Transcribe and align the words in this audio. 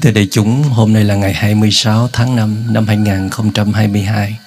Kính 0.00 0.14
thưa 0.14 0.20
đại 0.20 0.28
chúng, 0.30 0.62
hôm 0.62 0.92
nay 0.92 1.04
là 1.04 1.14
ngày 1.14 1.34
26 1.34 2.08
tháng 2.12 2.36
5 2.36 2.72
năm 2.72 2.86
2022. 2.86 4.38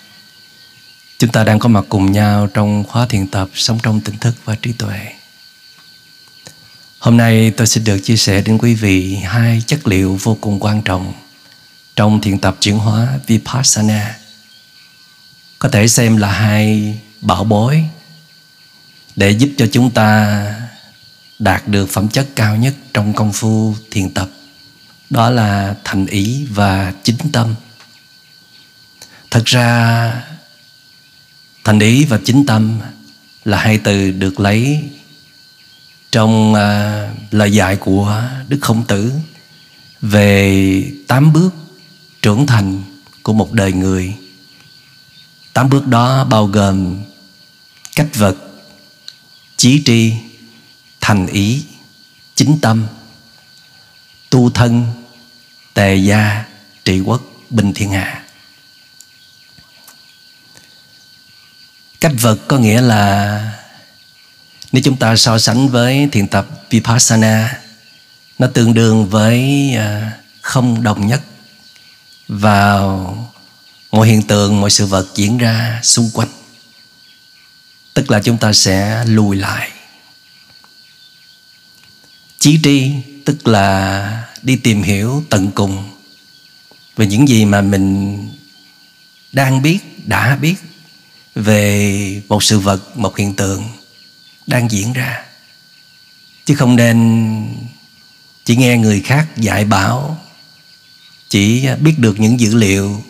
Chúng 1.18 1.32
ta 1.32 1.44
đang 1.44 1.60
có 1.60 1.70
mặt 1.70 1.86
cùng 1.90 2.12
nhau 2.12 2.48
trong 2.54 2.84
khóa 2.84 3.06
thiền 3.06 3.28
tập 3.28 3.50
Sống 3.54 3.80
trong 3.84 4.02
tỉnh 4.02 4.18
thức 4.18 4.36
và 4.46 4.56
trí 4.56 4.74
tuệ. 4.74 5.00
Hôm 7.00 7.18
nay 7.18 7.52
tôi 7.58 7.68
xin 7.68 7.84
được 7.84 8.00
chia 8.00 8.16
sẻ 8.16 8.42
đến 8.42 8.58
quý 8.58 8.74
vị 8.74 9.16
hai 9.16 9.64
chất 9.68 9.88
liệu 9.88 10.20
vô 10.22 10.38
cùng 10.42 10.60
quan 10.60 10.82
trọng 10.82 11.14
trong 11.96 12.22
thiền 12.22 12.40
tập 12.40 12.58
chuyển 12.62 12.78
hóa 12.78 13.20
Vipassana. 13.28 14.18
Có 15.60 15.70
thể 15.70 15.88
xem 15.88 16.18
là 16.18 16.32
hai 16.32 16.94
bảo 17.22 17.44
bối 17.44 17.84
để 19.16 19.30
giúp 19.30 19.50
cho 19.58 19.68
chúng 19.72 19.92
ta 19.92 20.46
đạt 21.40 21.68
được 21.68 21.90
phẩm 21.90 22.08
chất 22.08 22.28
cao 22.36 22.56
nhất 22.56 22.74
trong 22.94 23.14
công 23.14 23.34
phu 23.34 23.76
thiền 23.92 24.10
tập 24.10 24.30
đó 25.14 25.30
là 25.30 25.76
thành 25.84 26.06
ý 26.06 26.46
và 26.50 26.94
chính 27.04 27.32
tâm. 27.32 27.56
Thật 29.32 29.46
ra 29.46 30.24
thành 31.64 31.80
ý 31.80 32.06
và 32.06 32.20
chính 32.26 32.46
tâm 32.46 32.80
là 33.46 33.58
hai 33.58 33.78
từ 33.78 34.12
được 34.12 34.40
lấy 34.40 34.90
trong 36.12 36.54
uh, 36.54 37.34
lời 37.34 37.54
dạy 37.54 37.76
của 37.76 38.24
đức 38.48 38.58
khổng 38.62 38.84
tử 38.88 39.12
về 40.02 40.92
tám 41.08 41.34
bước 41.34 41.54
trưởng 42.22 42.48
thành 42.48 42.84
của 43.24 43.34
một 43.34 43.54
đời 43.54 43.74
người. 43.74 44.16
Tám 45.54 45.70
bước 45.70 45.88
đó 45.88 46.24
bao 46.24 46.48
gồm 46.48 46.98
cách 47.96 48.08
vật 48.16 48.38
chí 49.58 49.82
tri 49.86 50.14
thành 51.02 51.28
ý 51.28 51.64
chính 52.36 52.60
tâm 52.62 52.88
tu 54.30 54.50
thân 54.50 55.03
tề 55.74 55.96
gia, 55.96 56.46
trị 56.86 57.00
quốc, 57.00 57.22
bình 57.50 57.74
thiên 57.74 57.92
hạ. 57.92 58.24
Cách 62.02 62.12
vật 62.22 62.40
có 62.48 62.58
nghĩa 62.58 62.82
là 62.82 63.40
nếu 64.72 64.84
chúng 64.86 64.98
ta 64.98 65.16
so 65.16 65.40
sánh 65.40 65.68
với 65.70 66.10
thiền 66.12 66.28
tập 66.28 66.48
vipassana, 66.70 67.62
nó 68.40 68.48
tương 68.48 68.74
đương 68.74 69.10
với 69.10 69.70
à, 69.76 70.12
không 70.42 70.84
đồng 70.84 71.08
nhất 71.08 71.22
vào 72.28 73.18
mọi 73.92 74.08
hiện 74.08 74.24
tượng, 74.24 74.62
mọi 74.62 74.70
sự 74.70 74.86
vật 74.86 75.08
diễn 75.16 75.38
ra 75.38 75.80
xung 75.84 76.10
quanh. 76.14 76.30
Tức 77.94 78.12
là 78.12 78.22
chúng 78.24 78.38
ta 78.38 78.54
sẽ 78.54 79.04
lùi 79.06 79.36
lại. 79.36 79.72
Chí 82.40 82.60
tri 82.64 82.92
tức 83.26 83.48
là 83.48 84.28
đi 84.42 84.56
tìm 84.56 84.84
hiểu 84.84 85.24
tận 85.30 85.52
cùng 85.56 85.90
về 86.96 87.08
những 87.08 87.28
gì 87.28 87.46
mà 87.46 87.62
mình 87.62 88.18
đang 89.32 89.62
biết, 89.62 90.08
đã 90.08 90.36
biết 90.36 90.56
về 91.36 92.22
một 92.28 92.44
sự 92.44 92.60
vật, 92.60 92.98
một 92.98 93.18
hiện 93.18 93.36
tượng 93.36 93.64
đang 94.48 94.72
diễn 94.72 94.94
ra. 94.94 95.24
Chứ 96.46 96.56
không 96.56 96.76
nên 96.76 97.58
chỉ 98.46 98.56
nghe 98.56 98.78
người 98.78 99.02
khác 99.02 99.38
dạy 99.38 99.66
bảo, 99.66 100.22
chỉ 101.30 101.68
biết 101.82 102.00
được 102.00 102.20
những 102.20 102.40
dữ 102.40 102.56
liệu 102.56 103.04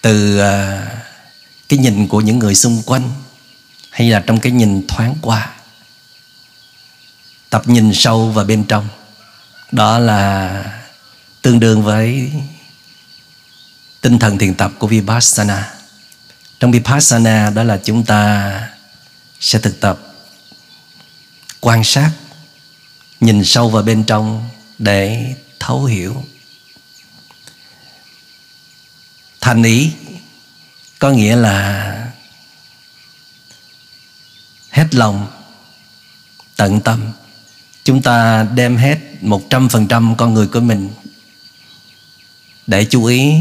từ 0.00 0.38
à, 0.38 0.86
cái 1.68 1.78
nhìn 1.78 2.08
của 2.08 2.20
những 2.20 2.38
người 2.38 2.54
xung 2.54 2.82
quanh 2.86 3.10
hay 3.90 4.10
là 4.10 4.20
trong 4.26 4.40
cái 4.40 4.52
nhìn 4.52 4.86
thoáng 4.86 5.14
qua. 5.22 5.54
Tập 7.50 7.62
nhìn 7.68 7.90
sâu 7.94 8.30
vào 8.30 8.44
bên 8.44 8.64
trong 8.64 8.88
đó 9.72 9.98
là 9.98 10.64
tương 11.42 11.60
đương 11.60 11.82
với 11.82 12.32
tinh 14.00 14.18
thần 14.18 14.38
thiền 14.38 14.54
tập 14.54 14.72
của 14.78 14.86
Vipassana. 14.86 15.74
Trong 16.60 16.72
Vipassana 16.72 17.50
đó 17.50 17.62
là 17.62 17.80
chúng 17.84 18.04
ta 18.04 18.52
sẽ 19.40 19.58
thực 19.58 19.80
tập, 19.80 19.98
quan 21.60 21.84
sát, 21.84 22.10
nhìn 23.20 23.44
sâu 23.44 23.70
vào 23.70 23.82
bên 23.82 24.04
trong 24.04 24.48
để 24.78 25.34
thấu 25.58 25.84
hiểu. 25.84 26.24
Thành 29.40 29.62
ý 29.62 29.92
có 30.98 31.10
nghĩa 31.10 31.36
là 31.36 31.88
hết 34.70 34.94
lòng, 34.94 35.26
tận 36.56 36.80
tâm. 36.80 37.12
Chúng 37.84 38.02
ta 38.02 38.46
đem 38.54 38.76
hết 38.76 38.98
một 39.22 39.50
trăm 39.50 39.68
phần 39.68 39.86
trăm 39.86 40.16
con 40.16 40.34
người 40.34 40.46
của 40.46 40.60
mình 40.60 40.90
để 42.66 42.84
chú 42.84 43.04
ý, 43.04 43.32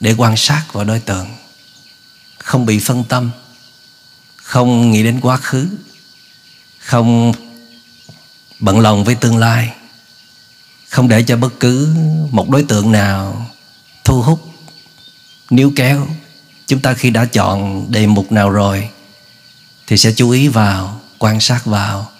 để 0.00 0.14
quan 0.18 0.36
sát 0.36 0.64
vào 0.72 0.84
đối 0.84 1.00
tượng 1.00 1.26
không 2.38 2.66
bị 2.66 2.78
phân 2.78 3.04
tâm, 3.04 3.30
không 4.36 4.90
nghĩ 4.90 5.02
đến 5.02 5.20
quá 5.20 5.36
khứ, 5.36 5.68
không 6.78 7.32
bận 8.60 8.80
lòng 8.80 9.04
với 9.04 9.14
tương 9.14 9.36
lai, 9.36 9.72
không 10.88 11.08
để 11.08 11.22
cho 11.22 11.36
bất 11.36 11.60
cứ 11.60 11.94
một 12.30 12.48
đối 12.48 12.62
tượng 12.62 12.92
nào 12.92 13.50
thu 14.04 14.22
hút, 14.22 14.52
níu 15.50 15.72
kéo. 15.76 16.08
Chúng 16.66 16.80
ta 16.80 16.94
khi 16.94 17.10
đã 17.10 17.24
chọn 17.24 17.86
đề 17.92 18.06
mục 18.06 18.32
nào 18.32 18.50
rồi 18.50 18.88
thì 19.86 19.96
sẽ 19.96 20.12
chú 20.16 20.30
ý 20.30 20.48
vào, 20.48 21.00
quan 21.18 21.40
sát 21.40 21.66
vào 21.66 22.10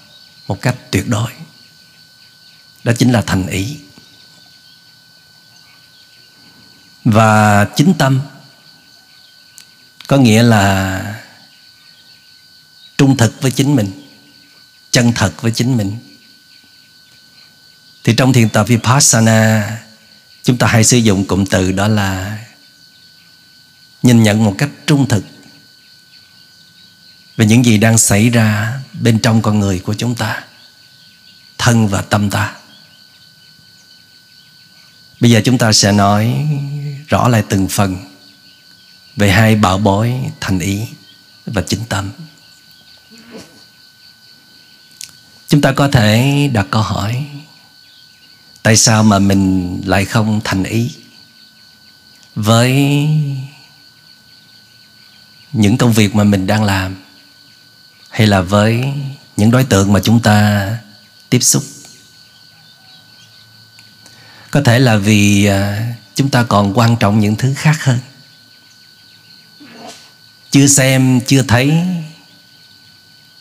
một 0.48 0.60
cách 0.60 0.76
tuyệt 0.90 1.08
đối 1.08 1.30
đó 2.88 2.94
chính 2.98 3.12
là 3.12 3.22
thành 3.22 3.46
ý. 3.46 3.76
Và 7.04 7.64
chính 7.76 7.94
tâm, 7.98 8.20
có 10.06 10.16
nghĩa 10.16 10.42
là 10.42 11.20
trung 12.98 13.16
thực 13.16 13.42
với 13.42 13.50
chính 13.50 13.76
mình, 13.76 14.08
chân 14.90 15.12
thật 15.12 15.42
với 15.42 15.52
chính 15.52 15.76
mình. 15.76 15.98
Thì 18.04 18.14
trong 18.16 18.32
thiền 18.32 18.48
tập 18.48 18.64
vipassana, 18.68 19.78
chúng 20.42 20.58
ta 20.58 20.66
hay 20.66 20.84
sử 20.84 20.96
dụng 20.96 21.24
cụm 21.24 21.44
từ 21.44 21.72
đó 21.72 21.88
là 21.88 22.38
nhìn 24.02 24.22
nhận 24.22 24.44
một 24.44 24.54
cách 24.58 24.70
trung 24.86 25.08
thực 25.08 25.24
về 27.36 27.46
những 27.46 27.64
gì 27.64 27.78
đang 27.78 27.98
xảy 27.98 28.30
ra 28.30 28.80
bên 28.92 29.18
trong 29.18 29.42
con 29.42 29.58
người 29.58 29.78
của 29.78 29.94
chúng 29.94 30.14
ta, 30.14 30.44
thân 31.58 31.88
và 31.88 32.02
tâm 32.02 32.30
ta 32.30 32.57
bây 35.20 35.30
giờ 35.30 35.40
chúng 35.44 35.58
ta 35.58 35.72
sẽ 35.72 35.92
nói 35.92 36.46
rõ 37.08 37.28
lại 37.28 37.42
từng 37.48 37.68
phần 37.68 37.96
về 39.16 39.30
hai 39.30 39.56
bảo 39.56 39.78
bối 39.78 40.14
thành 40.40 40.58
ý 40.58 40.82
và 41.46 41.62
chính 41.62 41.84
tâm. 41.88 42.10
Chúng 45.48 45.60
ta 45.60 45.72
có 45.72 45.88
thể 45.88 46.50
đặt 46.52 46.66
câu 46.70 46.82
hỏi, 46.82 47.26
tại 48.62 48.76
sao 48.76 49.02
mà 49.02 49.18
mình 49.18 49.80
lại 49.86 50.04
không 50.04 50.40
thành 50.44 50.64
ý 50.64 50.90
với 52.34 52.72
những 55.52 55.78
công 55.78 55.92
việc 55.92 56.14
mà 56.14 56.24
mình 56.24 56.46
đang 56.46 56.64
làm, 56.64 56.96
hay 58.10 58.26
là 58.26 58.40
với 58.40 58.84
những 59.36 59.50
đối 59.50 59.64
tượng 59.64 59.92
mà 59.92 60.00
chúng 60.00 60.20
ta 60.20 60.68
tiếp 61.30 61.40
xúc? 61.40 61.62
Có 64.50 64.62
thể 64.62 64.78
là 64.78 64.96
vì 64.96 65.44
à, 65.44 65.88
chúng 66.14 66.30
ta 66.30 66.42
còn 66.42 66.78
quan 66.78 66.96
trọng 66.96 67.20
những 67.20 67.36
thứ 67.36 67.54
khác 67.56 67.84
hơn. 67.84 67.98
Chưa 70.50 70.66
xem, 70.66 71.20
chưa 71.26 71.42
thấy 71.42 71.72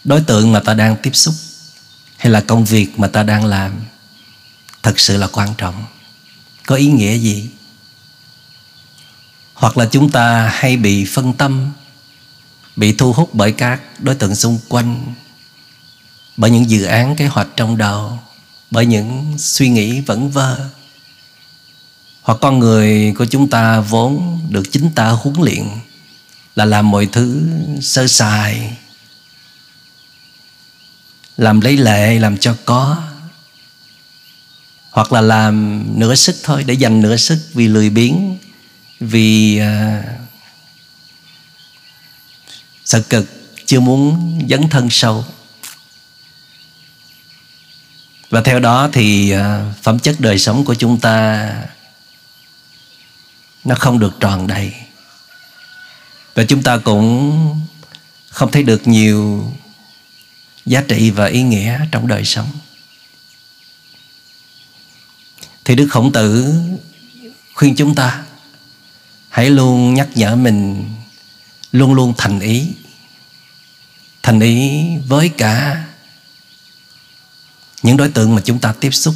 đối 0.04 0.21
tượng 0.21 0.51
mà 0.51 0.59
ta 0.59 0.74
đang 0.74 0.95
tiếp 1.04 1.15
xúc 1.15 1.36
hay 2.18 2.31
là 2.31 2.42
công 2.42 2.65
việc 2.65 3.00
mà 3.00 3.07
ta 3.07 3.24
đang 3.24 3.45
làm 3.45 3.71
thật 4.83 5.00
sự 5.00 5.18
là 5.18 5.27
quan 5.27 5.54
trọng. 5.57 5.86
Có 6.65 6.75
ý 6.75 6.88
nghĩa 6.88 7.18
gì? 7.18 7.50
Hoặc 9.54 9.77
là 9.77 9.86
chúng 9.92 10.09
ta 10.12 10.51
hay 10.54 10.77
bị 10.77 11.06
phân 11.06 11.33
tâm, 11.33 11.71
bị 12.75 12.94
thu 12.94 13.13
hút 13.13 13.30
bởi 13.33 13.51
các 13.51 13.81
đối 14.00 14.15
tượng 14.15 14.36
xung 14.36 14.59
quanh, 14.69 15.13
bởi 16.38 16.51
những 16.51 16.69
dự 16.69 16.83
án, 16.83 17.15
kế 17.15 17.27
hoạch 17.27 17.48
trong 17.56 17.77
đầu, 17.77 18.19
bởi 18.71 18.86
những 18.86 19.36
suy 19.38 19.69
nghĩ 19.69 20.01
vẩn 20.01 20.30
vơ 20.30 20.69
hoặc 22.27 22.38
con 22.41 22.59
người 22.59 23.13
của 23.18 23.25
chúng 23.25 23.50
ta 23.50 23.79
vốn 23.79 24.39
được 24.50 24.63
chính 24.71 24.91
ta 24.95 25.09
huấn 25.09 25.35
luyện 25.41 25.63
là 26.56 26.65
làm 26.65 26.91
mọi 26.91 27.06
thứ 27.06 27.44
sơ 27.81 28.07
sài 28.07 28.77
làm 31.38 31.62
lấy 31.62 31.77
lệ 31.77 32.19
làm 32.19 32.38
cho 32.38 32.56
có 32.65 33.03
hoặc 34.91 35.12
là 35.13 35.21
làm 35.21 35.83
nửa 36.00 36.15
sức 36.15 36.35
thôi 36.44 36.63
để 36.63 36.74
dành 36.74 37.01
nửa 37.01 37.18
sức 37.18 37.39
vì 37.53 37.68
lười 37.68 37.89
biếng 37.89 38.38
vì 39.00 39.62
uh, 39.62 40.06
sợ 42.85 43.01
cực 43.01 43.25
chưa 43.65 43.80
muốn 43.80 44.39
dấn 44.50 44.69
thân 44.69 44.89
sâu. 44.89 45.25
Và 48.30 48.41
theo 48.41 48.59
đó 48.59 48.89
thì 48.94 49.35
uh, 49.35 49.39
phẩm 49.83 50.00
chất 50.00 50.15
đời 50.19 50.39
sống 50.39 50.65
của 50.65 50.75
chúng 50.75 51.00
ta 51.00 51.50
nó 53.68 53.75
không 53.75 54.00
được 54.00 54.19
tròn 54.19 54.48
đầy. 54.48 54.74
Và 56.36 56.44
chúng 56.44 56.64
ta 56.64 56.78
cũng 56.78 57.66
không 58.30 58.52
thấy 58.52 58.64
được 58.64 58.88
nhiều 58.88 59.52
giá 60.66 60.84
trị 60.88 61.12
và 61.12 61.25
ý 61.25 61.42
nghĩa 61.42 61.80
trong 61.92 62.08
đời 62.08 62.25
sống. 62.25 62.50
Thì 65.66 65.75
đức 65.75 65.88
khổng 65.90 66.12
tử 66.12 66.54
khuyên 67.54 67.75
chúng 67.75 67.96
ta, 67.96 68.24
hãy 69.30 69.50
luôn 69.50 69.94
nhắc 69.94 70.08
nhở 70.16 70.36
mình 70.36 70.90
luôn 71.72 71.94
luôn 71.94 72.14
thành 72.18 72.40
ý 72.40 72.68
thành 74.24 74.40
ý 74.40 74.88
với 75.08 75.30
cả 75.30 75.86
những 77.84 77.98
đối 77.98 78.10
tượng 78.10 78.36
mà 78.36 78.42
chúng 78.46 78.60
ta 78.60 78.74
tiếp 78.80 78.92
xúc 78.92 79.16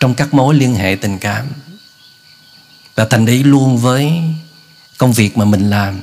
trong 0.00 0.14
các 0.14 0.34
mối 0.34 0.54
liên 0.54 0.74
hệ 0.74 0.96
tình 1.00 1.18
cảm 1.18 1.46
và 2.94 3.04
thành 3.04 3.26
ý 3.26 3.42
luôn 3.42 3.78
với 3.78 4.12
công 4.98 5.12
việc 5.12 5.36
mà 5.36 5.44
mình 5.44 5.70
làm. 5.70 6.00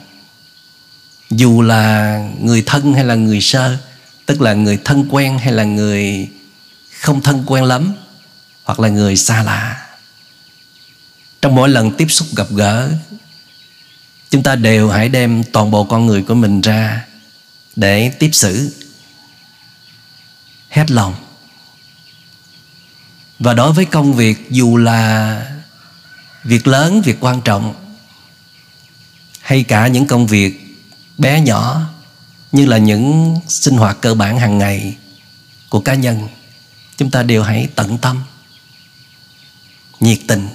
Dù 1.30 1.62
là 1.62 2.18
người 2.42 2.64
thân 2.66 2.94
hay 2.94 3.04
là 3.04 3.16
người 3.16 3.42
sơ, 3.42 3.78
tức 4.26 4.42
là 4.42 4.54
người 4.54 4.78
thân 4.86 5.08
quen 5.10 5.38
hay 5.38 5.52
là 5.52 5.64
người 5.64 6.30
không 7.00 7.22
thân 7.22 7.44
quen 7.48 7.64
lắm, 7.64 7.94
hoặc 8.64 8.80
là 8.80 8.90
người 8.90 9.16
xa 9.18 9.44
lạ, 9.44 9.88
trong 11.42 11.56
mỗi 11.56 11.70
lần 11.70 11.92
tiếp 11.92 12.08
xúc 12.10 12.28
gặp 12.36 12.48
gỡ, 12.50 12.90
chúng 14.30 14.44
ta 14.44 14.56
đều 14.56 14.90
hãy 14.90 15.10
đem 15.10 15.44
toàn 15.44 15.72
bộ 15.72 15.84
con 15.84 16.06
người 16.06 16.24
của 16.24 16.34
mình 16.34 16.62
ra 16.62 17.06
để 17.76 18.10
tiếp 18.10 18.30
xử, 18.34 18.72
hết 20.70 20.92
lòng. 20.92 21.16
Và 23.40 23.54
đối 23.54 23.74
với 23.74 23.86
công 23.86 24.14
việc, 24.14 24.48
dù 24.50 24.78
là 24.78 25.42
việc 26.48 26.68
lớn, 26.68 27.02
việc 27.02 27.18
quan 27.20 27.42
trọng. 27.42 27.76
Hay 29.42 29.64
cả 29.64 29.88
những 29.88 30.08
công 30.08 30.28
việc 30.28 30.78
bé 31.18 31.42
nhỏ 31.42 31.82
như 32.52 32.66
là 32.66 32.78
những 32.78 33.36
sinh 33.48 33.78
hoạt 33.78 33.98
cơ 34.02 34.14
bản 34.14 34.40
hàng 34.40 34.58
ngày 34.58 34.98
của 35.70 35.80
cá 35.80 35.94
nhân, 35.94 36.28
chúng 36.98 37.12
ta 37.12 37.24
đều 37.24 37.44
hãy 37.44 37.68
tận 37.76 37.98
tâm, 37.98 38.24
nhiệt 40.00 40.20
tình. 40.28 40.50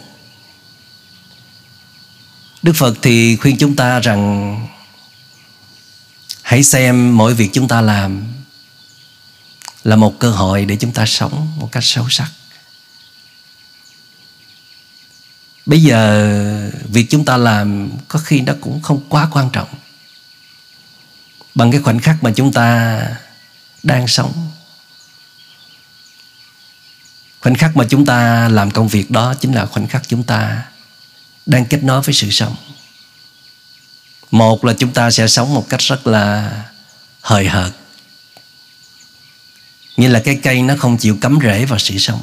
Đức 2.62 2.72
phật 2.72 2.94
thì 3.02 3.36
khuyên 3.36 3.56
chúng 3.58 3.76
ta 3.76 4.00
rằng 4.00 4.56
hãy 6.42 6.62
xem 6.62 7.16
mỗi 7.16 7.34
việc 7.34 7.50
chúng 7.52 7.68
ta 7.68 7.80
làm 7.80 8.24
là 9.84 9.96
một 9.96 10.18
cơ 10.18 10.30
hội 10.30 10.64
để 10.64 10.76
chúng 10.76 10.92
ta 10.92 11.06
sống 11.06 11.48
một 11.56 11.68
cách 11.72 11.84
sâu 11.84 12.06
sắc. 12.10 12.30
Bây 15.66 15.82
giờ 15.82 16.70
việc 16.88 17.06
chúng 17.10 17.24
ta 17.24 17.36
làm 17.36 17.90
có 18.08 18.18
khi 18.18 18.40
nó 18.40 18.52
cũng 18.60 18.82
không 18.82 19.00
quá 19.08 19.28
quan 19.32 19.50
trọng. 19.50 19.68
Bằng 21.54 21.72
cái 21.72 21.80
khoảnh 21.80 21.98
khắc 21.98 22.22
mà 22.22 22.32
chúng 22.36 22.52
ta 22.52 23.00
đang 23.82 24.08
sống. 24.08 24.50
Khoảnh 27.40 27.54
khắc 27.54 27.76
mà 27.76 27.84
chúng 27.88 28.06
ta 28.06 28.48
làm 28.48 28.70
công 28.70 28.88
việc 28.88 29.10
đó 29.10 29.34
chính 29.34 29.52
là 29.52 29.66
khoảnh 29.66 29.88
khắc 29.88 30.08
chúng 30.08 30.22
ta 30.22 30.62
đang 31.46 31.66
kết 31.66 31.84
nối 31.84 32.02
với 32.02 32.14
sự 32.14 32.30
sống. 32.30 32.56
Một 34.30 34.64
là 34.64 34.74
chúng 34.78 34.92
ta 34.92 35.10
sẽ 35.10 35.28
sống 35.28 35.54
một 35.54 35.66
cách 35.68 35.80
rất 35.80 36.06
là 36.06 36.52
hời 37.20 37.48
hợt. 37.48 37.72
Như 39.96 40.08
là 40.08 40.20
cái 40.24 40.40
cây 40.42 40.62
nó 40.62 40.74
không 40.78 40.96
chịu 40.96 41.18
cắm 41.20 41.38
rễ 41.42 41.64
vào 41.64 41.78
sự 41.78 41.98
sống 41.98 42.22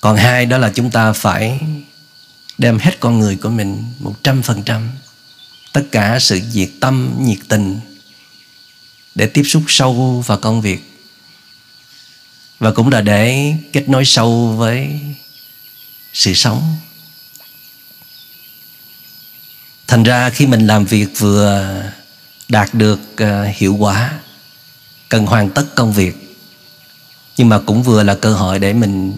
còn 0.00 0.16
hai 0.16 0.46
đó 0.46 0.58
là 0.58 0.72
chúng 0.74 0.90
ta 0.90 1.12
phải 1.12 1.60
đem 2.58 2.78
hết 2.78 3.00
con 3.00 3.18
người 3.18 3.36
của 3.36 3.50
mình 3.50 3.84
một 3.98 4.14
trăm 4.22 4.42
phần 4.42 4.62
trăm, 4.62 4.90
tất 5.72 5.82
cả 5.92 6.18
sự 6.20 6.40
nhiệt 6.52 6.70
tâm, 6.80 7.14
nhiệt 7.20 7.38
tình 7.48 7.80
để 9.14 9.26
tiếp 9.26 9.42
xúc 9.42 9.62
sâu 9.68 10.24
vào 10.26 10.38
công 10.38 10.60
việc. 10.60 10.80
Và 12.58 12.72
cũng 12.72 12.88
là 12.88 13.00
để 13.00 13.54
kết 13.72 13.88
nối 13.88 14.04
sâu 14.04 14.54
với 14.58 15.00
sự 16.12 16.34
sống. 16.34 16.76
Thành 19.86 20.02
ra 20.02 20.30
khi 20.30 20.46
mình 20.46 20.66
làm 20.66 20.84
việc 20.84 21.06
vừa 21.18 21.82
đạt 22.48 22.74
được 22.74 23.00
ờ, 23.16 23.44
hiệu 23.44 23.74
quả, 23.74 24.18
cần 25.08 25.26
hoàn 25.26 25.50
tất 25.50 25.64
công 25.74 25.92
việc, 25.92 26.36
nhưng 27.36 27.48
mà 27.48 27.58
cũng 27.58 27.82
vừa 27.82 28.02
là 28.02 28.14
cơ 28.14 28.34
hội 28.34 28.58
để 28.58 28.72
mình 28.72 29.12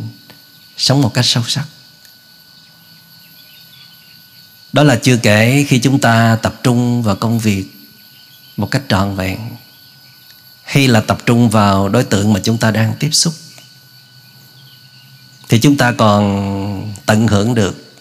sống 0.80 1.02
một 1.02 1.14
cách 1.14 1.24
sâu 1.24 1.42
sắc. 1.46 1.64
Đó 4.72 4.82
là 4.82 4.96
chưa 4.96 5.16
kể 5.16 5.64
khi 5.68 5.78
chúng 5.78 6.00
ta 6.00 6.38
tập 6.42 6.60
trung 6.62 7.02
vào 7.02 7.16
công 7.16 7.38
việc 7.38 7.64
một 8.56 8.70
cách 8.70 8.82
trọn 8.88 9.16
vẹn, 9.16 9.38
hay 10.62 10.88
là 10.88 11.00
tập 11.00 11.18
trung 11.26 11.50
vào 11.50 11.88
đối 11.88 12.04
tượng 12.04 12.32
mà 12.32 12.40
chúng 12.40 12.58
ta 12.58 12.70
đang 12.70 12.94
tiếp 12.98 13.10
xúc, 13.10 13.34
thì 15.48 15.60
chúng 15.60 15.76
ta 15.76 15.92
còn 15.92 16.94
tận 17.06 17.26
hưởng 17.26 17.54
được 17.54 17.94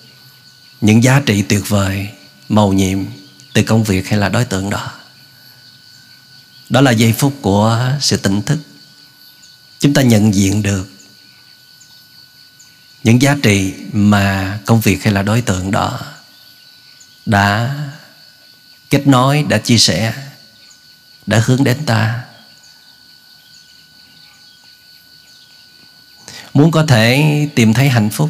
những 0.82 1.04
giá 1.04 1.22
trị 1.26 1.42
tuyệt 1.42 1.70
vời 1.70 2.10
màu 2.50 2.74
nhiệm 2.74 3.00
từ 3.54 3.64
công 3.64 3.84
việc 3.84 4.08
hay 4.08 4.20
là 4.20 4.30
đối 4.30 4.46
tượng 4.46 4.70
đó. 4.70 4.92
Đó 6.70 6.82
là 6.82 6.92
giây 6.92 7.14
phút 7.14 7.34
của 7.42 7.92
sự 8.02 8.18
tỉnh 8.18 8.42
thức. 8.42 8.60
Chúng 9.80 9.94
ta 9.94 10.02
nhận 10.02 10.34
diện 10.36 10.62
được 10.62 10.99
những 13.04 13.22
giá 13.22 13.36
trị 13.44 13.74
mà 13.92 14.60
công 14.66 14.80
việc 14.80 15.04
hay 15.04 15.14
là 15.14 15.22
đối 15.22 15.42
tượng 15.42 15.72
đó 15.72 16.00
đã 17.26 17.76
kết 18.90 19.08
nối, 19.08 19.44
đã 19.50 19.58
chia 19.58 19.78
sẻ, 19.78 20.14
đã 21.26 21.42
hướng 21.46 21.64
đến 21.64 21.86
ta. 21.86 22.24
Muốn 26.54 26.72
có 26.72 26.86
thể 26.86 27.48
tìm 27.56 27.74
thấy 27.74 27.90
hạnh 27.90 28.10
phúc 28.10 28.30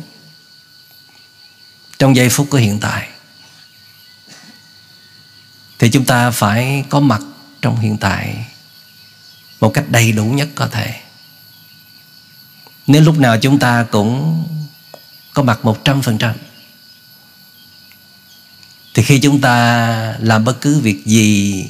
trong 1.99 2.15
giây 2.15 2.29
phút 2.29 2.47
của 2.49 2.57
hiện 2.57 2.79
tại, 2.79 3.09
thì 5.79 5.89
chúng 5.91 6.05
ta 6.05 6.31
phải 6.31 6.83
có 6.89 6.99
mặt 6.99 7.21
trong 7.61 7.79
hiện 7.79 7.97
tại 7.97 8.45
một 9.59 9.69
cách 9.69 9.85
đầy 9.89 10.11
đủ 10.11 10.25
nhất 10.25 10.49
có 10.55 10.67
thể. 10.67 11.01
Nếu 12.88 13.01
lúc 13.01 13.19
nào 13.19 13.38
chúng 13.39 13.59
ta 13.59 13.85
cũng 13.91 14.45
có 15.33 15.43
mặt 15.43 15.65
một 15.65 15.86
trăm 15.86 16.01
phần 16.01 16.17
trăm. 16.17 16.36
Thì 18.93 19.03
khi 19.03 19.19
chúng 19.19 19.41
ta 19.41 20.15
làm 20.19 20.45
bất 20.45 20.62
cứ 20.62 20.79
việc 20.79 21.05
gì 21.05 21.65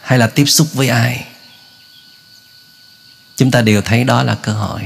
hay 0.00 0.18
là 0.18 0.26
tiếp 0.26 0.44
xúc 0.44 0.68
với 0.72 0.88
ai, 0.88 1.26
chúng 3.36 3.50
ta 3.50 3.62
đều 3.62 3.82
thấy 3.82 4.04
đó 4.04 4.22
là 4.22 4.34
cơ 4.34 4.52
hội 4.52 4.82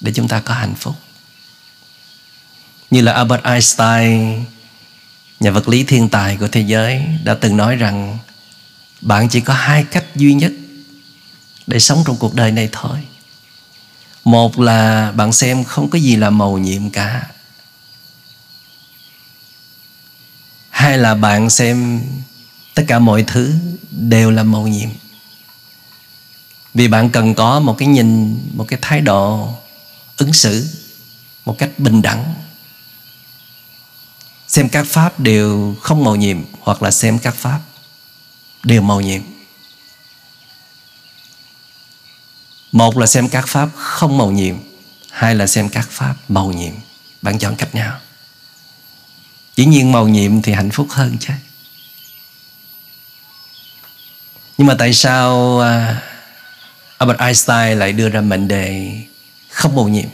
để 0.00 0.12
chúng 0.14 0.28
ta 0.28 0.40
có 0.40 0.54
hạnh 0.54 0.74
phúc. 0.74 0.94
Như 2.90 3.00
là 3.00 3.12
Albert 3.12 3.42
Einstein, 3.42 4.44
nhà 5.40 5.50
vật 5.50 5.68
lý 5.68 5.84
thiên 5.84 6.08
tài 6.08 6.36
của 6.36 6.48
thế 6.48 6.60
giới, 6.60 7.02
đã 7.24 7.34
từng 7.34 7.56
nói 7.56 7.76
rằng 7.76 8.18
bạn 9.00 9.28
chỉ 9.28 9.40
có 9.40 9.54
hai 9.54 9.84
cách 9.84 10.04
duy 10.16 10.34
nhất 10.34 10.52
để 11.66 11.78
sống 11.78 12.02
trong 12.06 12.16
cuộc 12.16 12.34
đời 12.34 12.52
này 12.52 12.68
thôi 12.72 12.98
một 14.30 14.58
là 14.58 15.12
bạn 15.12 15.32
xem 15.32 15.64
không 15.64 15.90
có 15.90 15.98
gì 15.98 16.16
là 16.16 16.30
màu 16.30 16.58
nhiệm 16.58 16.90
cả. 16.90 17.26
Hai 20.70 20.98
là 20.98 21.14
bạn 21.14 21.50
xem 21.50 22.02
tất 22.74 22.82
cả 22.88 22.98
mọi 22.98 23.24
thứ 23.26 23.54
đều 23.90 24.30
là 24.30 24.42
màu 24.42 24.66
nhiệm. 24.66 24.88
Vì 26.74 26.88
bạn 26.88 27.10
cần 27.10 27.34
có 27.34 27.60
một 27.60 27.74
cái 27.78 27.88
nhìn, 27.88 28.38
một 28.54 28.64
cái 28.68 28.78
thái 28.82 29.00
độ 29.00 29.54
ứng 30.16 30.32
xử, 30.32 30.68
một 31.44 31.58
cách 31.58 31.70
bình 31.78 32.02
đẳng. 32.02 32.34
Xem 34.48 34.68
các 34.68 34.86
pháp 34.86 35.20
đều 35.20 35.74
không 35.82 36.04
màu 36.04 36.16
nhiệm 36.16 36.44
hoặc 36.60 36.82
là 36.82 36.90
xem 36.90 37.18
các 37.18 37.34
pháp 37.34 37.60
đều 38.62 38.82
màu 38.82 39.00
nhiệm. 39.00 39.22
Một 42.72 42.98
là 42.98 43.06
xem 43.06 43.28
các 43.28 43.48
pháp 43.48 43.68
không 43.76 44.18
màu 44.18 44.30
nhiệm 44.30 44.56
hai 45.18 45.34
là 45.34 45.46
xem 45.46 45.68
các 45.68 45.88
pháp 45.90 46.14
màu 46.28 46.52
nhiệm. 46.52 46.72
Bạn 47.22 47.38
chọn 47.38 47.56
cách 47.56 47.74
nào? 47.74 47.98
Dĩ 49.56 49.64
nhiên 49.64 49.92
màu 49.92 50.08
nhiệm 50.08 50.42
thì 50.42 50.52
hạnh 50.52 50.70
phúc 50.70 50.86
hơn 50.90 51.16
chứ. 51.20 51.32
Nhưng 54.58 54.66
mà 54.66 54.74
tại 54.78 54.92
sao 54.92 55.60
à, 55.60 56.02
Albert 56.98 57.18
Einstein 57.18 57.78
lại 57.78 57.92
đưa 57.92 58.08
ra 58.08 58.20
mệnh 58.20 58.48
đề 58.48 59.00
không 59.50 59.76
màu 59.76 59.88
nhiệm? 59.88 60.08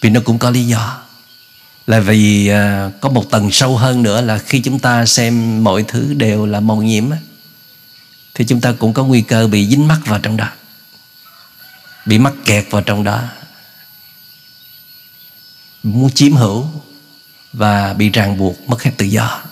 Vì 0.00 0.10
nó 0.10 0.20
cũng 0.24 0.38
có 0.38 0.50
lý 0.50 0.66
do. 0.66 1.02
Là 1.86 2.00
vì 2.00 2.48
à, 2.48 2.90
có 3.00 3.08
một 3.08 3.30
tầng 3.30 3.50
sâu 3.50 3.76
hơn 3.76 4.02
nữa 4.02 4.20
là 4.20 4.38
khi 4.38 4.60
chúng 4.60 4.78
ta 4.78 5.06
xem 5.06 5.64
mọi 5.64 5.84
thứ 5.88 6.14
đều 6.14 6.46
là 6.46 6.60
màu 6.60 6.76
nhiệm 6.76 7.10
á, 7.10 7.18
thì 8.34 8.44
chúng 8.48 8.60
ta 8.60 8.74
cũng 8.78 8.92
có 8.92 9.04
nguy 9.04 9.22
cơ 9.22 9.46
bị 9.46 9.68
dính 9.68 9.88
mắc 9.88 10.00
vào 10.04 10.18
trong 10.18 10.36
đó, 10.36 10.48
bị 12.06 12.18
mắc 12.18 12.32
kẹt 12.44 12.66
vào 12.70 12.82
trong 12.82 13.04
đó, 13.04 13.22
muốn 15.82 16.10
chiếm 16.10 16.32
hữu 16.32 16.66
và 17.52 17.94
bị 17.94 18.10
ràng 18.10 18.38
buộc 18.38 18.68
mất 18.68 18.82
hết 18.82 18.90
tự 18.96 19.06
do. 19.06 19.42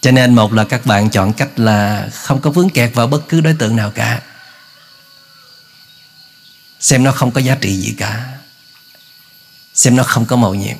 Cho 0.00 0.10
nên 0.10 0.34
một 0.34 0.52
là 0.52 0.64
các 0.64 0.86
bạn 0.86 1.10
chọn 1.10 1.32
cách 1.32 1.58
là 1.58 2.08
không 2.12 2.40
có 2.40 2.50
vướng 2.50 2.70
kẹt 2.70 2.94
vào 2.94 3.06
bất 3.06 3.28
cứ 3.28 3.40
đối 3.40 3.54
tượng 3.54 3.76
nào 3.76 3.90
cả. 3.90 4.22
Xem 6.80 7.04
nó 7.04 7.12
không 7.12 7.30
có 7.30 7.40
giá 7.40 7.56
trị 7.60 7.76
gì 7.76 7.94
cả. 7.98 8.38
Xem 9.74 9.96
nó 9.96 10.02
không 10.02 10.26
có 10.26 10.36
màu 10.36 10.54
nhiệm. 10.54 10.76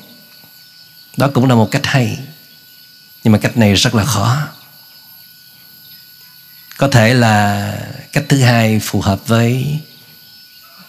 Đó 1.16 1.30
cũng 1.34 1.48
là 1.48 1.54
một 1.54 1.68
cách 1.70 1.86
hay. 1.86 2.18
Nhưng 3.24 3.32
mà 3.32 3.38
cách 3.38 3.56
này 3.56 3.74
rất 3.74 3.94
là 3.94 4.04
khó 4.04 4.48
có 6.78 6.88
thể 6.88 7.14
là 7.14 7.72
cách 8.12 8.24
thứ 8.28 8.40
hai 8.40 8.80
phù 8.80 9.00
hợp 9.00 9.28
với 9.28 9.78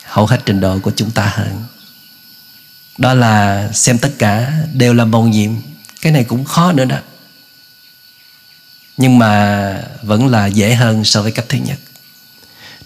hầu 0.03 0.25
hết 0.25 0.41
trình 0.45 0.59
độ 0.59 0.79
của 0.79 0.91
chúng 0.95 1.11
ta 1.11 1.25
hơn. 1.35 1.63
Đó 2.97 3.13
là 3.13 3.69
xem 3.73 3.97
tất 3.97 4.11
cả 4.19 4.53
đều 4.73 4.93
là 4.93 5.05
màu 5.05 5.23
nhiệm. 5.23 5.51
Cái 6.01 6.11
này 6.11 6.23
cũng 6.23 6.45
khó 6.45 6.71
nữa 6.71 6.85
đó. 6.85 6.97
Nhưng 8.97 9.19
mà 9.19 9.83
vẫn 10.01 10.27
là 10.27 10.45
dễ 10.45 10.75
hơn 10.75 11.03
so 11.03 11.21
với 11.21 11.31
cách 11.31 11.45
thứ 11.49 11.57
nhất. 11.57 11.77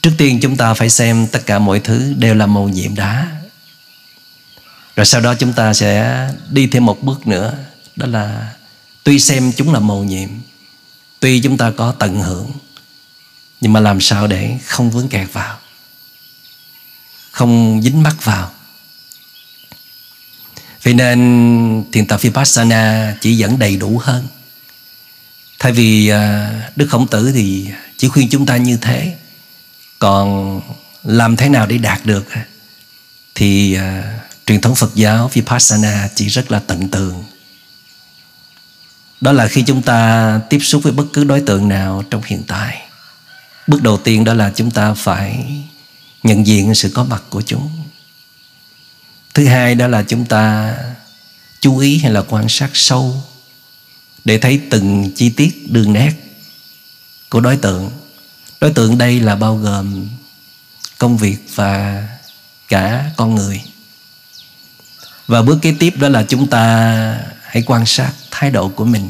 Trước 0.02 0.12
tiên 0.18 0.40
chúng 0.42 0.58
ta 0.58 0.74
phải 0.74 0.90
xem 0.90 1.28
tất 1.28 1.46
cả 1.46 1.60
mọi 1.60 1.80
thứ 1.80 2.14
đều 2.18 2.36
là 2.36 2.46
màu 2.46 2.70
nhiệm 2.70 2.96
đã. 2.96 3.28
Rồi 4.96 5.06
sau 5.06 5.22
đó 5.22 5.36
chúng 5.36 5.54
ta 5.54 5.74
sẽ 5.74 6.28
đi 6.50 6.68
thêm 6.68 6.86
một 6.86 7.04
bước 7.04 7.28
nữa. 7.28 7.54
Đó 7.96 8.08
là 8.08 8.54
tuy 9.04 9.20
xem 9.20 9.52
chúng 9.52 9.74
là 9.74 9.80
màu 9.80 10.04
nhiệm, 10.04 10.30
tuy 11.20 11.42
chúng 11.42 11.58
ta 11.58 11.72
có 11.78 11.92
tận 11.92 12.22
hưởng 12.22 12.52
nhưng 13.62 13.74
mà 13.74 13.80
làm 13.80 14.02
sao 14.02 14.28
để 14.28 14.58
không 14.66 14.92
vướng 14.92 15.10
kẹt 15.10 15.34
vào? 15.34 15.60
Không 17.32 17.82
dính 17.82 18.04
mắc 18.04 18.16
vào? 18.24 18.52
Vì 20.84 20.94
nên 20.94 21.84
thiền 21.92 22.08
tập 22.08 22.22
Vipassana 22.22 23.16
chỉ 23.22 23.38
dẫn 23.38 23.60
đầy 23.60 23.78
đủ 23.78 24.02
hơn. 24.04 24.28
Thay 25.60 25.72
vì 25.72 26.08
à, 26.10 26.52
Đức 26.76 26.88
Khổng 26.90 27.08
Tử 27.08 27.32
thì 27.32 27.68
chỉ 27.98 28.08
khuyên 28.08 28.30
chúng 28.30 28.46
ta 28.46 28.58
như 28.58 28.78
thế. 28.78 29.18
Còn 30.00 30.62
làm 31.04 31.36
thế 31.36 31.50
nào 31.50 31.68
để 31.68 31.78
đạt 31.78 32.06
được 32.06 32.32
à, 32.32 32.46
Thì 33.36 33.74
à, 33.74 34.20
truyền 34.46 34.62
thống 34.62 34.76
Phật 34.76 34.96
giáo 34.96 35.28
Vipassana 35.34 36.10
chỉ 36.16 36.28
rất 36.28 36.52
là 36.52 36.60
tận 36.60 36.90
tường. 36.90 37.24
Đó 39.22 39.32
là 39.32 39.48
khi 39.48 39.62
chúng 39.62 39.82
ta 39.82 40.40
tiếp 40.50 40.60
xúc 40.60 40.84
với 40.84 40.92
bất 40.92 41.06
cứ 41.14 41.24
đối 41.24 41.42
tượng 41.42 41.70
nào 41.70 42.04
trong 42.10 42.22
hiện 42.26 42.44
tại. 42.48 42.89
Bước 43.70 43.82
đầu 43.82 43.98
tiên 43.98 44.24
đó 44.24 44.34
là 44.34 44.52
chúng 44.56 44.72
ta 44.72 44.94
phải 44.94 45.46
nhận 46.24 46.48
diện 46.48 46.76
sự 46.76 46.92
có 46.94 47.04
mặt 47.04 47.24
của 47.30 47.42
chúng. 47.42 47.70
Thứ 49.34 49.46
hai 49.46 49.76
đó 49.76 49.88
là 49.88 50.04
chúng 50.04 50.26
ta 50.26 50.76
chú 51.60 51.78
ý 51.78 51.98
hay 51.98 52.12
là 52.12 52.22
quan 52.22 52.50
sát 52.50 52.70
sâu 52.74 53.24
để 54.26 54.38
thấy 54.38 54.62
từng 54.70 55.12
chi 55.16 55.30
tiết 55.30 55.72
đường 55.72 55.94
nét 55.94 56.12
của 57.30 57.40
đối 57.40 57.58
tượng. 57.58 57.92
Đối 58.62 58.72
tượng 58.72 58.98
đây 58.98 59.20
là 59.20 59.36
bao 59.36 59.58
gồm 59.58 60.08
công 60.98 61.18
việc 61.18 61.38
và 61.56 62.08
cả 62.68 63.12
con 63.18 63.36
người. 63.36 63.62
Và 65.28 65.42
bước 65.42 65.60
kế 65.62 65.76
tiếp 65.80 65.94
đó 65.98 66.10
là 66.10 66.24
chúng 66.24 66.48
ta 66.48 67.24
hãy 67.44 67.64
quan 67.66 67.86
sát 67.86 68.14
thái 68.32 68.52
độ 68.52 68.70
của 68.70 68.86
mình. 68.86 69.10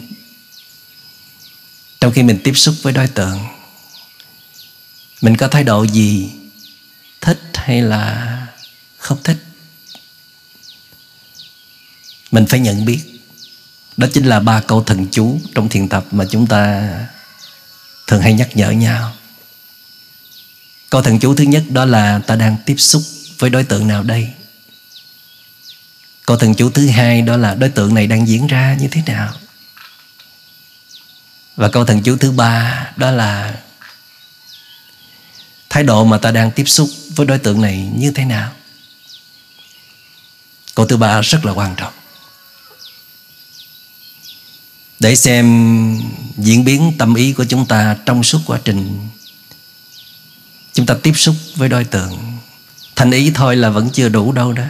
Trong 1.99 2.11
khi 2.13 2.23
mình 2.23 2.39
tiếp 2.43 2.53
xúc 2.53 2.75
với 2.81 2.93
đối 2.93 3.07
tượng 3.07 3.39
mình 5.21 5.37
có 5.37 5.47
thái 5.47 5.63
độ 5.63 5.83
gì? 5.83 6.31
Thích 7.21 7.39
hay 7.53 7.81
là 7.81 8.47
không 8.97 9.23
thích? 9.23 9.37
Mình 12.31 12.45
phải 12.45 12.59
nhận 12.59 12.85
biết. 12.85 12.99
Đó 13.97 14.07
chính 14.13 14.25
là 14.25 14.39
ba 14.39 14.61
câu 14.61 14.83
thần 14.83 15.07
chú 15.11 15.39
trong 15.55 15.69
thiền 15.69 15.89
tập 15.89 16.05
mà 16.11 16.25
chúng 16.29 16.47
ta 16.47 16.89
thường 18.07 18.21
hay 18.21 18.33
nhắc 18.33 18.49
nhở 18.53 18.71
nhau. 18.71 19.15
Câu 20.89 21.01
thần 21.01 21.19
chú 21.19 21.35
thứ 21.35 21.43
nhất 21.43 21.63
đó 21.69 21.85
là 21.85 22.19
ta 22.19 22.35
đang 22.35 22.55
tiếp 22.65 22.75
xúc 22.77 23.03
với 23.39 23.49
đối 23.49 23.63
tượng 23.63 23.87
nào 23.87 24.03
đây? 24.03 24.29
Câu 26.25 26.37
thần 26.37 26.55
chú 26.55 26.69
thứ 26.69 26.87
hai 26.87 27.21
đó 27.21 27.37
là 27.37 27.55
đối 27.55 27.69
tượng 27.69 27.93
này 27.93 28.07
đang 28.07 28.27
diễn 28.27 28.47
ra 28.47 28.77
như 28.79 28.87
thế 28.87 29.01
nào? 29.05 29.33
Và 31.55 31.69
câu 31.69 31.85
thần 31.85 32.01
chú 32.03 32.17
thứ 32.17 32.31
ba 32.31 32.85
đó 32.95 33.11
là 33.11 33.59
thái 35.69 35.83
độ 35.83 36.03
mà 36.05 36.17
ta 36.17 36.31
đang 36.31 36.51
tiếp 36.51 36.65
xúc 36.65 36.89
với 37.15 37.25
đối 37.25 37.37
tượng 37.37 37.61
này 37.61 37.89
như 37.95 38.11
thế 38.11 38.25
nào? 38.25 38.51
Câu 40.75 40.85
thứ 40.85 40.97
ba 40.97 41.21
rất 41.21 41.45
là 41.45 41.51
quan 41.51 41.75
trọng. 41.75 41.93
Để 44.99 45.15
xem 45.15 45.45
diễn 46.37 46.65
biến 46.65 46.93
tâm 46.97 47.15
ý 47.15 47.33
của 47.33 47.45
chúng 47.45 47.65
ta 47.65 47.97
trong 48.05 48.23
suốt 48.23 48.39
quá 48.45 48.59
trình 48.65 49.09
chúng 50.73 50.85
ta 50.85 50.95
tiếp 51.03 51.13
xúc 51.15 51.35
với 51.55 51.69
đối 51.69 51.83
tượng. 51.83 52.37
Thành 52.95 53.11
ý 53.11 53.31
thôi 53.35 53.55
là 53.55 53.69
vẫn 53.69 53.89
chưa 53.93 54.09
đủ 54.09 54.31
đâu 54.31 54.53
đó. 54.53 54.63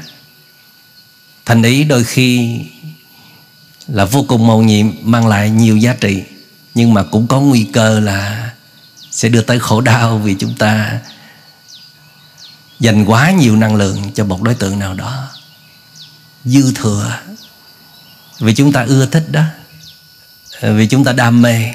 Thành 1.45 1.63
ý 1.63 1.83
đôi 1.83 2.03
khi 2.03 2.59
là 3.87 4.05
vô 4.05 4.25
cùng 4.27 4.47
mầu 4.47 4.63
nhiệm, 4.63 4.87
mang 5.01 5.27
lại 5.27 5.49
nhiều 5.49 5.77
giá 5.77 5.93
trị, 5.93 6.23
nhưng 6.75 6.93
mà 6.93 7.03
cũng 7.03 7.27
có 7.27 7.41
nguy 7.41 7.67
cơ 7.73 7.99
là 7.99 8.51
sẽ 9.11 9.29
đưa 9.29 9.41
tới 9.41 9.59
khổ 9.59 9.81
đau 9.81 10.17
vì 10.17 10.35
chúng 10.39 10.55
ta 10.55 10.99
dành 12.79 13.05
quá 13.05 13.31
nhiều 13.31 13.55
năng 13.55 13.75
lượng 13.75 14.11
cho 14.15 14.25
một 14.25 14.41
đối 14.41 14.55
tượng 14.55 14.79
nào 14.79 14.93
đó. 14.93 15.27
Dư 16.45 16.73
thừa. 16.73 17.19
Vì 18.39 18.53
chúng 18.53 18.71
ta 18.71 18.83
ưa 18.83 19.05
thích 19.05 19.31
đó. 19.31 19.43
Vì 20.61 20.87
chúng 20.87 21.03
ta 21.03 21.11
đam 21.13 21.41
mê. 21.41 21.73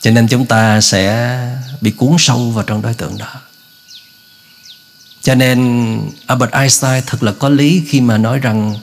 Cho 0.00 0.10
nên 0.10 0.28
chúng 0.28 0.46
ta 0.46 0.80
sẽ 0.80 1.38
bị 1.80 1.90
cuốn 1.90 2.16
sâu 2.18 2.50
vào 2.50 2.64
trong 2.64 2.82
đối 2.82 2.94
tượng 2.94 3.18
đó. 3.18 3.34
Cho 5.22 5.34
nên 5.34 5.98
Albert 6.26 6.52
Einstein 6.52 7.02
thật 7.06 7.22
là 7.22 7.32
có 7.32 7.48
lý 7.48 7.82
khi 7.88 8.00
mà 8.00 8.18
nói 8.18 8.38
rằng 8.38 8.76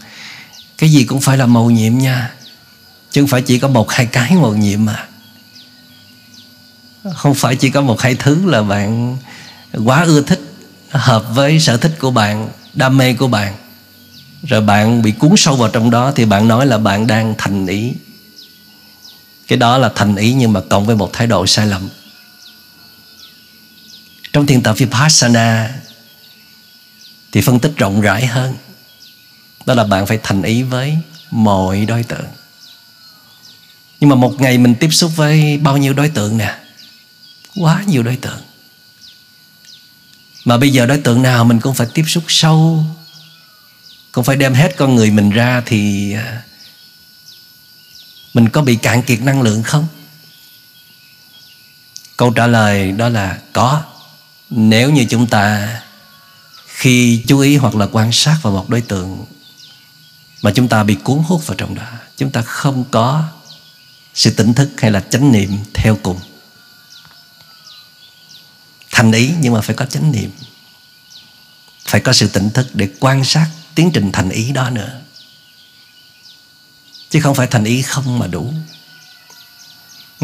cái 0.77 0.91
gì 0.91 1.03
cũng 1.03 1.22
phải 1.22 1.38
là 1.38 1.46
màu 1.46 1.69
nhiệm 1.69 1.98
nha. 1.98 2.34
Chứ 3.12 3.22
không 3.22 3.27
phải 3.27 3.41
chỉ 3.41 3.60
có 3.60 3.67
một, 3.67 3.91
hai 3.91 4.05
cái 4.05 4.31
màu 4.31 4.53
nhiệm 4.53 4.86
mà 4.86 5.08
không 7.15 7.36
phải 7.36 7.56
chỉ 7.56 7.70
có 7.70 7.82
một 7.82 8.01
hai 8.01 8.15
thứ 8.15 8.46
là 8.46 8.62
bạn 8.62 9.18
quá 9.86 10.03
ưa 10.03 10.22
thích 10.22 10.41
hợp 10.89 11.25
với 11.34 11.60
sở 11.60 11.77
thích 11.77 11.96
của 12.00 12.12
bạn, 12.12 12.50
đam 12.74 12.98
mê 12.98 13.13
của 13.13 13.27
bạn. 13.27 13.56
Rồi 14.44 14.62
bạn 14.62 15.01
bị 15.01 15.12
cuốn 15.12 15.34
sâu 15.38 15.56
vào 15.56 15.70
trong 15.70 15.89
đó 15.89 16.12
thì 16.15 16.25
bạn 16.25 16.48
nói 16.48 16.65
là 16.65 16.77
bạn 16.77 17.08
đang 17.08 17.36
thành 17.38 17.68
ý. 17.68 17.94
Cái 19.48 19.58
đó 19.58 19.77
là 19.77 19.91
thành 19.96 20.15
ý 20.15 20.34
nhưng 20.34 20.53
mà 20.53 20.62
cộng 20.70 20.86
với 20.86 20.96
một 20.96 21.13
thái 21.13 21.27
độ 21.27 21.48
sai 21.48 21.68
lầm. 21.68 21.89
Trong 24.34 24.46
thiền 24.46 24.62
tập 24.62 24.74
vipassana 24.77 25.75
thì 27.32 27.41
phân 27.41 27.60
tích 27.60 27.77
rộng 27.77 28.01
rãi 28.01 28.25
hơn. 28.25 28.56
Đó 29.65 29.74
là 29.74 29.84
bạn 29.84 30.06
phải 30.06 30.20
thành 30.24 30.41
ý 30.41 30.63
với 30.63 30.98
mọi 31.32 31.86
đối 31.86 32.03
tượng. 32.03 32.25
Nhưng 34.00 34.10
mà 34.10 34.15
một 34.15 34.41
ngày 34.41 34.58
mình 34.58 34.75
tiếp 34.75 34.89
xúc 34.91 35.12
với 35.15 35.58
bao 35.58 35.77
nhiêu 35.77 35.94
đối 35.94 36.10
tượng 36.10 36.38
nè 36.38 36.56
quá 37.56 37.84
nhiều 37.88 38.03
đối 38.03 38.15
tượng. 38.15 38.41
Mà 40.46 40.58
bây 40.58 40.70
giờ 40.70 40.86
đối 40.86 40.98
tượng 40.98 41.22
nào 41.22 41.46
mình 41.46 41.60
cũng 41.60 41.75
phải 41.75 41.88
tiếp 41.94 42.03
xúc 42.08 42.24
sâu, 42.27 42.84
cũng 44.12 44.24
phải 44.24 44.36
đem 44.36 44.53
hết 44.53 44.77
con 44.77 44.96
người 44.96 45.12
mình 45.12 45.29
ra 45.29 45.63
thì 45.65 46.13
à, 46.13 46.44
mình 48.34 48.50
có 48.50 48.62
bị 48.62 48.75
cạn 48.75 49.01
kiệt 49.01 49.22
năng 49.22 49.41
lượng 49.41 49.63
không? 49.63 49.88
Câu 52.18 52.32
trả 52.32 52.48
lời 52.48 52.91
đó 52.91 53.10
là 53.10 53.39
có. 53.53 53.84
Nếu 54.50 54.91
như 54.91 55.06
chúng 55.10 55.27
ta 55.27 55.70
khi 56.68 57.24
chú 57.27 57.39
ý 57.39 57.58
hoặc 57.58 57.75
là 57.75 57.88
quan 57.91 58.12
sát 58.12 58.38
vào 58.41 58.53
một 58.53 58.70
đối 58.70 58.82
tượng 58.82 59.25
mà 60.41 60.51
chúng 60.56 60.68
ta 60.68 60.84
bị 60.84 60.96
cuốn 60.96 61.18
hút 61.18 61.48
vào 61.48 61.56
trong 61.56 61.75
đó, 61.75 61.88
chúng 62.18 62.32
ta 62.32 62.41
không 62.41 62.84
có 62.91 63.24
sự 64.13 64.32
tỉnh 64.32 64.53
thức 64.53 64.70
hay 64.77 64.91
là 64.91 65.00
chánh 65.00 65.32
niệm 65.32 65.58
theo 65.74 65.98
cùng 66.03 66.20
thành 69.00 69.12
ý 69.12 69.32
nhưng 69.39 69.53
mà 69.53 69.62
phải 69.62 69.75
có 69.75 69.86
chánh 69.86 70.12
niệm. 70.12 70.32
Phải 71.86 72.01
có 72.01 72.13
sự 72.13 72.27
tỉnh 72.27 72.50
thức 72.50 72.68
để 72.74 72.89
quan 73.00 73.24
sát 73.24 73.50
tiến 73.75 73.91
trình 73.94 74.12
thành 74.12 74.29
ý 74.29 74.51
đó 74.51 74.70
nữa. 74.70 75.01
Chứ 77.10 77.20
không 77.20 77.36
phải 77.36 77.48
thành 77.48 77.63
ý 77.63 77.82
không 77.82 78.20
mà 78.20 78.27
đủ. 78.27 78.53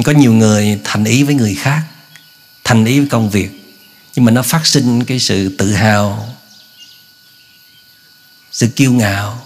Có 0.04 0.12
nhiều 0.12 0.34
người 0.34 0.80
thành 0.84 1.04
ý 1.04 1.24
với 1.24 1.36
người 1.36 1.56
khác, 1.56 1.82
thành 2.64 2.86
ý 2.86 3.00
với 3.00 3.08
công 3.08 3.30
việc, 3.30 3.50
nhưng 4.16 4.26
mà 4.26 4.32
nó 4.32 4.42
phát 4.42 4.68
sinh 4.68 5.04
cái 5.04 5.20
sự 5.20 5.56
tự 5.58 5.74
hào, 5.74 6.36
sự 8.52 8.68
kiêu 8.68 8.92
ngạo, 8.92 9.46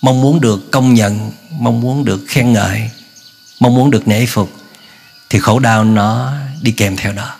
mong 0.00 0.20
muốn 0.20 0.40
được 0.40 0.70
công 0.70 0.94
nhận, 0.94 1.32
mong 1.50 1.80
muốn 1.80 2.04
được 2.04 2.24
khen 2.28 2.52
ngợi, 2.52 2.90
mong 3.60 3.74
muốn 3.74 3.90
được 3.90 4.08
nể 4.08 4.26
phục, 4.26 4.52
thì 5.30 5.38
khổ 5.38 5.58
đau 5.58 5.84
nó 5.84 6.32
đi 6.62 6.72
kèm 6.72 6.96
theo 6.96 7.12
đó 7.12 7.36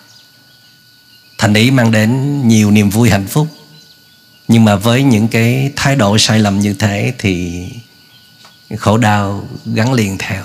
thành 1.37 1.53
ý 1.53 1.71
mang 1.71 1.91
đến 1.91 2.41
nhiều 2.47 2.71
niềm 2.71 2.89
vui 2.89 3.09
hạnh 3.09 3.27
phúc. 3.27 3.47
Nhưng 4.47 4.65
mà 4.65 4.75
với 4.75 5.03
những 5.03 5.27
cái 5.27 5.71
thái 5.75 5.95
độ 5.95 6.17
sai 6.17 6.39
lầm 6.39 6.59
như 6.59 6.73
thế 6.73 7.13
thì 7.17 7.65
khổ 8.77 8.97
đau 8.97 9.47
gắn 9.65 9.93
liền 9.93 10.17
theo. 10.17 10.43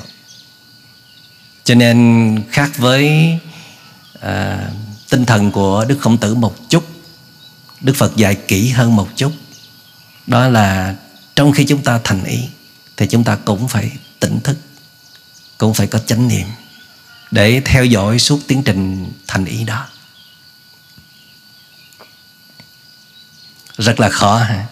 Cho 1.64 1.74
nên 1.74 2.38
khác 2.50 2.70
với 2.76 3.38
à, 4.20 4.70
tinh 5.10 5.26
thần 5.26 5.50
của 5.50 5.84
đức 5.88 5.98
khổng 6.00 6.18
tử 6.18 6.34
một 6.34 6.70
chút 6.70 6.84
đức 7.80 7.96
phật 7.96 8.16
dạy 8.16 8.34
kỹ 8.34 8.68
hơn 8.68 8.96
một 8.96 9.08
chút 9.16 9.32
đó 10.26 10.48
là 10.48 10.94
trong 11.36 11.52
khi 11.52 11.64
chúng 11.64 11.82
ta 11.82 12.00
thành 12.04 12.24
ý 12.24 12.38
thì 12.96 13.06
chúng 13.06 13.24
ta 13.24 13.36
cũng 13.44 13.68
phải 13.68 13.90
tỉnh 14.20 14.40
thức 14.40 14.56
cũng 15.58 15.74
phải 15.74 15.86
có 15.86 15.98
chánh 15.98 16.28
niệm 16.28 16.46
để 17.30 17.62
theo 17.64 17.84
dõi 17.84 18.18
suốt 18.18 18.40
tiến 18.46 18.62
trình 18.62 19.12
thành 19.26 19.44
ý 19.44 19.64
đó. 19.64 19.88
Rất 23.80 24.00
là 24.00 24.08
khó 24.08 24.36
ha. 24.36 24.66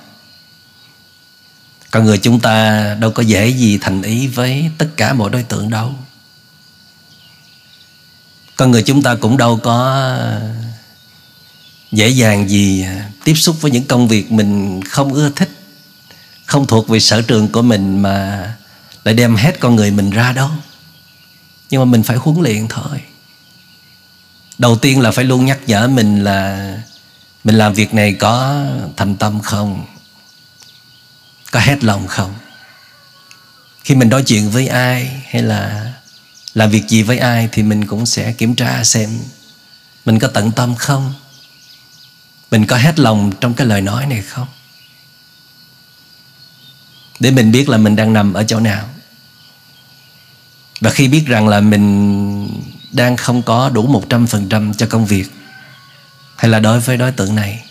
Con 1.90 2.04
người 2.04 2.18
chúng 2.18 2.40
ta 2.40 2.94
đâu 3.00 3.10
có 3.10 3.22
dễ 3.22 3.48
gì 3.48 3.78
thành 3.78 4.02
ý 4.02 4.26
với 4.26 4.70
tất 4.78 4.88
cả 4.96 5.12
mọi 5.12 5.30
đối 5.30 5.42
tượng 5.42 5.70
đâu. 5.70 5.94
Con 8.56 8.70
người 8.70 8.82
chúng 8.82 9.02
ta 9.02 9.14
cũng 9.14 9.36
đâu 9.36 9.56
có 9.56 10.10
dễ 11.92 12.08
dàng 12.08 12.48
gì 12.48 12.86
tiếp 13.24 13.34
xúc 13.34 13.56
với 13.60 13.70
những 13.70 13.84
công 13.84 14.08
việc 14.08 14.32
mình 14.32 14.80
không 14.82 15.14
ưa 15.14 15.30
thích, 15.30 15.50
không 16.46 16.66
thuộc 16.66 16.88
về 16.88 17.00
sở 17.00 17.22
trường 17.22 17.48
của 17.48 17.62
mình 17.62 18.02
mà 18.02 18.54
lại 19.04 19.14
đem 19.14 19.36
hết 19.36 19.60
con 19.60 19.76
người 19.76 19.90
mình 19.90 20.10
ra 20.10 20.32
đâu. 20.32 20.50
Nhưng 21.70 21.80
mà 21.80 21.84
mình 21.84 22.02
phải 22.02 22.16
huấn 22.16 22.42
luyện 22.42 22.68
thôi. 22.68 23.00
Đầu 24.58 24.76
tiên 24.76 25.00
là 25.00 25.10
phải 25.10 25.24
luôn 25.24 25.44
nhắc 25.44 25.58
nhở 25.66 25.88
mình 25.88 26.24
là 26.24 26.72
mình 27.48 27.56
làm 27.56 27.74
việc 27.74 27.94
này 27.94 28.12
có 28.12 28.64
thành 28.96 29.16
tâm 29.16 29.40
không? 29.40 29.86
Có 31.50 31.60
hết 31.60 31.84
lòng 31.84 32.06
không? 32.06 32.34
Khi 33.84 33.94
mình 33.94 34.08
nói 34.08 34.22
chuyện 34.26 34.50
với 34.50 34.66
ai 34.68 35.22
hay 35.30 35.42
là 35.42 35.92
làm 36.54 36.70
việc 36.70 36.88
gì 36.88 37.02
với 37.02 37.18
ai 37.18 37.48
thì 37.52 37.62
mình 37.62 37.86
cũng 37.86 38.06
sẽ 38.06 38.32
kiểm 38.32 38.54
tra 38.54 38.84
xem 38.84 39.10
mình 40.04 40.18
có 40.18 40.28
tận 40.28 40.52
tâm 40.52 40.74
không? 40.74 41.14
Mình 42.50 42.66
có 42.66 42.76
hết 42.76 42.98
lòng 42.98 43.32
trong 43.40 43.54
cái 43.54 43.66
lời 43.66 43.80
nói 43.80 44.06
này 44.06 44.22
không? 44.22 44.48
Để 47.20 47.30
mình 47.30 47.52
biết 47.52 47.68
là 47.68 47.78
mình 47.78 47.96
đang 47.96 48.12
nằm 48.12 48.32
ở 48.32 48.44
chỗ 48.44 48.60
nào. 48.60 48.88
Và 50.80 50.90
khi 50.90 51.08
biết 51.08 51.26
rằng 51.26 51.48
là 51.48 51.60
mình 51.60 52.62
đang 52.92 53.16
không 53.16 53.42
có 53.42 53.68
đủ 53.68 53.86
một 53.86 54.04
trăm 54.08 54.26
phần 54.26 54.48
trăm 54.48 54.74
cho 54.74 54.86
công 54.86 55.06
việc 55.06 55.30
hay 56.38 56.50
là 56.50 56.60
đối 56.60 56.80
với 56.80 56.96
đối 56.96 57.12
tượng 57.12 57.34
này? 57.34 57.64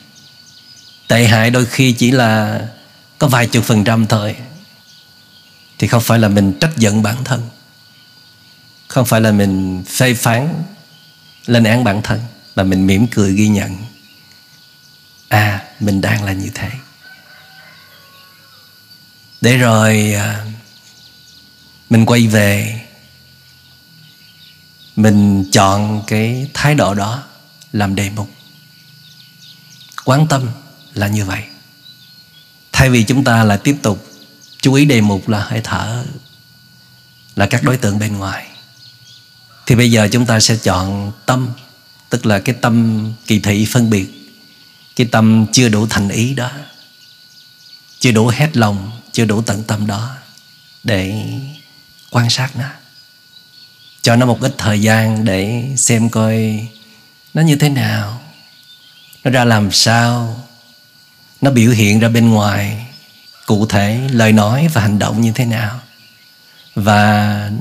Tệ 1.08 1.28
hại 1.28 1.50
đôi 1.50 1.66
khi 1.66 1.94
chỉ 1.94 2.12
là 2.12 2.62
có 3.18 3.28
vài 3.28 3.48
chục 3.48 3.64
phần 3.64 3.84
trăm 3.84 4.08
thôi. 4.08 4.36
Thì 5.78 5.88
không 5.88 6.02
phải 6.02 6.20
là 6.20 6.28
mình 6.28 6.54
trách 6.60 6.78
giận 6.78 7.04
bản 7.04 7.24
thân. 7.24 7.50
Không 8.88 9.06
phải 9.06 9.22
là 9.22 9.32
mình 9.32 9.84
phê 9.88 10.14
phán, 10.14 10.64
lên 11.46 11.64
án 11.64 11.84
bản 11.84 12.02
thân, 12.02 12.22
mà 12.56 12.64
mình 12.64 12.88
mỉm 12.88 13.08
cười 13.08 13.34
ghi 13.34 13.48
nhận. 13.48 13.78
À 15.28 15.64
mình 15.80 16.02
đang 16.02 16.24
là 16.24 16.34
như 16.34 16.50
thế. 16.54 16.70
Để 19.42 19.58
rồi 19.58 20.14
à, 20.14 20.46
mình 21.90 22.06
quay 22.06 22.28
về. 22.28 22.82
Mình 24.96 25.46
chọn 25.52 26.04
cái 26.08 26.50
thái 26.54 26.76
độ 26.76 26.94
đó 26.94 27.24
làm 27.74 27.96
đề 27.96 28.10
mục 28.10 28.30
quán 30.08 30.28
tâm 30.28 30.50
là 30.94 31.08
như 31.08 31.26
vậy. 31.26 31.44
Thay 32.72 32.90
vì 32.90 33.04
chúng 33.04 33.24
ta 33.24 33.44
lại 33.44 33.58
tiếp 33.58 33.78
tục 33.82 34.08
chú 34.62 34.74
ý 34.74 34.86
đề 34.86 35.02
mục 35.02 35.30
là 35.30 35.40
hơi 35.40 35.62
thở 35.64 36.06
là 37.36 37.46
các 37.46 37.64
đối 37.64 37.78
tượng 37.78 38.00
bên 38.00 38.18
ngoài, 38.18 38.48
thì 39.66 39.76
bây 39.76 39.92
giờ 39.92 40.08
chúng 40.12 40.26
ta 40.26 40.40
sẽ 40.40 40.58
chọn 40.58 41.12
tâm, 41.26 41.50
tức 42.10 42.26
là 42.26 42.40
cái 42.40 42.56
tâm 42.62 43.06
kỳ 43.26 43.40
thị 43.40 43.66
phân 43.66 43.90
biệt, 43.90 44.08
cái 44.96 45.08
tâm 45.12 45.46
chưa 45.54 45.70
đủ 45.70 45.88
thành 45.88 46.10
ý 46.10 46.34
đó, 46.34 46.52
chưa 48.00 48.12
đủ 48.12 48.28
hết 48.28 48.58
lòng, 48.58 48.92
chưa 49.12 49.26
đủ 49.26 49.42
tận 49.42 49.64
tâm 49.64 49.88
đó 49.88 50.16
để 50.84 51.24
quan 52.10 52.30
sát 52.30 52.56
nó. 52.56 52.70
Cho 54.02 54.16
nó 54.16 54.26
một 54.26 54.42
ít 54.42 54.56
thời 54.58 54.82
gian 54.82 55.26
để 55.26 55.70
xem 55.78 56.10
coi 56.10 56.68
nó 57.34 57.42
như 57.42 57.56
thế 57.56 57.70
nào 57.70 58.22
nó 59.28 59.32
ra 59.32 59.46
làm 59.46 59.72
sao? 59.72 60.44
Nó 61.42 61.52
biểu 61.52 61.72
hiện 61.72 62.00
ra 62.00 62.10
bên 62.10 62.30
ngoài. 62.30 62.88
Cụ 63.46 63.66
thể, 63.66 64.00
lời 64.12 64.32
nói 64.32 64.68
và 64.74 64.82
hành 64.82 65.00
động 65.00 65.22
như 65.22 65.32
thế 65.32 65.46
nào? 65.46 65.80
Và 66.76 67.52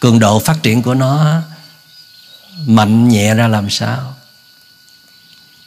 cường 0.00 0.18
độ 0.18 0.38
phát 0.38 0.62
triển 0.62 0.82
của 0.82 0.94
nó 0.94 1.42
mạnh 2.66 3.08
nhẹ 3.08 3.34
ra 3.34 3.48
làm 3.48 3.70
sao? 3.70 4.16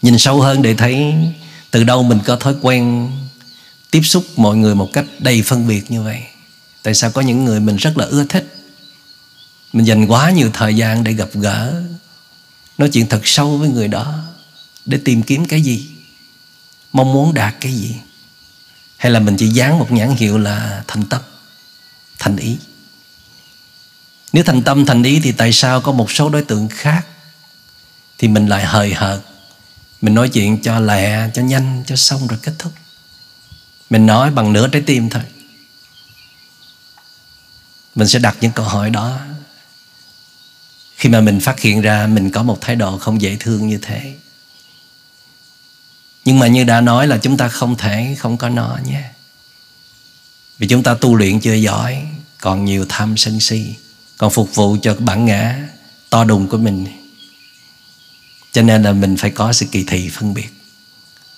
Nhìn 0.02 0.18
sâu 0.18 0.42
hơn 0.42 0.62
để 0.62 0.76
thấy 0.76 1.14
từ 1.72 1.84
đâu 1.84 2.04
mình 2.04 2.20
có 2.26 2.36
thói 2.36 2.56
quen 2.62 3.12
tiếp 3.92 4.02
xúc 4.02 4.26
mọi 4.36 4.56
người 4.58 4.76
một 4.76 4.90
cách 4.94 5.06
đầy 5.20 5.42
phân 5.42 5.68
biệt 5.68 5.92
như 5.92 6.02
vậy. 6.02 6.24
Tại 6.82 6.94
sao 6.94 7.12
có 7.12 7.22
những 7.22 7.46
người 7.46 7.60
mình 7.60 7.76
rất 7.76 7.98
là 7.98 8.06
ưa 8.06 8.26
thích? 8.26 8.56
Mình 9.74 9.86
dành 9.86 10.06
quá 10.06 10.32
nhiều 10.32 10.50
thời 10.54 10.76
gian 10.76 11.04
để 11.04 11.14
gặp 11.14 11.30
gỡ. 11.34 11.84
Nói 12.78 12.90
chuyện 12.90 13.08
thật 13.08 13.22
sâu 13.24 13.58
với 13.58 13.70
người 13.70 13.88
đó 13.88 14.33
để 14.86 15.00
tìm 15.06 15.24
kiếm 15.24 15.46
cái 15.46 15.62
gì? 15.62 15.89
Mong 16.93 17.13
muốn 17.13 17.34
đạt 17.34 17.56
cái 17.62 17.74
gì? 17.74 17.96
Hay 18.98 19.12
là 19.12 19.19
mình 19.19 19.38
chỉ 19.38 19.48
dán 19.48 19.80
một 19.80 19.91
nhãn 19.91 20.15
hiệu 20.15 20.38
là 20.38 20.84
thành 20.88 21.06
tâm, 21.06 21.22
thành 22.19 22.38
ý? 22.38 22.58
Nếu 24.34 24.43
thành 24.43 24.63
tâm, 24.63 24.86
thành 24.86 25.04
ý 25.04 25.19
thì 25.19 25.32
tại 25.32 25.54
sao 25.54 25.82
có 25.82 25.91
một 25.91 26.12
số 26.12 26.30
đối 26.30 26.41
tượng 26.41 26.69
khác 26.69 27.08
thì 28.17 28.28
mình 28.28 28.48
lại 28.48 28.65
hời 28.65 28.93
hợt? 28.93 29.19
Mình 30.02 30.13
nói 30.13 30.30
chuyện 30.30 30.62
cho 30.62 30.80
lẹ, 30.80 31.30
cho 31.34 31.41
nhanh, 31.41 31.84
cho 31.88 31.96
xong 31.96 32.28
rồi 32.28 32.39
kết 32.41 32.54
thúc. 32.60 32.74
Mình 33.89 34.06
nói 34.06 34.32
bằng 34.32 34.54
nửa 34.54 34.67
trái 34.67 34.82
tim 34.82 35.10
thôi. 35.10 35.24
Mình 37.96 38.08
sẽ 38.08 38.19
đặt 38.19 38.38
những 38.41 38.52
câu 38.52 38.65
hỏi 38.65 38.89
đó. 38.89 39.19
Khi 40.96 41.10
mà 41.10 41.22
mình 41.22 41.39
phát 41.39 41.60
hiện 41.60 41.82
ra 41.82 42.08
mình 42.08 42.32
có 42.32 42.43
một 42.43 42.58
thái 42.62 42.76
độ 42.76 42.98
không 42.98 43.22
dễ 43.22 43.38
thương 43.39 43.67
như 43.67 43.78
thế 43.82 44.15
nhưng 46.26 46.40
mà 46.40 46.48
như 46.48 46.64
đã 46.64 46.82
nói 46.82 47.08
là 47.08 47.18
chúng 47.18 47.38
ta 47.38 47.48
không 47.48 47.76
thể 47.76 48.16
không 48.20 48.38
có 48.38 48.50
nó 48.50 48.80
nhé. 48.86 49.04
Vì 50.58 50.68
chúng 50.68 50.84
ta 50.84 50.94
tu 50.94 51.16
luyện 51.16 51.40
chưa 51.40 51.54
giỏi, 51.54 52.08
còn 52.42 52.66
nhiều 52.66 52.86
tham 52.90 53.18
sân 53.18 53.40
si, 53.40 53.76
còn 54.18 54.32
phục 54.32 54.56
vụ 54.56 54.78
cho 54.82 54.96
bản 55.00 55.26
ngã 55.26 55.68
to 56.10 56.24
đùng 56.24 56.48
của 56.48 56.58
mình. 56.58 56.86
Cho 58.52 58.62
nên 58.62 58.84
là 58.84 58.92
mình 58.92 59.18
phải 59.18 59.32
có 59.32 59.54
sự 59.54 59.66
kỳ 59.72 59.84
thị 59.84 60.10
phân 60.10 60.34
biệt, 60.34 60.50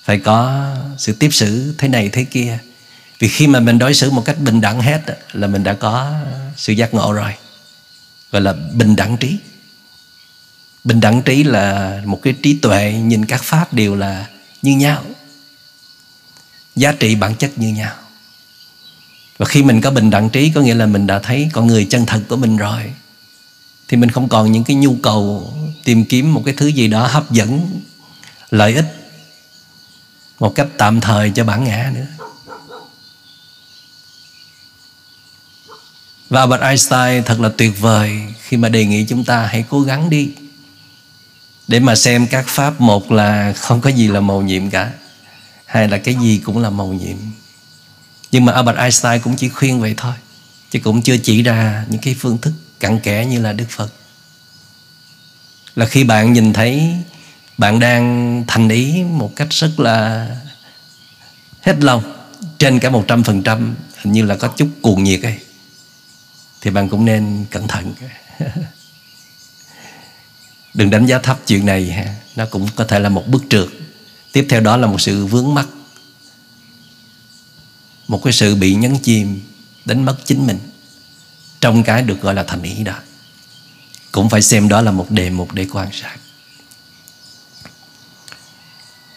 phải 0.04 0.18
có 0.18 0.70
sự 0.98 1.12
tiếp 1.12 1.28
xử 1.32 1.74
thế 1.78 1.88
này 1.88 2.08
thế 2.08 2.24
kia. 2.24 2.58
Vì 3.18 3.28
khi 3.28 3.46
mà 3.46 3.60
mình 3.60 3.78
đối 3.78 3.94
xử 3.94 4.10
một 4.10 4.24
cách 4.24 4.40
bình 4.40 4.60
đẳng 4.60 4.80
hết 4.80 5.02
là 5.32 5.46
mình 5.46 5.64
đã 5.64 5.74
có 5.74 6.14
sự 6.56 6.72
giác 6.72 6.94
ngộ 6.94 7.12
rồi. 7.12 7.34
Gọi 8.32 8.42
là 8.42 8.52
bình 8.52 8.96
đẳng 8.96 9.16
trí. 9.16 9.36
Bình 10.84 11.00
đẳng 11.00 11.22
trí 11.22 11.44
là 11.44 12.00
một 12.04 12.20
cái 12.22 12.34
trí 12.42 12.54
tuệ, 12.54 12.92
nhìn 12.92 13.24
các 13.24 13.42
pháp 13.42 13.72
đều 13.74 13.96
là 13.96 14.26
như 14.62 14.76
nhau. 14.76 15.04
Giá 16.76 16.92
trị 16.92 17.14
bản 17.14 17.34
chất 17.34 17.58
như 17.58 17.68
nhau. 17.68 17.94
Và 19.38 19.46
khi 19.46 19.62
mình 19.62 19.80
có 19.80 19.90
bình 19.90 20.10
đẳng 20.10 20.30
trí, 20.30 20.50
có 20.50 20.60
nghĩa 20.60 20.74
là 20.74 20.86
mình 20.86 21.06
đã 21.06 21.18
thấy 21.18 21.48
con 21.52 21.66
người 21.66 21.84
chân 21.84 22.06
thật 22.06 22.22
của 22.28 22.36
mình 22.36 22.56
rồi, 22.56 22.92
thì 23.88 23.96
mình 23.96 24.10
không 24.10 24.28
còn 24.28 24.52
những 24.52 24.64
cái 24.64 24.76
nhu 24.76 24.96
cầu 25.02 25.52
tìm 25.84 26.04
kiếm 26.04 26.34
một 26.34 26.42
cái 26.44 26.54
thứ 26.56 26.66
gì 26.66 26.88
đó 26.88 27.06
hấp 27.06 27.30
dẫn, 27.30 27.80
lợi 28.50 28.74
ích 28.74 29.12
một 30.38 30.54
cách 30.54 30.68
tạm 30.78 31.00
thời 31.00 31.30
cho 31.30 31.44
bản 31.44 31.64
ngã 31.64 31.92
nữa. 31.94 32.06
Và 36.28 36.40
Albert 36.40 36.62
Einstein 36.62 37.22
thật 37.24 37.40
là 37.40 37.48
tuyệt 37.48 37.80
vời 37.80 38.22
khi 38.42 38.56
mà 38.56 38.68
đề 38.68 38.84
nghị 38.84 39.06
chúng 39.08 39.24
ta 39.24 39.46
hãy 39.46 39.64
cố 39.68 39.80
gắng 39.80 40.10
đi 40.10 40.30
để 41.68 41.80
mà 41.80 41.96
xem 41.96 42.26
các 42.26 42.44
pháp, 42.48 42.80
một 42.80 43.12
là 43.12 43.52
không 43.52 43.80
có 43.80 43.90
gì 43.90 44.08
là 44.08 44.20
màu 44.20 44.42
nhiệm 44.42 44.70
cả 44.70 44.92
hay 45.66 45.88
là 45.88 45.98
cái 45.98 46.14
gì 46.14 46.40
cũng 46.44 46.58
là 46.58 46.70
màu 46.70 46.92
nhiệm. 46.92 47.16
Nhưng 48.32 48.44
mà 48.44 48.52
Albert 48.52 48.78
Einstein 48.78 49.20
cũng 49.20 49.36
chỉ 49.36 49.48
khuyên 49.48 49.80
vậy 49.80 49.94
thôi, 49.96 50.14
chứ 50.70 50.78
cũng 50.84 51.02
chưa 51.02 51.16
chỉ 51.16 51.42
ra 51.42 51.84
những 51.88 52.00
cái 52.00 52.16
phương 52.18 52.38
thức 52.38 52.52
cặn 52.80 53.00
kẽ 53.00 53.26
như 53.26 53.40
là 53.40 53.52
Đức 53.52 53.66
Phật. 53.68 53.92
Là 55.76 55.86
khi 55.86 56.04
bạn 56.04 56.32
nhìn 56.32 56.52
thấy 56.52 56.94
bạn 57.58 57.80
đang 57.80 58.44
thành 58.46 58.68
ý 58.68 59.02
một 59.02 59.36
cách 59.36 59.48
rất 59.50 59.80
là 59.80 60.26
hết 61.60 61.76
lòng, 61.80 62.02
trên 62.58 62.78
cả 62.78 62.90
một 62.90 63.04
trăm 63.08 63.22
phần 63.22 63.42
trăm, 63.42 63.74
hình 63.96 64.12
như 64.12 64.24
là 64.24 64.36
có 64.36 64.48
chút 64.48 64.68
cuồng 64.82 65.04
nhiệt 65.04 65.22
ấy, 65.22 65.38
thì 66.60 66.70
bạn 66.70 66.88
cũng 66.88 67.04
nên 67.04 67.44
cẩn 67.50 67.68
thận. 67.68 67.94
đừng 70.76 70.90
đánh 70.90 71.06
giá 71.06 71.18
thấp 71.18 71.38
chuyện 71.46 71.66
này 71.66 71.90
ha. 71.90 72.14
Nó 72.36 72.46
cũng 72.50 72.68
có 72.76 72.84
thể 72.84 72.98
là 72.98 73.08
một 73.08 73.24
bước 73.26 73.42
trượt. 73.48 73.68
Tiếp 74.32 74.46
theo 74.48 74.60
đó 74.60 74.76
là 74.76 74.86
một 74.86 75.00
sự 75.00 75.26
vướng 75.26 75.54
mắc. 75.54 75.66
Một 78.08 78.20
cái 78.24 78.32
sự 78.32 78.54
bị 78.54 78.74
nhấn 78.74 78.98
chìm, 78.98 79.40
đánh 79.84 80.04
mất 80.04 80.16
chính 80.24 80.46
mình. 80.46 80.58
Trong 81.60 81.82
cái 81.82 82.02
được 82.02 82.20
gọi 82.20 82.34
là 82.34 82.42
thành 82.42 82.62
ý 82.62 82.84
đó. 82.84 82.94
Cũng 84.12 84.30
phải 84.30 84.42
xem 84.42 84.68
đó 84.68 84.80
là 84.80 84.90
một 84.90 85.10
đề 85.10 85.30
mục 85.30 85.52
để 85.52 85.66
quan 85.72 85.88
sát. 85.92 86.16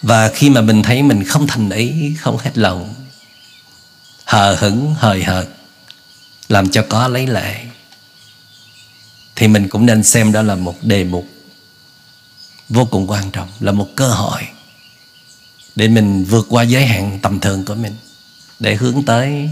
Và 0.02 0.30
khi 0.30 0.50
mà 0.50 0.62
mình 0.62 0.84
thấy 0.84 1.04
mình 1.04 1.24
không 1.24 1.48
thành 1.48 1.70
ý, 1.70 2.16
không 2.20 2.38
hết 2.38 2.58
lòng, 2.58 2.96
hờ 4.26 4.56
hững, 4.56 4.96
hời 4.98 5.24
hợt, 5.24 5.48
làm 6.50 6.70
cho 6.70 6.86
có 6.90 7.08
lấy 7.08 7.28
lệ, 7.28 7.66
thì 9.36 9.48
mình 9.48 9.68
cũng 9.68 9.86
nên 9.86 10.04
xem 10.04 10.32
đó 10.32 10.42
là 10.42 10.56
một 10.56 10.76
đề 10.82 11.04
mục 11.04 11.28
vô 12.70 12.86
cùng 12.86 13.10
quan 13.10 13.32
trọng, 13.32 13.50
là 13.60 13.72
một 13.72 13.88
cơ 13.96 14.10
hội 14.10 14.42
để 15.76 15.88
mình 15.88 16.26
vượt 16.26 16.46
qua 16.50 16.64
giới 16.64 16.86
hạn 16.86 17.20
tầm 17.22 17.40
thường 17.40 17.66
của 17.66 17.76
mình, 17.76 17.96
để 18.60 18.76
hướng 18.76 19.04
tới 19.06 19.50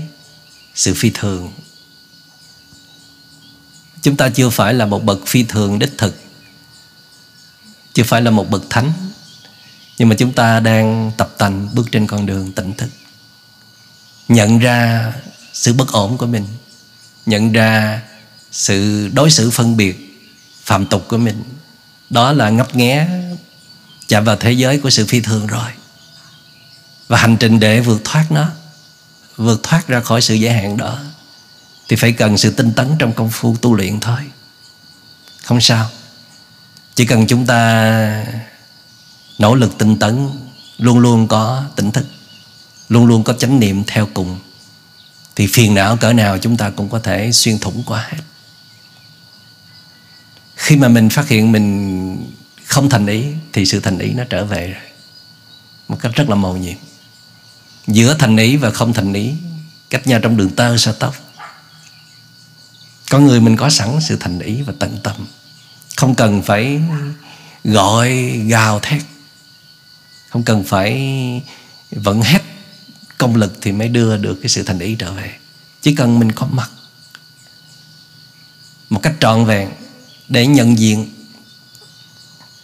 sự 0.75 0.93
phi 0.93 1.11
thường. 1.13 1.51
Chúng 4.01 4.17
ta 4.17 4.29
chưa 4.29 4.49
phải 4.49 4.73
là 4.73 4.85
một 4.85 5.03
bậc 5.03 5.19
phi 5.25 5.43
thường 5.43 5.79
đích 5.79 5.97
thực, 5.97 6.15
chưa 7.93 8.03
phải 8.03 8.21
là 8.21 8.31
một 8.31 8.49
bậc 8.49 8.63
thánh, 8.69 8.93
nhưng 9.97 10.09
mà 10.09 10.15
chúng 10.15 10.33
ta 10.33 10.59
đang 10.59 11.11
tập 11.17 11.35
tành 11.37 11.69
bước 11.73 11.91
trên 11.91 12.07
con 12.07 12.25
đường 12.25 12.51
tỉnh 12.51 12.73
thức, 12.73 12.89
nhận 14.27 14.59
ra 14.59 15.13
sự 15.53 15.73
bất 15.73 15.91
ổn 15.91 16.17
của 16.17 16.25
mình, 16.25 16.45
nhận 17.25 17.51
ra 17.51 18.01
sự 18.51 19.07
đối 19.13 19.31
xử 19.31 19.49
phân 19.49 19.77
biệt 19.77 20.23
phạm 20.63 20.85
tục 20.85 21.05
của 21.07 21.17
mình 21.17 21.43
đó 22.09 22.31
là 22.33 22.49
ngấp 22.49 22.75
nghé 22.75 23.07
chạm 24.07 24.23
vào 24.23 24.35
thế 24.35 24.51
giới 24.51 24.79
của 24.79 24.89
sự 24.89 25.05
phi 25.05 25.21
thường 25.21 25.47
rồi. 25.47 25.71
Và 27.07 27.17
hành 27.17 27.37
trình 27.37 27.59
để 27.59 27.79
vượt 27.79 28.01
thoát 28.03 28.31
nó, 28.31 28.49
vượt 29.37 29.63
thoát 29.63 29.87
ra 29.87 29.99
khỏi 29.99 30.21
sự 30.21 30.33
giới 30.33 30.53
hạn 30.53 30.77
đó, 30.77 30.99
thì 31.87 31.95
phải 31.95 32.11
cần 32.11 32.37
sự 32.37 32.51
tinh 32.51 32.73
tấn 32.73 32.95
trong 32.99 33.13
công 33.13 33.29
phu 33.29 33.55
tu 33.61 33.73
luyện 33.73 33.99
thôi. 33.99 34.19
Không 35.43 35.61
sao. 35.61 35.89
Chỉ 36.95 37.05
cần 37.05 37.27
chúng 37.27 37.45
ta 37.45 38.25
nỗ 39.37 39.55
lực 39.55 39.77
tinh 39.77 39.99
tấn, 39.99 40.29
luôn 40.77 40.99
luôn 40.99 41.27
có 41.27 41.63
tỉnh 41.75 41.91
thức, 41.91 42.05
luôn 42.89 43.05
luôn 43.05 43.23
có 43.23 43.33
chánh 43.33 43.59
niệm 43.59 43.83
theo 43.87 44.07
cùng, 44.13 44.39
thì 45.35 45.47
phiền 45.47 45.73
não 45.73 45.97
cỡ 45.97 46.13
nào 46.13 46.37
chúng 46.37 46.57
ta 46.57 46.69
cũng 46.69 46.89
có 46.89 46.99
thể 46.99 47.31
xuyên 47.31 47.59
thủng 47.59 47.83
qua 47.85 48.07
hết 48.09 48.17
khi 50.57 50.75
mà 50.75 50.87
mình 50.87 51.09
phát 51.09 51.27
hiện 51.27 51.51
mình 51.51 52.33
không 52.65 52.89
thành 52.89 53.07
ý, 53.07 53.25
thì 53.53 53.65
sự 53.65 53.79
thành 53.79 53.99
ý 53.99 54.13
nó 54.13 54.23
trở 54.29 54.45
về 54.45 54.75
một 55.87 55.97
cách 55.99 56.11
rất 56.15 56.29
là 56.29 56.35
màu 56.35 56.57
nhiệm. 56.57 56.77
Giữa 57.87 58.15
thành 58.19 58.37
ý 58.37 58.57
và 58.57 58.71
không 58.71 58.93
thành 58.93 59.13
ý, 59.13 59.33
cách 59.89 60.07
nhau 60.07 60.19
trong 60.23 60.37
đường 60.37 60.49
tơ 60.49 60.77
sa 60.77 60.93
tóc 60.99 61.15
con 63.09 63.25
người 63.25 63.39
mình 63.39 63.57
có 63.57 63.69
sẵn 63.69 63.99
sự 64.01 64.17
thành 64.19 64.39
ý 64.39 64.61
và 64.61 64.73
tận 64.79 64.97
tâm. 65.03 65.15
Không 65.95 66.15
cần 66.15 66.41
phải 66.41 66.81
gọi, 67.63 68.11
gào 68.47 68.79
thét. 68.79 69.01
Không 70.29 70.43
cần 70.43 70.63
phải 70.63 71.11
vận 71.91 72.21
hết 72.21 72.41
công 73.17 73.35
lực 73.35 73.57
thì 73.61 73.71
mới 73.71 73.87
đưa 73.87 74.17
được 74.17 74.39
cái 74.41 74.49
sự 74.49 74.63
thành 74.63 74.79
ý 74.79 74.95
trở 74.95 75.11
về. 75.13 75.35
Chỉ 75.81 75.95
cần 75.95 76.19
mình 76.19 76.31
có 76.31 76.47
mặt. 76.51 76.71
Một 78.89 78.99
cách 79.03 79.13
trọn 79.19 79.45
vẹn 79.45 79.69
để 80.29 80.47
nhận 80.47 80.77
diện 80.79 81.09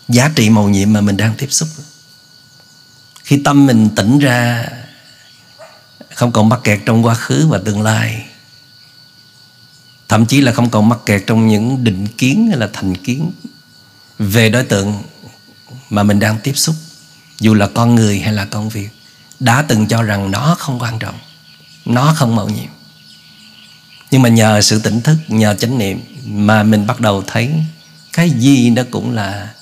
giá 0.08 0.32
trị 0.36 0.50
màu 0.50 0.70
nhiệm 0.70 0.94
mà 0.94 1.02
mình 1.02 1.18
đang 1.18 1.36
tiếp 1.38 1.48
xúc. 1.50 1.70
Khi 3.24 3.42
tâm 3.46 3.66
mình 3.66 3.90
tỉnh 3.96 4.20
ra, 4.20 4.66
không 6.14 6.32
còn 6.32 6.50
mắc 6.50 6.60
kẹt 6.64 6.80
trong 6.86 7.06
quá 7.06 7.14
khứ 7.14 7.48
và 7.48 7.60
tương 7.66 7.82
lai, 7.82 8.26
thậm 10.10 10.26
chí 10.26 10.42
là 10.42 10.52
không 10.52 10.70
còn 10.70 10.90
mắc 10.90 11.00
kẹt 11.06 11.24
trong 11.28 11.48
những 11.48 11.84
định 11.84 12.08
kiến 12.08 12.48
hay 12.48 12.58
là 12.58 12.70
thành 12.74 12.98
kiến 12.98 13.32
về 14.20 14.50
đối 14.50 14.64
tượng 14.64 15.04
mà 15.90 16.04
mình 16.04 16.20
đang 16.20 16.40
tiếp 16.44 16.54
xúc, 16.56 16.76
dù 17.40 17.54
là 17.54 17.68
con 17.68 17.96
người 17.96 18.20
hay 18.20 18.34
là 18.34 18.46
công 18.46 18.70
việc, 18.70 18.90
đã 19.40 19.62
từng 19.62 19.88
cho 19.88 20.04
rằng 20.04 20.32
nó 20.32 20.56
không 20.60 20.80
quan 20.80 21.00
trọng, 21.00 21.16
nó 21.86 22.14
không 22.16 22.36
mạo 22.36 22.50
nhiệm. 22.50 22.70
Nhưng 24.12 24.22
mà 24.22 24.30
nhờ 24.30 24.62
sự 24.62 24.80
tỉnh 24.80 25.02
thức, 25.02 25.18
nhờ 25.28 25.56
chánh 25.56 25.78
niệm 25.78 26.02
mà 26.26 26.64
mình 26.64 26.88
bắt 26.88 27.00
đầu 27.00 27.24
thấy 27.28 27.52
cái 28.14 28.30
gì 28.30 28.70
nó 28.70 28.84
cũng 28.92 29.12
là 29.12 29.54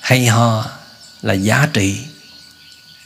hay 0.00 0.26
ho, 0.26 0.70
là 1.22 1.34
giá 1.34 1.68
trị. 1.72 1.98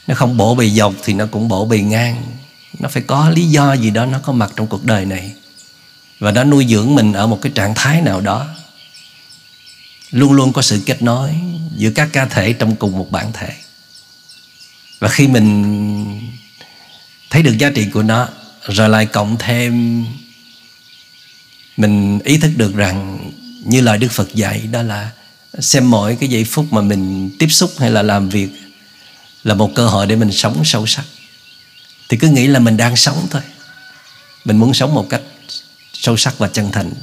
Nó 0.07 0.15
không 0.15 0.37
bổ 0.37 0.55
bề 0.55 0.69
dọc 0.69 0.93
thì 1.03 1.13
nó 1.13 1.25
cũng 1.31 1.47
bổ 1.47 1.65
bề 1.65 1.79
ngang. 1.79 2.23
Nó 2.79 2.89
phải 2.89 3.03
có 3.07 3.29
lý 3.29 3.45
do 3.45 3.73
gì 3.73 3.89
đó 3.89 4.05
nó 4.05 4.19
có 4.19 4.33
mặt 4.33 4.53
trong 4.55 4.67
cuộc 4.67 4.85
đời 4.85 5.05
này. 5.05 5.33
Và 6.19 6.31
nó 6.31 6.43
nuôi 6.43 6.65
dưỡng 6.69 6.95
mình 6.95 7.13
ở 7.13 7.27
một 7.27 7.39
cái 7.41 7.51
trạng 7.55 7.75
thái 7.75 8.01
nào 8.01 8.21
đó. 8.21 8.47
Luôn 10.11 10.33
luôn 10.33 10.53
có 10.53 10.61
sự 10.61 10.83
kết 10.85 11.01
nối 11.01 11.35
giữa 11.75 11.89
các 11.89 12.09
cá 12.13 12.25
thể 12.25 12.53
trong 12.53 12.75
cùng 12.75 12.97
một 12.97 13.11
bản 13.11 13.33
thể. 13.33 13.49
Và 14.99 15.07
khi 15.07 15.27
mình 15.27 16.31
thấy 17.29 17.43
được 17.43 17.57
giá 17.57 17.69
trị 17.69 17.87
của 17.93 18.03
nó, 18.03 18.27
rồi 18.61 18.89
lại 18.89 19.05
cộng 19.05 19.37
thêm 19.37 20.05
mình 21.77 22.19
ý 22.19 22.37
thức 22.37 22.51
được 22.55 22.75
rằng 22.75 23.19
như 23.65 23.81
lời 23.81 23.97
Đức 23.97 24.11
Phật 24.11 24.33
dạy, 24.33 24.61
đó 24.71 24.81
là 24.81 25.11
xem 25.59 25.89
mỗi 25.89 26.17
cái 26.19 26.29
giây 26.29 26.43
phút 26.43 26.73
mà 26.73 26.81
mình 26.81 27.29
tiếp 27.39 27.47
xúc 27.47 27.71
hay 27.79 27.91
là 27.91 28.01
làm 28.01 28.29
việc 28.29 28.49
là 29.43 29.53
một 29.53 29.71
cơ 29.75 29.87
hội 29.87 30.05
để 30.05 30.15
mình 30.15 30.31
sống 30.31 30.61
sâu 30.65 30.85
sắc. 30.85 31.05
Thì 32.09 32.17
cứ 32.17 32.27
nghĩ 32.27 32.47
là 32.47 32.59
mình 32.59 32.77
đang 32.77 32.95
sống 32.95 33.27
thôi. 33.31 33.41
Mình 34.45 34.57
muốn 34.57 34.73
sống 34.73 34.93
một 34.93 35.09
cách 35.09 35.21
sâu 35.93 36.17
sắc 36.17 36.37
và 36.37 36.47
chân 36.47 36.71
thành. 36.71 36.93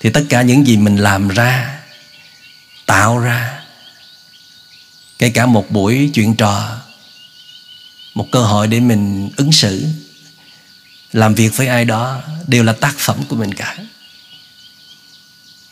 Thì 0.00 0.10
tất 0.10 0.22
cả 0.28 0.42
những 0.42 0.66
gì 0.66 0.76
mình 0.76 0.96
làm 0.96 1.28
ra, 1.28 1.80
tạo 2.86 3.18
ra, 3.18 3.62
kể 5.18 5.30
cả 5.30 5.46
một 5.46 5.70
buổi 5.70 6.10
chuyện 6.14 6.36
trò, 6.36 6.76
một 8.14 8.26
cơ 8.30 8.42
hội 8.42 8.66
để 8.66 8.80
mình 8.80 9.30
ứng 9.36 9.52
xử 9.52 9.84
làm 11.12 11.34
việc 11.34 11.56
với 11.56 11.66
ai 11.66 11.84
đó 11.84 12.22
đều 12.46 12.64
là 12.64 12.72
tác 12.72 12.94
phẩm 12.98 13.16
của 13.28 13.36
mình 13.36 13.54
cả. 13.54 13.76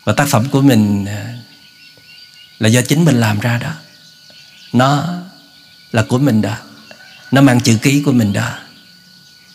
Và 0.04 0.12
tác 0.12 0.28
phẩm 0.28 0.48
của 0.50 0.60
mình 0.60 1.04
à, 1.04 1.34
là 2.58 2.68
do 2.68 2.82
chính 2.82 3.04
mình 3.04 3.20
làm 3.20 3.40
ra 3.40 3.58
đó. 3.58 3.72
Nó 4.72 5.08
là 5.92 6.02
của 6.02 6.18
mình 6.18 6.42
đó. 6.42 6.56
Nó 7.30 7.40
mang 7.40 7.60
chữ 7.60 7.78
ký 7.82 8.02
của 8.02 8.12
mình 8.12 8.32
đó. 8.32 8.58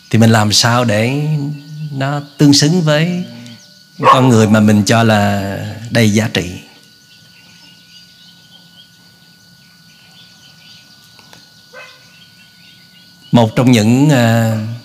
Thì 0.09 0.19
mình 0.19 0.29
làm 0.29 0.51
sao 0.51 0.85
để 0.85 1.27
nó 1.91 2.21
tương 2.37 2.53
xứng 2.53 2.81
với 2.81 3.23
con 3.99 4.29
người 4.29 4.47
mà 4.47 4.59
mình 4.59 4.83
cho 4.85 5.03
là 5.03 5.57
đầy 5.89 6.13
giá 6.13 6.29
trị? 6.33 6.59
Một 13.31 13.55
trong 13.55 13.71
những 13.71 14.05
uh, 14.07 14.82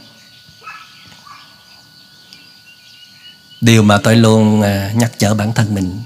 điều 3.60 3.82
mà 3.82 3.98
tôi 4.02 4.16
luôn 4.16 4.62
à, 4.62 4.92
nhắc 4.94 5.12
nhở 5.18 5.34
bản 5.34 5.52
thân 5.54 5.74
mình. 5.74 6.02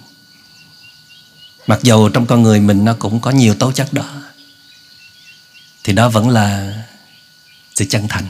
Mặc 1.66 1.78
dù 1.82 2.08
trong 2.08 2.26
con 2.26 2.42
người 2.42 2.60
mình 2.60 2.84
nó 2.84 2.96
cũng 2.98 3.20
có 3.20 3.30
nhiều 3.30 3.54
tố 3.54 3.72
chất 3.72 3.92
đó, 3.92 4.22
thì 5.84 5.92
đó 5.92 6.08
vẫn 6.08 6.28
là 6.28 6.74
sự 7.74 7.84
chân 7.90 8.08
thành. 8.08 8.26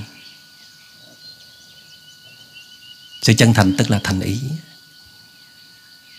Sự 3.22 3.34
chân 3.34 3.54
thành 3.54 3.76
tức 3.76 3.90
là 3.90 4.00
thành 4.04 4.20
ý. 4.20 4.40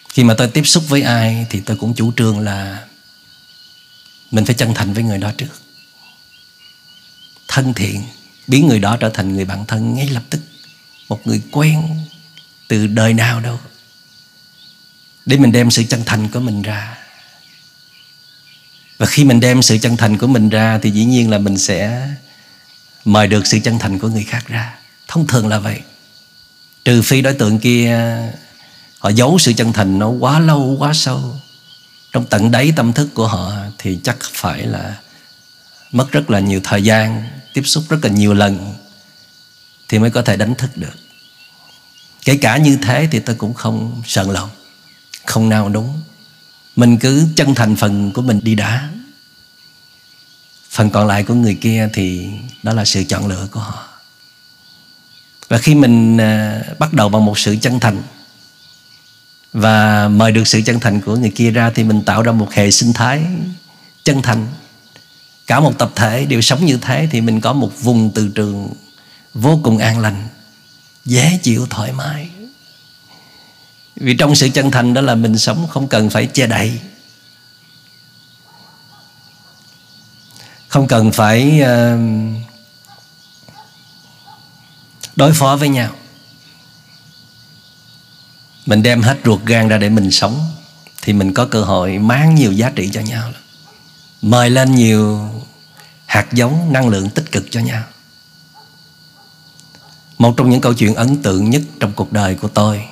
Khi 0.09 0.23
mà 0.23 0.33
tôi 0.37 0.47
tiếp 0.47 0.63
xúc 0.63 0.83
với 0.87 1.01
ai 1.01 1.47
thì 1.49 1.59
tôi 1.59 1.77
cũng 1.77 1.93
chủ 1.93 2.13
trương 2.17 2.39
là 2.39 2.85
mình 4.31 4.45
phải 4.45 4.55
chân 4.55 4.73
thành 4.73 4.93
với 4.93 5.03
người 5.03 5.17
đó 5.17 5.31
trước. 5.37 5.61
Thân 7.47 7.73
thiện, 7.73 8.03
biến 8.47 8.67
người 8.67 8.79
đó 8.79 8.97
trở 8.97 9.09
thành 9.09 9.33
người 9.35 9.45
bạn 9.45 9.65
thân 9.65 9.93
ngay 9.95 10.09
lập 10.09 10.23
tức. 10.29 10.39
Một 11.09 11.27
người 11.27 11.41
quen 11.51 12.05
từ 12.73 12.87
đời 12.87 13.13
nào 13.13 13.39
đâu. 13.39 13.59
Để 15.25 15.37
mình 15.37 15.51
đem 15.51 15.71
sự 15.71 15.83
chân 15.83 16.03
thành 16.05 16.27
của 16.27 16.39
mình 16.39 16.61
ra. 16.61 16.97
Và 18.97 19.05
khi 19.05 19.23
mình 19.23 19.39
đem 19.39 19.61
sự 19.61 19.77
chân 19.77 19.97
thành 19.97 20.17
của 20.17 20.27
mình 20.27 20.49
ra, 20.49 20.79
thì 20.81 20.91
dĩ 20.91 21.05
nhiên 21.05 21.29
là 21.29 21.37
mình 21.37 21.57
sẽ 21.57 22.07
mời 23.05 23.27
được 23.27 23.47
sự 23.47 23.59
chân 23.63 23.79
thành 23.79 23.99
của 23.99 24.07
người 24.07 24.23
khác 24.23 24.47
ra. 24.47 24.75
Thông 25.07 25.27
thường 25.27 25.47
là 25.47 25.59
vậy. 25.59 25.81
Trừ 26.85 27.01
phi 27.01 27.21
đối 27.21 27.33
tượng 27.33 27.59
kia, 27.59 28.17
họ 28.99 29.09
giấu 29.09 29.39
sự 29.39 29.53
chân 29.53 29.73
thành 29.73 29.99
nó 29.99 30.07
quá 30.09 30.39
lâu, 30.39 30.75
quá 30.79 30.93
sâu. 30.93 31.39
Trong 32.11 32.25
tận 32.25 32.51
đáy 32.51 32.73
tâm 32.75 32.93
thức 32.93 33.09
của 33.13 33.27
họ 33.27 33.53
thì 33.77 33.99
chắc 34.03 34.17
phải 34.33 34.63
là 34.63 34.97
mất 35.91 36.11
rất 36.11 36.29
là 36.29 36.39
nhiều 36.39 36.61
thời 36.63 36.83
gian, 36.83 37.23
tiếp 37.53 37.63
xúc 37.65 37.83
rất 37.89 37.97
là 38.03 38.09
nhiều 38.09 38.33
lần 38.33 38.73
thì 39.87 39.99
mới 39.99 40.11
có 40.11 40.21
thể 40.21 40.37
đánh 40.37 40.55
thức 40.55 40.77
được 40.77 41.02
kể 42.25 42.37
cả 42.37 42.57
như 42.57 42.77
thế 42.81 43.07
thì 43.11 43.19
tôi 43.19 43.35
cũng 43.35 43.53
không 43.53 44.01
sợn 44.05 44.29
lòng, 44.29 44.49
không 45.25 45.49
nào 45.49 45.69
đúng 45.69 45.99
mình 46.75 46.97
cứ 46.97 47.27
chân 47.35 47.55
thành 47.55 47.75
phần 47.75 48.11
của 48.11 48.21
mình 48.21 48.39
đi 48.43 48.55
đã. 48.55 48.89
Phần 50.69 50.89
còn 50.89 51.07
lại 51.07 51.23
của 51.23 51.33
người 51.33 51.55
kia 51.55 51.89
thì 51.93 52.29
đó 52.63 52.73
là 52.73 52.85
sự 52.85 53.03
chọn 53.03 53.27
lựa 53.27 53.47
của 53.51 53.59
họ. 53.59 53.87
Và 55.47 55.57
khi 55.57 55.75
mình 55.75 56.17
à, 56.17 56.61
bắt 56.79 56.93
đầu 56.93 57.09
bằng 57.09 57.25
một 57.25 57.39
sự 57.39 57.57
chân 57.61 57.79
thành 57.79 58.01
và 59.53 60.07
mời 60.07 60.31
được 60.31 60.47
sự 60.47 60.61
chân 60.65 60.79
thành 60.79 61.01
của 61.01 61.15
người 61.15 61.31
kia 61.35 61.51
ra 61.51 61.71
thì 61.75 61.83
mình 61.83 62.01
tạo 62.01 62.21
ra 62.21 62.31
một 62.31 62.51
hệ 62.51 62.71
sinh 62.71 62.93
thái 62.93 63.25
chân 64.03 64.21
thành. 64.21 64.47
Cả 65.47 65.59
một 65.59 65.77
tập 65.77 65.91
thể 65.95 66.25
đều 66.25 66.41
sống 66.41 66.65
như 66.65 66.77
thế 66.77 67.07
thì 67.11 67.21
mình 67.21 67.41
có 67.41 67.53
một 67.53 67.71
vùng 67.81 68.11
từ 68.15 68.27
trường 68.35 68.73
vô 69.33 69.59
cùng 69.63 69.77
an 69.77 69.99
lành 69.99 70.27
dễ 71.05 71.39
chịu 71.43 71.67
thoải 71.69 71.91
mái. 71.91 72.29
Vì 73.95 74.15
trong 74.15 74.35
sự 74.35 74.49
chân 74.49 74.71
thành 74.71 74.93
đó 74.93 75.01
là 75.01 75.15
mình 75.15 75.37
sống 75.37 75.67
không 75.69 75.87
cần 75.87 76.09
phải 76.09 76.25
che 76.25 76.47
đậy. 76.47 76.79
Không 80.67 80.87
cần 80.87 81.11
phải 81.11 81.61
ờ, 81.61 81.97
đối 85.15 85.33
phó 85.33 85.55
với 85.55 85.69
nhau. 85.69 85.95
Mình 88.65 88.83
đem 88.83 89.01
hết 89.01 89.17
ruột 89.25 89.45
gan 89.45 89.67
ra 89.67 89.77
để 89.77 89.89
mình 89.89 90.11
sống 90.11 90.51
thì 91.01 91.13
mình 91.13 91.33
có 91.33 91.45
cơ 91.45 91.63
hội 91.63 91.99
mang 91.99 92.35
nhiều 92.35 92.51
giá 92.51 92.71
trị 92.75 92.89
cho 92.93 93.01
nhau. 93.01 93.31
Mời 94.21 94.49
lên 94.49 94.75
nhiều 94.75 95.29
hạt 96.05 96.33
giống 96.33 96.73
năng 96.73 96.89
lượng 96.89 97.09
tích 97.09 97.31
cực 97.31 97.45
cho 97.51 97.59
nhau 97.59 97.83
một 100.17 100.33
trong 100.37 100.49
những 100.49 100.61
câu 100.61 100.73
chuyện 100.73 100.95
ấn 100.95 101.21
tượng 101.21 101.49
nhất 101.49 101.61
trong 101.79 101.91
cuộc 101.95 102.11
đời 102.11 102.35
của 102.35 102.47
tôi, 102.47 102.83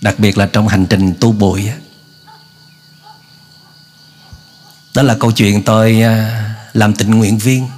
đặc 0.00 0.18
biệt 0.18 0.38
là 0.38 0.46
trong 0.46 0.68
hành 0.68 0.86
trình 0.86 1.14
tu 1.20 1.32
bụi 1.32 1.70
đó 4.94 5.02
là 5.02 5.16
câu 5.20 5.32
chuyện 5.32 5.62
tôi 5.62 6.02
à, 6.02 6.54
làm 6.72 6.94
tình 6.94 7.10
nguyện 7.10 7.38
viên. 7.38 7.68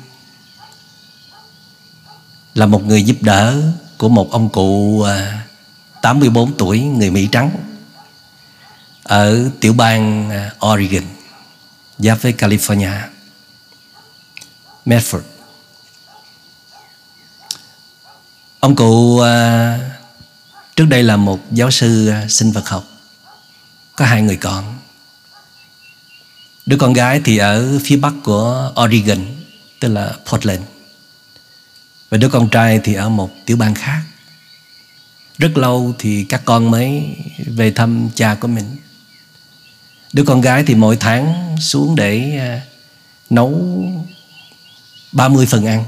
Là 2.54 2.66
một 2.66 2.86
người 2.86 3.02
giúp 3.02 3.16
đỡ 3.20 3.62
của 3.98 4.08
một 4.08 4.32
ông 4.32 4.48
cụ 4.48 5.02
à, 5.02 5.46
84 6.02 6.52
tuổi, 6.58 6.80
người 6.80 7.10
Mỹ 7.10 7.28
trắng, 7.32 7.50
ở 9.02 9.50
tiểu 9.60 9.72
bang 9.72 10.30
à, 10.30 10.52
Oregon, 10.66 11.04
giáp 11.98 12.22
với 12.22 12.32
California, 12.32 13.00
Medford. 14.86 15.31
Ông 18.62 18.76
cụ 18.76 19.18
à, 19.18 19.78
Trước 20.76 20.84
đây 20.84 21.02
là 21.02 21.16
một 21.16 21.40
giáo 21.50 21.70
sư 21.70 22.08
à, 22.08 22.26
sinh 22.28 22.52
vật 22.52 22.68
học. 22.68 22.84
Có 23.96 24.04
hai 24.04 24.22
người 24.22 24.36
con. 24.36 24.78
Đứa 26.66 26.76
con 26.76 26.92
gái 26.92 27.20
thì 27.24 27.38
ở 27.38 27.78
phía 27.84 27.96
bắc 27.96 28.12
của 28.24 28.72
Oregon 28.84 29.18
Tức 29.80 29.88
là 29.88 30.12
Portland. 30.30 30.62
Và 32.10 32.18
đứa 32.18 32.28
con 32.28 32.48
trai 32.48 32.80
thì 32.84 32.94
ở 32.94 33.08
một 33.08 33.30
tiểu 33.46 33.56
bang 33.56 33.74
khác. 33.74 34.02
Rất 35.38 35.58
lâu 35.58 35.94
thì 35.98 36.24
các 36.24 36.42
con 36.44 36.70
mới 36.70 37.16
về 37.46 37.70
thăm 37.70 38.08
cha 38.14 38.34
của 38.34 38.48
mình. 38.48 38.76
Đứa 40.12 40.24
con 40.24 40.40
gái 40.40 40.64
thì 40.66 40.74
mỗi 40.74 40.96
tháng 40.96 41.56
xuống 41.60 41.94
để 41.96 42.38
à, 42.38 42.60
nấu 43.30 43.84
30 45.12 45.46
phần 45.46 45.66
ăn 45.66 45.84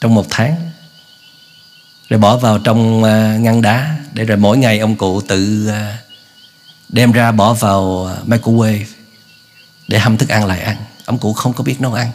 trong 0.00 0.14
một 0.14 0.26
tháng 0.30 0.70
rồi 2.08 2.20
bỏ 2.20 2.36
vào 2.36 2.58
trong 2.58 3.04
à, 3.04 3.36
ngăn 3.40 3.62
đá 3.62 3.98
để 4.12 4.24
rồi 4.24 4.36
mỗi 4.36 4.58
ngày 4.58 4.78
ông 4.78 4.96
cụ 4.96 5.20
tự 5.20 5.68
à, 5.68 5.98
đem 6.88 7.12
ra 7.12 7.32
bỏ 7.32 7.54
vào 7.54 8.06
à, 8.06 8.16
microwave 8.26 8.84
để 9.88 9.98
hâm 9.98 10.16
thức 10.16 10.28
ăn 10.28 10.46
lại 10.46 10.60
ăn. 10.60 10.76
Ông 11.04 11.18
cụ 11.18 11.32
không 11.32 11.52
có 11.52 11.64
biết 11.64 11.80
nấu 11.80 11.92
ăn. 11.92 12.10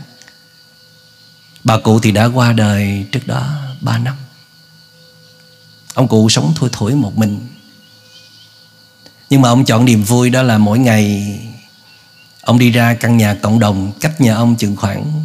Bà 1.64 1.78
cụ 1.78 2.00
thì 2.00 2.12
đã 2.12 2.26
qua 2.26 2.54
đời 2.54 3.06
trước 3.12 3.28
đó 3.28 3.50
3 3.82 3.98
năm. 3.98 4.16
Ông 5.94 6.08
cụ 6.08 6.30
sống 6.30 6.54
thui 6.56 6.70
thủi 6.74 6.96
một 6.96 7.18
mình. 7.18 7.48
Nhưng 9.30 9.42
mà 9.42 9.50
ông 9.50 9.66
chọn 9.66 9.86
niềm 9.86 10.04
vui 10.04 10.30
đó 10.30 10.44
là 10.44 10.58
mỗi 10.58 10.80
ngày 10.80 11.40
ông 12.42 12.60
đi 12.60 12.72
ra 12.72 12.94
căn 12.94 13.18
nhà 13.18 13.34
cộng 13.34 13.60
đồng 13.60 13.92
cách 14.00 14.22
nhà 14.22 14.36
ông 14.36 14.56
chừng 14.56 14.76
khoảng 14.76 15.24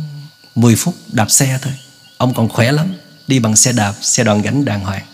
10 0.54 0.76
phút 0.76 0.94
đạp 1.08 1.30
xe 1.30 1.58
thôi. 1.62 1.72
Ông 2.16 2.34
còn 2.34 2.48
khỏe 2.48 2.72
lắm 2.72 2.86
đi 3.26 3.38
bằng 3.38 3.56
xe 3.56 3.72
đạp, 3.72 3.94
xe 4.00 4.24
đòn 4.24 4.42
gánh 4.42 4.64
đàng 4.64 4.80
hoàng. 4.80 5.06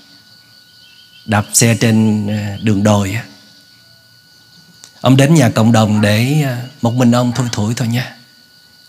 Đạp 1.27 1.47
xe 1.53 1.77
trên 1.81 2.27
ờ, 2.29 2.59
đường 2.63 2.83
đồi 2.83 3.17
ông 5.01 5.17
đến 5.17 5.35
nhà 5.35 5.51
cộng 5.51 5.73
đồng 5.73 6.01
để 6.01 6.43
ờ, 6.47 6.57
một 6.83 6.95
mình 6.95 7.11
ông 7.15 7.33
thui 7.33 7.49
thủi 7.53 7.75
thôi 7.75 7.89
nha. 7.89 8.17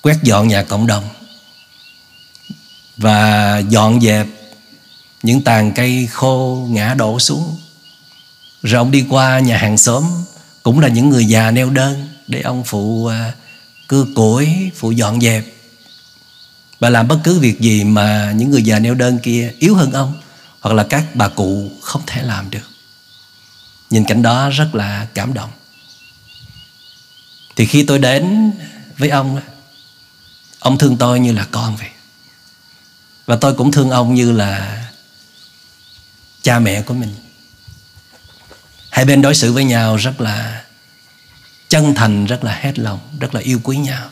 Quét 0.01 0.17
dọn 0.23 0.47
nhà 0.47 0.63
cộng 0.63 0.87
đồng. 0.87 1.03
Và 2.97 3.57
dọn 3.69 4.01
dẹp 4.01 4.27
những 5.23 5.41
tàn 5.41 5.71
cây 5.71 6.07
khô 6.11 6.67
ngã 6.69 6.93
đổ 6.93 7.19
xuống. 7.19 7.57
Rồi 8.61 8.77
ông 8.77 8.91
đi 8.91 9.05
qua 9.09 9.39
nhà 9.39 9.57
hàng 9.57 9.77
xóm, 9.77 10.03
cũng 10.63 10.79
là 10.79 10.87
những 10.87 11.09
người 11.09 11.25
già 11.25 11.51
neo 11.51 11.69
đơn 11.69 12.07
để 12.27 12.41
ông 12.41 12.63
phụ 12.65 13.05
ờ, 13.05 13.31
cưa 13.87 14.05
củi 14.15 14.71
phụ 14.75 14.91
dọn 14.91 15.21
dẹp 15.21 15.45
và 16.81 16.89
làm 16.89 17.07
bất 17.07 17.19
cứ 17.23 17.39
việc 17.39 17.59
gì 17.59 17.83
mà 17.83 18.31
những 18.35 18.51
người 18.51 18.63
già 18.63 18.79
neo 18.79 18.93
đơn 18.93 19.19
kia 19.19 19.53
yếu 19.59 19.75
hơn 19.75 19.91
ông, 19.91 20.21
hoặc 20.59 20.73
là 20.73 20.83
các 20.89 21.05
bà 21.15 21.27
cụ 21.27 21.71
không 21.81 22.01
thể 22.07 22.23
làm 22.23 22.49
được. 22.49 22.69
Nhìn 23.89 24.05
cảnh 24.05 24.21
đó 24.21 24.49
rất 24.49 24.75
là 24.75 25.07
cảm 25.13 25.33
động. 25.33 25.49
Thì 27.55 27.65
khi 27.65 27.83
tôi 27.83 27.99
đến 27.99 28.51
với 28.97 29.09
ông 29.09 29.41
ông 30.59 30.77
thương 30.77 30.97
tôi 30.97 31.19
như 31.19 31.33
là 31.33 31.47
con 31.51 31.75
vậy. 31.75 31.89
Và 33.25 33.35
tôi 33.35 33.53
cũng 33.53 33.71
thương 33.71 33.89
ông 33.89 34.13
như 34.13 34.31
là 34.31 34.81
cha 36.41 36.59
mẹ 36.59 36.81
của 36.81 36.93
mình. 36.93 37.15
Hai 38.89 39.05
bên 39.05 39.21
đối 39.21 39.35
xử 39.35 39.53
với 39.53 39.63
nhau 39.63 39.95
rất 39.95 40.21
là 40.21 40.63
chân 41.69 41.93
thành, 41.95 42.25
rất 42.25 42.43
là 42.43 42.59
hết 42.61 42.79
lòng, 42.79 42.99
rất 43.19 43.35
là 43.35 43.41
yêu 43.41 43.59
quý 43.63 43.77
nhau. 43.77 44.09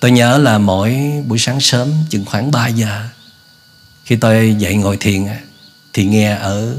Tôi 0.00 0.10
nhớ 0.10 0.38
là 0.38 0.58
mỗi 0.58 1.22
buổi 1.26 1.38
sáng 1.38 1.60
sớm 1.60 1.92
chừng 2.08 2.24
khoảng 2.24 2.50
3 2.50 2.68
giờ, 2.68 3.08
Khi 4.04 4.16
tôi 4.16 4.54
dậy 4.58 4.74
ngồi 4.74 4.96
thiền 4.96 5.26
Thì 5.92 6.06
nghe 6.06 6.30
ở 6.36 6.76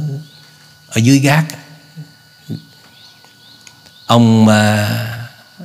ở 0.87 0.99
dưới 0.99 1.19
gác 1.19 1.45
Ông 4.05 4.45
mà 4.45 4.89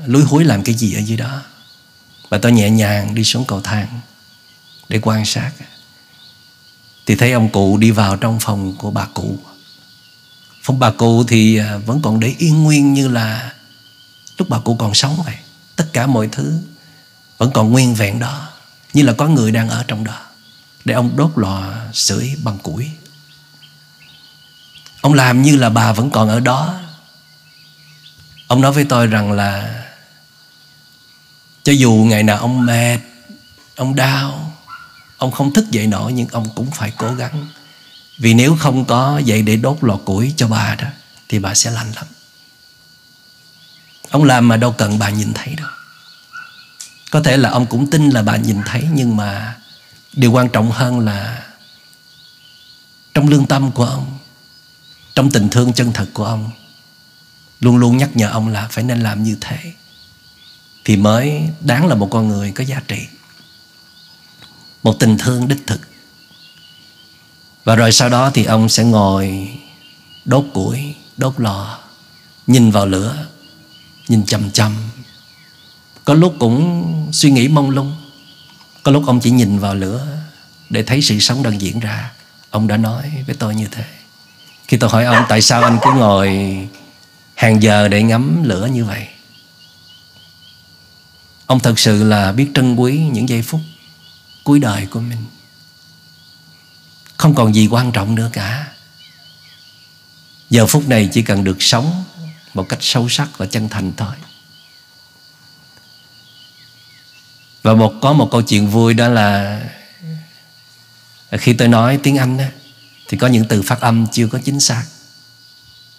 lúi 0.07 0.23
húi 0.23 0.45
làm 0.45 0.63
cái 0.63 0.75
gì 0.75 0.95
ở 0.95 1.01
dưới 1.01 1.17
đó. 1.17 1.43
Và 2.29 2.39
tôi 2.39 2.53
nhẹ 2.53 2.71
nhàng 2.71 3.15
đi 3.15 3.25
xuống 3.25 3.45
cầu 3.45 3.61
thang 3.61 4.01
Để 4.89 4.99
quan 5.03 5.25
sát 5.25 5.53
Thì 7.07 7.17
thấy 7.17 7.33
ông 7.33 7.49
cụ 7.49 7.77
đi 7.77 7.91
vào 7.91 8.17
trong 8.17 8.39
phòng 8.41 8.75
của 8.79 8.91
bà 8.91 9.07
cụ. 9.15 9.39
Phòng 10.63 10.79
bà 10.79 10.91
cụ 10.91 11.25
thì 11.25 11.57
à, 11.57 11.77
vẫn 11.77 12.03
còn 12.03 12.21
để 12.21 12.35
yên 12.39 12.63
nguyên 12.63 12.95
như 12.95 13.09
là 13.09 13.53
Lúc 14.39 14.49
bà 14.49 14.59
cụ 14.59 14.77
còn 14.79 14.95
sống 14.95 15.23
vậy. 15.25 15.35
Tất 15.77 15.87
cả 15.93 16.07
mọi 16.07 16.29
thứ 16.33 16.61
vẫn 17.39 17.51
còn 17.51 17.73
nguyên 17.73 17.95
vẹn 17.95 18.19
đó, 18.19 18.49
như 18.93 19.03
là 19.03 19.13
có 19.13 19.29
người 19.29 19.53
đang 19.53 19.69
ở 19.69 19.85
trong 19.89 20.05
đó. 20.05 20.21
Để 20.85 20.95
ông 20.95 21.17
đốt 21.17 21.31
lò 21.37 21.73
sưởi 21.93 22.37
bằng 22.43 22.59
củi. 22.59 22.91
Ông 25.01 25.15
làm 25.15 25.43
như 25.43 25.57
là 25.57 25.71
bà 25.71 25.93
vẫn 25.93 26.11
còn 26.11 26.29
ở 26.29 26.41
đó. 26.41 26.81
Ông 28.47 28.61
nói 28.61 28.73
với 28.73 28.85
tôi 28.85 29.07
rằng 29.07 29.33
là, 29.33 29.83
cho 31.63 31.73
dù 31.73 32.07
ngày 32.09 32.23
nào 32.23 32.39
ông 32.39 32.67
mệt, 32.67 32.99
ông 33.77 33.95
đau, 33.95 34.53
ông 35.17 35.31
không 35.31 35.53
thức 35.53 35.71
dậy 35.71 35.87
nổi, 35.87 36.13
nhưng 36.13 36.29
ông 36.29 36.49
cũng 36.55 36.71
phải 36.71 36.93
cố 36.99 37.15
gắng. 37.15 37.47
Vì 38.19 38.35
nếu 38.35 38.57
không 38.61 38.85
có 38.85 39.19
dậy 39.25 39.43
để 39.43 39.57
đốt 39.57 39.79
lò 39.81 39.97
củi 39.97 40.35
cho 40.37 40.49
bà 40.49 40.75
đó, 40.75 40.89
thì 41.29 41.39
bà 41.39 41.55
sẽ 41.55 41.71
lạnh 41.71 41.93
lắm. 41.97 42.07
Ông 44.11 44.25
làm 44.25 44.49
mà 44.49 44.57
đâu 44.57 44.73
cần 44.73 44.99
bà 44.99 45.11
nhìn 45.11 45.33
thấy 45.35 45.55
đâu 45.55 45.69
có 47.11 47.21
thể 47.23 47.37
là 47.37 47.51
ông 47.51 47.67
cũng 47.67 47.91
tin 47.91 48.11
là 48.11 48.23
bà 48.23 48.37
nhìn 48.37 48.63
thấy, 48.67 48.89
Nhưng 48.93 49.17
mà 49.17 49.57
điều 50.13 50.33
quan 50.33 50.49
trọng 50.49 50.71
hơn 50.71 51.01
là 51.01 51.47
Trong 53.15 53.29
lương 53.29 53.47
tâm 53.47 53.73
của 53.73 53.85
ông, 53.85 54.19
Trong 55.15 55.31
tình 55.31 55.49
thương 55.49 55.73
chân 55.73 55.93
thật 55.93 56.07
của 56.13 56.25
ông, 56.25 56.51
Luôn 57.61 57.77
luôn 57.77 57.97
nhắc 57.97 58.11
nhở 58.15 58.31
ông 58.31 58.49
là 58.49 58.69
phải 58.71 58.85
nên 58.85 59.01
làm 59.01 59.23
như 59.23 59.37
thế. 59.41 59.73
Thì 60.85 60.97
mới 60.97 61.43
đáng 61.61 61.87
là 61.87 61.95
một 61.95 62.09
con 62.11 62.29
người 62.29 62.53
có 62.53 62.65
giá 62.65 62.81
trị, 62.89 63.07
Một 64.83 64.97
tình 65.01 65.19
thương 65.19 65.49
đích 65.49 65.67
thực. 65.67 65.81
Và 67.65 67.77
rồi 67.77 67.93
sau 67.93 68.09
đó 68.09 68.31
thì 68.35 68.45
ông 68.45 68.69
sẽ 68.69 68.85
ngồi 68.85 69.51
Đốt 70.25 70.45
củi, 70.55 70.95
Đốt 71.17 71.35
lò, 71.41 71.79
Nhìn 72.47 72.71
vào 72.71 72.87
lửa, 72.87 73.27
Nhìn 74.09 74.27
chầm 74.27 74.51
chầm 74.51 74.77
có 76.07 76.15
lúc 76.15 76.37
cũng 76.39 77.11
suy 77.13 77.31
nghĩ 77.31 77.49
mông 77.49 77.71
lung. 77.71 77.97
Có 78.83 78.93
lúc 78.93 79.07
ông 79.07 79.21
chỉ 79.21 79.31
nhìn 79.31 79.59
vào 79.59 79.75
lửa 79.75 80.07
Để 80.71 80.83
thấy 80.83 81.03
sự 81.03 81.19
sống 81.19 81.43
đang 81.43 81.61
diễn 81.61 81.81
ra. 81.81 82.13
Ông 82.51 82.67
đã 82.67 82.77
nói 82.77 83.25
với 83.27 83.37
tôi 83.39 83.55
như 83.55 83.67
thế. 83.71 83.85
Khi 84.69 84.77
tôi 84.77 84.91
hỏi 84.91 85.05
ông 85.05 85.25
tại 85.29 85.43
sao 85.43 85.63
anh 85.63 85.79
cứ 85.83 85.91
ngồi 85.93 86.59
hàng 87.35 87.63
giờ 87.63 87.89
để 87.89 88.03
ngắm 88.03 88.43
lửa 88.43 88.69
như 88.73 88.85
vậy? 88.85 89.09
Ông 91.47 91.61
thật 91.61 91.79
sự 91.79 92.05
là 92.05 92.33
biết 92.33 92.49
trân 92.55 92.77
quý 92.77 92.99
những 93.13 93.29
giây 93.29 93.43
phút 93.43 93.61
cuối 94.45 94.59
đời 94.59 94.87
của 94.87 95.01
mình. 95.01 95.25
Không 97.17 97.35
còn 97.35 97.55
gì 97.55 97.67
quan 97.67 97.93
trọng 97.93 98.15
nữa 98.15 98.31
cả. 98.33 98.67
Giờ 100.51 100.67
phút 100.67 100.89
này 100.89 101.09
chỉ 101.13 101.23
cần 101.23 101.45
được 101.45 101.63
sống 101.63 102.05
một 102.55 102.69
cách 102.69 102.79
sâu 102.83 103.09
sắc 103.09 103.39
và 103.39 103.47
chân 103.47 103.69
thành 103.69 103.93
thôi. 103.97 104.15
Và 107.67 107.75
một 107.75 107.95
có 108.03 108.13
một 108.13 108.29
câu 108.31 108.43
chuyện 108.43 108.69
vui 108.69 108.95
đó 108.95 109.09
là 109.09 109.61
khi 111.33 111.53
tôi 111.53 111.69
nói 111.69 111.99
tiếng 112.03 112.17
anh 112.17 112.39
đó, 112.39 112.45
thì 113.09 113.17
có 113.17 113.27
những 113.27 113.45
từ 113.49 113.63
phát 113.63 113.81
âm 113.81 114.07
chưa 114.13 114.27
có 114.27 114.39
chính 114.45 114.61
xác. 114.61 114.85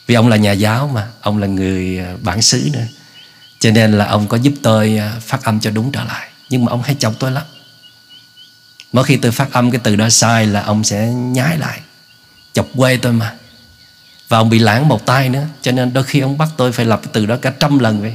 Vì 0.07 0.15
ông 0.15 0.27
là 0.27 0.35
nhà 0.35 0.51
giáo 0.51 0.87
mà 0.87 1.07
ông 1.21 1.37
là 1.37 1.47
người 1.47 1.99
à, 1.99 2.15
bản 2.21 2.41
xứ 2.41 2.69
nữa. 2.73 2.85
Cho 3.59 3.71
nên 3.71 3.91
là 3.97 4.05
ông 4.05 4.27
có 4.27 4.37
giúp 4.37 4.53
tôi 4.63 4.97
à, 4.97 5.15
phát 5.21 5.43
âm 5.43 5.59
cho 5.59 5.71
đúng 5.71 5.91
trở 5.91 6.03
lại. 6.03 6.29
Nhưng 6.49 6.65
mà 6.65 6.71
ông 6.71 6.83
hay 6.83 6.95
chọc 6.99 7.19
tôi 7.19 7.31
lắm. 7.31 7.43
Mỗi 8.93 9.03
khi 9.03 9.17
tôi 9.17 9.31
phát 9.31 9.53
âm 9.53 9.71
cái 9.71 9.81
từ 9.83 9.95
đó 9.95 10.09
sai 10.09 10.45
là 10.45 10.61
ông 10.61 10.83
sẽ 10.83 11.07
nhái 11.07 11.57
lại. 11.57 11.79
Chọc 12.53 12.67
quê 12.77 12.97
tôi 12.97 13.13
mà. 13.13 13.35
Và 14.29 14.37
ông 14.37 14.49
bị 14.49 14.59
lãng 14.59 14.87
một 14.87 15.05
tay 15.05 15.29
nữa. 15.29 15.45
Cho 15.61 15.71
nên 15.71 15.93
đôi 15.93 16.03
khi 16.03 16.19
ông 16.19 16.37
bắt 16.37 16.49
tôi 16.57 16.71
phải 16.71 16.85
lặp 16.85 17.01
cái 17.01 17.09
từ 17.13 17.25
đó 17.25 17.37
cả 17.41 17.53
trăm 17.59 17.79
lần 17.79 18.01
vậy. 18.01 18.13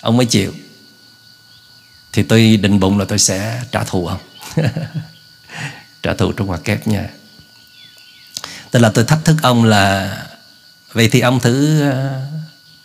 Ông 0.00 0.16
mới 0.16 0.26
chịu 0.26 0.52
thì 2.16 2.22
tôi 2.22 2.56
định 2.56 2.80
bụng 2.80 2.98
là 2.98 3.04
tôi 3.04 3.18
sẽ 3.18 3.62
trả 3.72 3.84
thù 3.84 4.06
ông. 4.06 4.20
Trả 6.02 6.14
thù 6.14 6.32
trong 6.32 6.46
hòa 6.46 6.58
kép 6.64 6.86
nha. 6.86 7.08
Tức 8.70 8.78
là 8.78 8.90
tôi 8.94 9.04
thách 9.04 9.24
thức 9.24 9.36
ông 9.42 9.64
là, 9.64 10.16
vậy 10.92 11.08
thì 11.08 11.20
ông 11.20 11.40
thử 11.40 11.80
ờ, 11.90 12.26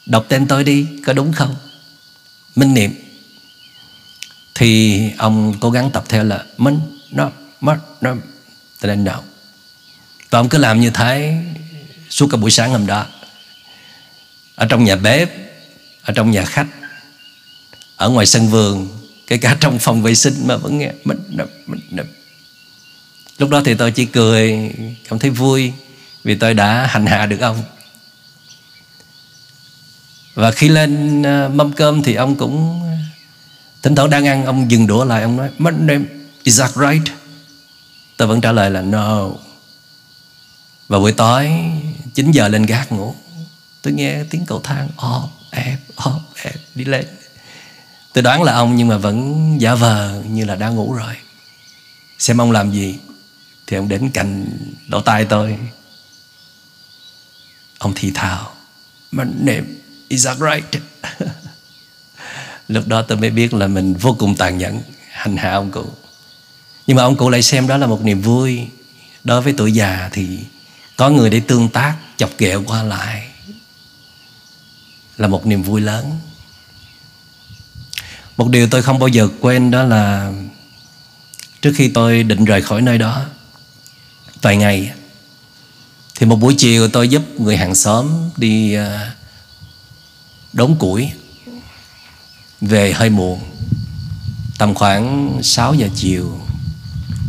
đọc 0.06 0.26
tên 0.30 0.48
tôi 0.48 0.64
đi, 0.64 0.88
có 1.06 1.14
đúng 1.14 1.34
không? 1.34 1.56
Minh 2.56 2.74
niệm. 2.74 2.94
Thì 4.56 5.02
ông 5.18 5.54
cố 5.60 5.72
gắng 5.72 5.92
tập 5.92 6.04
theo 6.10 6.24
là, 6.24 6.46
minh, 6.58 6.80
nó, 7.12 7.32
mất, 7.62 7.78
nó 8.02 8.16
tên 8.82 9.04
no 9.04 9.22
và 10.30 10.40
ông 10.40 10.50
cứ 10.50 10.58
làm 10.58 10.82
như 10.82 10.90
thế 10.90 11.44
suốt 12.10 12.28
cả 12.32 12.38
buổi 12.38 12.52
sáng 12.52 12.72
hôm 12.72 12.88
đó. 12.88 13.06
Ở 14.56 14.66
trong 14.70 14.84
nhà 14.84 14.96
bếp, 14.96 15.32
ở 16.04 16.14
trong 16.14 16.32
nhà 16.32 16.46
khách, 16.46 16.68
ở 17.96 18.10
ngoài 18.10 18.26
sân 18.26 18.48
vườn 18.48 19.01
kể 19.32 19.38
cả 19.38 19.58
trong 19.60 19.80
phòng 19.80 20.02
vệ 20.02 20.16
sinh 20.16 20.48
mà 20.48 20.58
vẫn 20.58 20.78
nghe, 20.78 20.92
mình 21.04 21.18
nập 21.30 21.50
mình 21.66 21.80
nập. 21.90 22.06
Lúc 23.38 23.50
đó 23.50 23.62
thì 23.66 23.74
tôi 23.74 23.92
chỉ 23.92 24.06
cười, 24.06 24.72
cảm 25.10 25.20
thấy 25.20 25.30
vui 25.30 25.74
vì 26.24 26.36
tôi 26.36 26.54
đã 26.54 26.88
hành 26.90 27.06
hạ 27.06 27.26
được 27.26 27.40
ông. 27.40 27.64
Và 30.34 30.52
khi 30.52 30.70
lên 30.70 31.24
ờ, 31.24 31.50
mâm 31.50 31.72
cơm 31.74 32.04
thì 32.04 32.16
ông 32.16 32.36
cũng 32.36 32.82
ờ, 32.84 32.98
thỉnh 33.82 33.96
thoảng 33.96 34.10
đang 34.10 34.28
ăn, 34.28 34.46
ông 34.46 34.72
dừng 34.72 34.88
đũa 34.88 35.06
lại, 35.06 35.22
ông 35.22 35.38
nói 35.38 35.50
my 35.58 35.72
name 35.72 36.06
is 36.44 36.60
that 36.60 36.72
right? 36.76 37.18
Tôi 38.18 38.28
vẫn 38.28 38.42
trả 38.42 38.52
lời 38.52 38.70
là, 38.70 38.82
no. 38.82 39.30
Và 40.88 41.00
buổi 41.00 41.12
tối 41.12 41.52
9 42.14 42.32
giờ 42.32 42.48
lên 42.48 42.66
gác 42.66 42.92
ngủ, 42.92 43.16
tôi 43.82 43.94
nghe 43.94 44.24
tiếng 44.30 44.46
cầu 44.46 44.62
thang 44.64 44.90
ọp 44.96 45.30
ép 45.52 45.80
ọp 45.96 46.22
ép 46.44 46.56
đi 46.76 46.86
lên 46.86 47.06
tôi 48.14 48.22
đoán 48.22 48.44
là 48.44 48.54
ông 48.54 48.76
nhưng 48.76 48.88
mà 48.88 48.98
vẫn 48.98 49.56
giả 49.62 49.76
vờ 49.76 50.22
như 50.30 50.46
là 50.46 50.56
đang 50.56 50.76
ngủ 50.76 50.94
rồi. 50.94 51.16
Xem 52.20 52.42
ông 52.42 52.52
làm 52.52 52.72
gì 52.72 53.00
thì 53.68 53.78
ông 53.78 53.88
đến 53.88 54.10
cạnh 54.10 54.46
lỗ 54.88 55.02
tai 55.02 55.26
tôi. 55.26 55.58
Ông 57.78 57.94
thì 57.96 58.12
thào. 58.12 58.54
My 59.12 59.24
name 59.24 59.64
is 60.08 60.26
that 60.26 60.38
right 60.38 60.84
lúc 62.68 62.88
đó 62.88 63.02
tôi 63.02 63.18
mới 63.18 63.30
biết 63.30 63.54
là 63.54 63.68
mình 63.68 63.94
vô 63.94 64.16
cùng 64.20 64.36
tàn 64.36 64.58
nhẫn 64.58 64.82
hành 65.12 65.38
hạ 65.38 65.52
ông 65.52 65.72
cụ. 65.72 65.86
Nhưng 66.88 66.98
mà 66.98 67.04
ông 67.04 67.16
cụ 67.16 67.30
lại 67.30 67.42
xem 67.42 67.68
đó 67.68 67.78
là 67.78 67.88
một 67.88 68.02
niềm 68.04 68.22
vui. 68.22 68.68
Đối 69.24 69.42
với 69.42 69.54
tuổi 69.58 69.72
già 69.72 70.10
thì 70.12 70.40
có 70.98 71.10
người 71.10 71.30
để 71.30 71.40
tương 71.40 71.70
tác 71.70 71.98
chọc 72.18 72.38
ghẹo 72.38 72.64
qua 72.68 72.84
lại 72.84 73.28
là 75.18 75.28
một 75.28 75.46
niềm 75.46 75.64
vui 75.64 75.82
lớn 75.82 76.20
một 78.42 78.50
điều 78.50 78.68
tôi 78.68 78.82
không 78.82 79.00
bao 79.00 79.08
giờ 79.08 79.28
quên 79.42 79.72
đó 79.72 79.84
là 79.84 80.32
trước 81.62 81.74
khi 81.76 81.88
tôi 81.88 82.24
định 82.24 82.46
rời 82.46 82.62
khỏi 82.62 82.82
nơi 82.82 82.98
đó, 82.98 83.26
vài 84.42 84.58
ngày, 84.58 84.92
thì 86.16 86.26
một 86.26 86.36
buổi 86.36 86.56
chiều 86.58 86.88
tôi 86.88 87.10
giúp 87.10 87.22
người 87.40 87.58
hàng 87.58 87.76
xóm 87.76 88.08
đi 88.38 88.74
ờ, 88.74 89.08
đốn 90.54 90.76
củi 90.76 91.12
về 92.62 92.94
hơi 92.94 93.10
muộn. 93.10 93.40
Tầm 94.58 94.76
khoảng 94.76 95.40
6 95.44 95.74
giờ 95.74 95.88
chiều, 95.96 96.40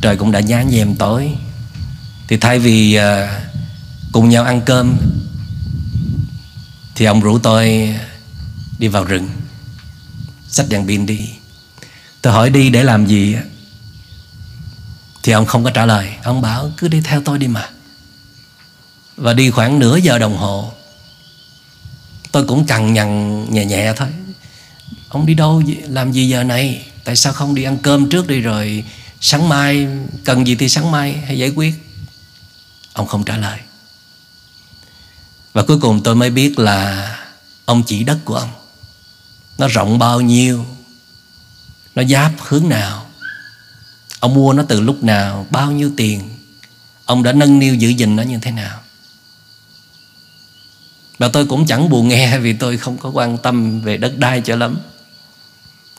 trời 0.01 0.17
cũng 0.17 0.33
đã 0.33 0.41
nhá 0.41 0.63
nhem 0.63 0.95
tối. 0.95 1.33
Thì 2.29 2.37
thay 2.37 2.59
vì 2.59 2.95
ờ, 2.95 3.29
cùng 4.13 4.29
nhau 4.29 4.45
ăn 4.45 4.61
cơm, 4.67 4.97
thì 6.95 7.05
ông 7.05 7.21
rủ 7.21 7.39
tôi 7.39 7.95
đi 8.79 8.89
vào 8.89 9.05
rừng 9.05 9.29
xách 10.53 10.67
đèn 10.69 10.87
pin 10.87 11.07
đi. 11.07 11.31
Tôi 12.23 12.33
hỏi 12.33 12.51
đi 12.51 12.71
để 12.71 12.85
làm 12.85 13.07
gì 13.07 13.37
thì 15.23 15.33
ông 15.33 15.47
không 15.47 15.65
có 15.65 15.71
trả 15.71 15.87
lời. 15.87 16.15
Ông 16.23 16.41
bảo, 16.41 16.71
cứ 16.77 16.89
đi 16.89 17.01
theo 17.01 17.23
tôi 17.25 17.39
đi 17.39 17.49
mà. 17.49 17.71
Và 19.17 19.33
đi 19.33 19.51
khoảng 19.51 19.79
nửa 19.79 19.97
giờ 19.97 20.19
đồng 20.19 20.37
hồ, 20.37 20.73
tôi 22.33 22.47
cũng 22.47 22.67
cằn 22.67 22.93
nhằn 22.93 23.45
nhẹ 23.51 23.65
nhẹ 23.65 23.93
thôi. 23.97 24.09
Ông 25.09 25.27
đi 25.27 25.35
đâu 25.35 25.63
làm 25.89 26.13
gì 26.13 26.29
giờ 26.29 26.45
này? 26.45 26.87
Tại 27.05 27.17
sao 27.17 27.33
không 27.33 27.55
đi 27.55 27.63
ăn 27.63 27.79
cơm 27.79 28.09
trước 28.09 28.29
đi 28.29 28.41
rồi 28.41 28.85
sáng 29.21 29.49
mai, 29.49 29.87
cần 30.25 30.47
gì 30.47 30.55
thì 30.55 30.69
sáng 30.69 30.91
mai 30.91 31.13
hay 31.13 31.39
giải 31.39 31.49
quyết. 31.49 31.75
Ông 32.93 33.07
không 33.07 33.25
trả 33.25 33.37
lời. 33.37 33.59
Và 35.53 35.63
cuối 35.63 35.79
cùng 35.81 36.03
tôi 36.03 36.15
mới 36.15 36.31
biết 36.31 36.59
là 36.59 37.09
ông 37.65 37.83
chỉ 37.87 38.05
đất 38.05 38.19
của 38.25 38.35
ông 38.35 38.51
nó 39.59 39.69
rộng 39.69 39.99
bao 39.99 40.21
nhiêu? 40.21 40.67
Nó 41.95 42.05
giáp 42.05 42.33
hướng 42.39 42.69
nào? 42.69 43.07
Ông 44.21 44.35
mua 44.35 44.53
nó 44.53 44.63
từ 44.69 44.81
lúc 44.81 45.03
nào? 45.03 45.47
Bao 45.51 45.71
nhiêu 45.71 45.93
tiền? 45.97 46.31
Ông 47.05 47.23
đã 47.23 47.33
nâng 47.33 47.59
niu 47.59 47.75
giữ 47.75 47.89
gìn 47.89 48.17
nó 48.17 48.23
như 48.23 48.39
thế 48.43 48.51
nào? 48.51 48.81
Và 51.19 51.29
tôi 51.29 51.47
cũng 51.47 51.67
chẳng 51.67 51.89
buồn 51.89 52.09
nghe 52.09 52.39
vì 52.39 52.53
tôi 52.53 52.77
không 52.77 52.99
có 52.99 53.11
quan 53.11 53.39
tâm 53.39 53.81
về 53.81 53.97
đất 53.97 54.19
đai 54.19 54.41
cho 54.41 54.57
lắm. 54.57 54.79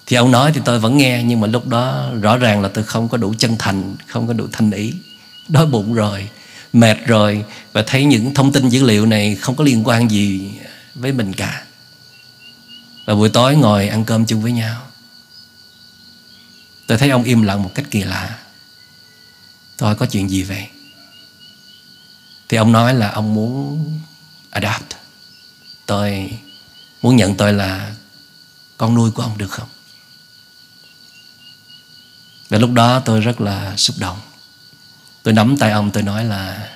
Thì 0.06 0.18
ông 0.18 0.32
nói 0.32 0.51
thì 0.56 0.62
tôi 0.66 0.80
vẫn 0.80 0.97
nghe, 0.97 1.24
nhưng 1.24 1.39
mà 1.39 1.47
lúc 1.47 1.68
đó 1.68 2.12
rõ 2.22 2.38
ràng 2.38 2.62
là 2.62 2.70
tôi 2.70 2.84
không 2.84 3.10
có 3.10 3.18
đủ 3.18 3.34
chân 3.38 3.56
thành, 3.60 3.95
không 4.08 4.28
có 4.28 4.34
đủ 4.34 4.47
thanh 4.51 4.72
ý. 4.72 4.93
Đói 5.49 5.66
bụng 5.66 5.93
rồi, 5.93 6.30
mệt 6.74 6.97
rồi, 7.06 7.45
và 7.74 7.84
thấy 7.88 8.06
những 8.06 8.34
thông 8.34 8.51
tin 8.51 8.70
dữ 8.70 8.84
liệu 8.84 9.06
này 9.06 9.36
không 9.36 9.56
có 9.56 9.64
liên 9.64 9.88
quan 9.88 10.12
gì 10.12 10.51
với 10.95 11.12
mình 11.12 11.34
cả 11.34 11.64
và 13.06 13.16
buổi 13.16 13.30
tối 13.30 13.56
ngồi 13.56 13.88
ăn 13.88 14.06
cơm 14.06 14.26
chung 14.26 14.41
với 14.41 14.51
nhau. 14.51 14.88
Tôi 16.88 16.97
thấy 16.97 17.10
ông 17.10 17.24
im 17.24 17.41
lặng 17.41 17.64
một 17.64 17.72
cách 17.76 17.86
kỳ 17.91 18.04
lạ. 18.04 18.39
Tôi 19.78 19.95
có 19.95 20.06
chuyện 20.06 20.30
gì 20.30 20.43
vậy? 20.43 20.68
Thì 22.49 22.58
ông 22.58 22.72
nói 22.72 22.93
là 22.93 23.12
ông 23.12 23.34
muốn 23.34 24.01
Adapt. 24.49 24.93
Tôi 25.86 26.39
muốn 27.01 27.16
nhận 27.16 27.38
tôi 27.38 27.54
là 27.54 27.95
Con 28.78 28.95
nuôi 28.95 29.12
của 29.12 29.24
ông 29.24 29.38
được 29.38 29.51
không? 29.51 29.68
Và 32.49 32.58
lúc 32.58 32.72
đó 32.72 32.99
tôi 32.99 33.22
rất 33.22 33.41
là 33.41 33.78
xúc 33.78 33.95
động. 33.99 34.20
Tôi 35.24 35.34
nắm 35.34 35.58
tay 35.58 35.72
ông, 35.72 35.91
tôi 35.91 36.04
nói 36.04 36.26
là, 36.26 36.70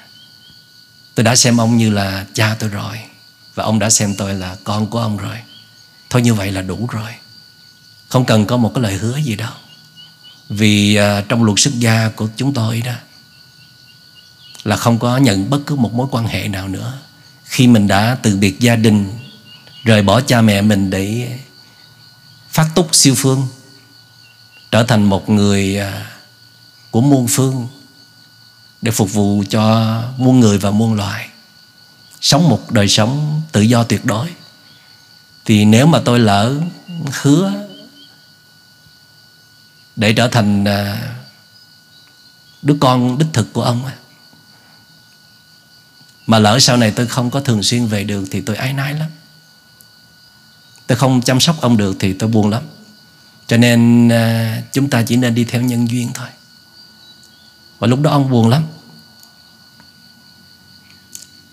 Tôi 1.16 1.24
đã 1.24 1.36
xem 1.36 1.58
ông 1.58 1.78
như 1.78 1.90
là 1.90 2.26
cha 2.34 2.56
tôi 2.60 2.70
rồi, 2.70 3.00
Và 3.56 3.64
ông 3.64 3.80
đã 3.80 3.90
xem 3.90 4.16
tôi 4.18 4.34
là 4.34 4.58
con 4.64 4.88
của 4.88 5.00
ông 5.00 5.18
rồi. 5.18 5.38
Thôi 6.10 6.22
như 6.22 6.34
vậy 6.34 6.52
là 6.52 6.62
đủ 6.62 6.88
rồi. 6.92 7.12
Không 8.08 8.26
cần 8.26 8.46
có 8.46 8.58
một 8.58 8.72
cái 8.76 8.82
lời 8.84 8.94
hứa 8.94 9.18
gì 9.18 9.36
đâu. 9.36 9.52
Vì 10.50 11.00
uh, 11.00 11.30
trong 11.30 11.44
luật 11.44 11.60
xuất 11.60 11.74
gia 11.80 12.10
của 12.10 12.28
chúng 12.36 12.54
tôi 12.54 12.82
đó 12.82 12.94
Là 14.64 14.76
không 14.76 15.00
có 15.00 15.18
nhận 15.18 15.50
bất 15.50 15.60
cứ 15.66 15.76
một 15.76 15.94
mối 15.94 16.08
quan 16.12 16.28
hệ 16.28 16.48
nào 16.48 16.68
nữa. 16.68 16.98
Khi 17.44 17.68
mình 17.68 17.88
đã 17.88 18.18
từ 18.22 18.36
biệt 18.36 18.60
gia 18.60 18.76
đình 18.76 19.20
Rời 19.84 20.02
bỏ 20.02 20.22
cha 20.22 20.42
mẹ 20.42 20.62
mình 20.62 20.90
để 20.90 21.38
Phát 22.50 22.70
túc 22.76 22.96
siêu 22.96 23.14
phương 23.18 23.48
Trở 24.72 24.84
thành 24.84 25.04
một 25.04 25.30
người 25.30 25.80
uh, 25.80 26.06
của 26.92 27.02
muôn 27.02 27.28
phương 27.30 27.68
Để 28.82 28.92
phục 28.92 29.14
vụ 29.14 29.44
cho 29.50 30.04
muôn 30.18 30.40
người 30.40 30.58
và 30.58 30.72
muôn 30.72 30.94
loài 30.94 31.30
Sống 32.22 32.50
một 32.50 32.72
đời 32.72 32.88
sống 32.88 33.42
tự 33.52 33.62
do 33.62 33.84
tuyệt 33.84 34.06
đối 34.06 34.28
thì 35.48 35.66
nếu 35.66 35.88
mà 35.88 36.02
tôi 36.06 36.20
lỡ 36.20 36.56
hứa 37.22 37.54
để 39.96 40.14
trở 40.14 40.28
thành 40.28 40.66
à, 40.66 41.12
đứa 42.62 42.76
con 42.80 43.18
đích 43.18 43.28
thực 43.34 43.54
của 43.54 43.64
ông 43.64 43.82
mà 46.28 46.40
lỡ 46.40 46.60
sau 46.60 46.78
này 46.78 46.92
tôi 46.92 47.08
không 47.08 47.32
có 47.32 47.40
thường 47.40 47.64
xuyên 47.64 47.86
về 47.86 48.04
được 48.04 48.26
thì 48.32 48.42
tôi 48.42 48.56
ái 48.56 48.74
nái 48.74 48.94
lắm. 48.94 49.10
Tôi 50.88 50.98
không 50.98 51.22
chăm 51.22 51.40
sóc 51.40 51.62
ông 51.62 51.78
được 51.78 51.96
thì 52.00 52.14
tôi 52.14 52.30
buồn 52.30 52.50
lắm. 52.50 52.64
Cho 53.48 53.58
nên 53.58 54.10
à, 54.10 54.62
chúng 54.74 54.90
ta 54.90 55.04
chỉ 55.04 55.16
nên 55.16 55.36
đi 55.36 55.46
theo 55.46 55.62
nhân 55.62 55.90
duyên 55.90 56.10
thôi. 56.14 56.28
Và 57.80 57.88
lúc 57.88 58.02
đó 58.02 58.12
ông 58.12 58.30
buồn 58.30 58.50
lắm. 58.50 58.64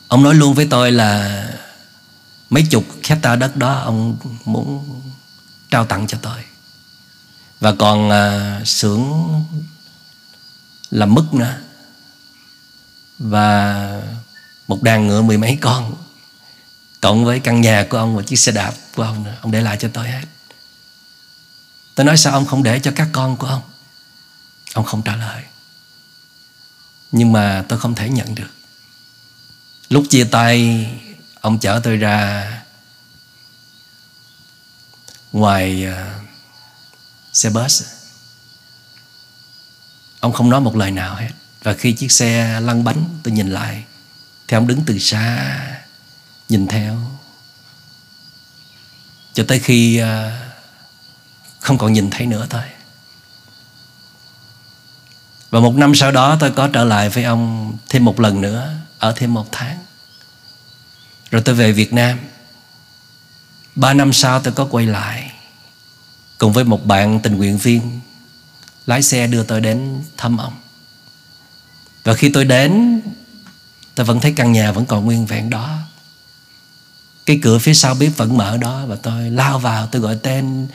Ông 0.09 0.23
nói 0.23 0.35
luôn 0.35 0.55
với 0.55 0.67
tôi 0.71 0.93
là 0.93 1.45
mấy 2.55 2.67
chục 2.71 2.85
hecta 3.05 3.37
đất 3.37 3.57
đó 3.57 3.79
ông 3.79 4.17
muốn 4.45 5.01
trao 5.71 5.87
tặng 5.87 6.07
cho 6.07 6.19
tôi. 6.23 6.45
Và 7.61 7.75
còn 7.79 8.11
à, 8.11 8.61
xưởng 8.65 9.05
làm 10.91 11.15
mứt 11.15 11.25
nữa. 11.35 11.59
Và 13.19 14.03
một 14.69 14.83
đàn 14.83 15.07
ngựa 15.07 15.23
mười 15.23 15.39
mấy 15.39 15.59
con 15.61 15.95
cộng 17.01 17.25
với 17.25 17.41
căn 17.41 17.61
nhà 17.61 17.87
của 17.91 17.99
ông 17.99 18.17
và 18.17 18.23
chiếc 18.23 18.37
xe 18.37 18.53
đạp 18.53 18.73
của 18.95 19.03
ông 19.03 19.25
nữa. 19.25 19.37
Ông 19.41 19.51
để 19.51 19.61
lại 19.61 19.77
cho 19.81 19.89
tôi 19.93 20.09
hết. 20.09 20.25
Tôi 21.95 22.07
nói 22.07 22.17
sao 22.17 22.33
ông 22.33 22.47
không 22.47 22.63
để 22.63 22.81
cho 22.81 22.93
các 22.97 23.09
con 23.13 23.37
của 23.37 23.47
ông? 23.47 23.63
Ông 24.75 24.85
không 24.85 25.03
trả 25.03 25.17
lời. 25.17 25.43
Nhưng 27.13 27.33
mà 27.33 27.65
tôi 27.69 27.79
không 27.79 27.95
thể 27.95 28.09
nhận 28.09 28.35
được. 28.35 28.51
Lúc 29.89 30.05
chia 30.11 30.25
tay 30.25 30.91
ông 31.45 31.59
chở 31.59 31.81
tôi 31.85 31.97
ra 31.97 32.47
ngoài 35.33 35.85
ờ, 35.85 36.15
xe 37.33 37.51
bus. 37.51 37.83
Ông 40.21 40.33
không 40.33 40.51
nói 40.51 40.61
một 40.61 40.77
lời 40.77 40.91
nào 40.91 41.15
hết. 41.15 41.31
Và 41.63 41.75
khi 41.75 41.93
chiếc 41.93 42.13
xe 42.13 42.61
lăn 42.61 42.85
bánh, 42.85 43.05
tôi 43.23 43.35
nhìn 43.35 43.49
lại. 43.49 43.85
Thì 44.49 44.57
ông 44.57 44.67
đứng 44.67 44.83
từ 44.87 44.99
xa, 44.99 45.57
nhìn 46.49 46.67
theo. 46.67 47.01
Cho 49.33 49.45
tới 49.49 49.59
khi 49.59 49.97
ờ, 49.97 50.33
không 51.61 51.79
còn 51.79 51.93
nhìn 51.93 52.11
thấy 52.11 52.27
nữa 52.27 52.47
thôi. 52.51 52.65
Và 55.51 55.61
một 55.61 55.75
năm 55.75 55.95
sau 55.95 56.13
đó, 56.13 56.37
tôi 56.41 56.51
có 56.51 56.69
trở 56.73 56.85
lại 56.85 57.09
với 57.09 57.25
ông 57.25 57.77
thêm 57.89 58.05
một 58.05 58.21
lần 58.21 58.41
nữa, 58.41 58.75
ở 58.99 59.13
thêm 59.17 59.35
một 59.35 59.49
tháng 59.53 59.84
rồi 61.35 61.43
tôi 61.43 61.55
về 61.55 61.73
Việt 61.73 61.93
Nam 61.93 62.19
Ba 63.75 63.95
năm 63.95 64.13
sau 64.13 64.41
tôi 64.41 64.53
có 64.53 64.65
quay 64.71 64.87
lại 64.87 65.33
Cùng 66.39 66.53
với 66.53 66.65
một 66.65 66.87
bạn 66.87 67.21
tình 67.21 67.37
nguyện 67.37 67.59
viên 67.59 68.01
Lái 68.87 69.03
xe 69.03 69.27
đưa 69.27 69.43
tôi 69.43 69.61
đến 69.61 70.03
thăm 70.17 70.39
ông 70.39 70.53
Và 72.05 72.15
khi 72.15 72.29
tôi 72.29 72.45
đến, 72.45 73.01
Tôi 73.95 74.07
vẫn 74.07 74.21
thấy 74.21 74.33
căn 74.37 74.53
nhà 74.53 74.73
vẫn 74.73 74.87
còn 74.87 75.05
nguyên 75.05 75.27
vẹn 75.27 75.51
đó 75.51 75.79
Cái 77.27 77.39
cửa 77.43 77.59
phía 77.59 77.75
sau 77.75 77.95
bếp 77.95 78.17
vẫn 78.17 78.37
mở 78.37 78.57
đó 78.57 78.87
Và 78.87 78.97
tôi 78.97 79.31
lao 79.31 79.59
vào, 79.59 79.87
tôi 79.87 80.03
gọi 80.03 80.17
tên 80.23 80.67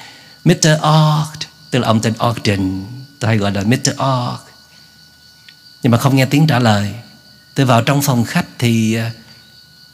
Mr. 0.46 0.70
Ord 0.74 1.46
Tức 1.72 1.80
là 1.80 1.88
ông 1.88 2.02
tên 2.02 2.14
Ogden 2.30 2.86
Tôi 3.20 3.28
hay 3.28 3.38
gọi 3.38 3.52
là 3.52 3.64
Mr. 3.64 3.90
Ord 3.90 4.42
Nhưng 5.84 5.92
mà 5.92 5.98
không 5.98 6.16
nghe 6.16 6.26
tiếng 6.26 6.48
trả 6.48 6.60
lời 6.60 6.94
Tôi 7.56 7.66
vào 7.66 7.82
trong 7.82 8.02
phòng 8.02 8.24
khách 8.24 8.46
thì 8.58 8.94
à, 8.94 9.12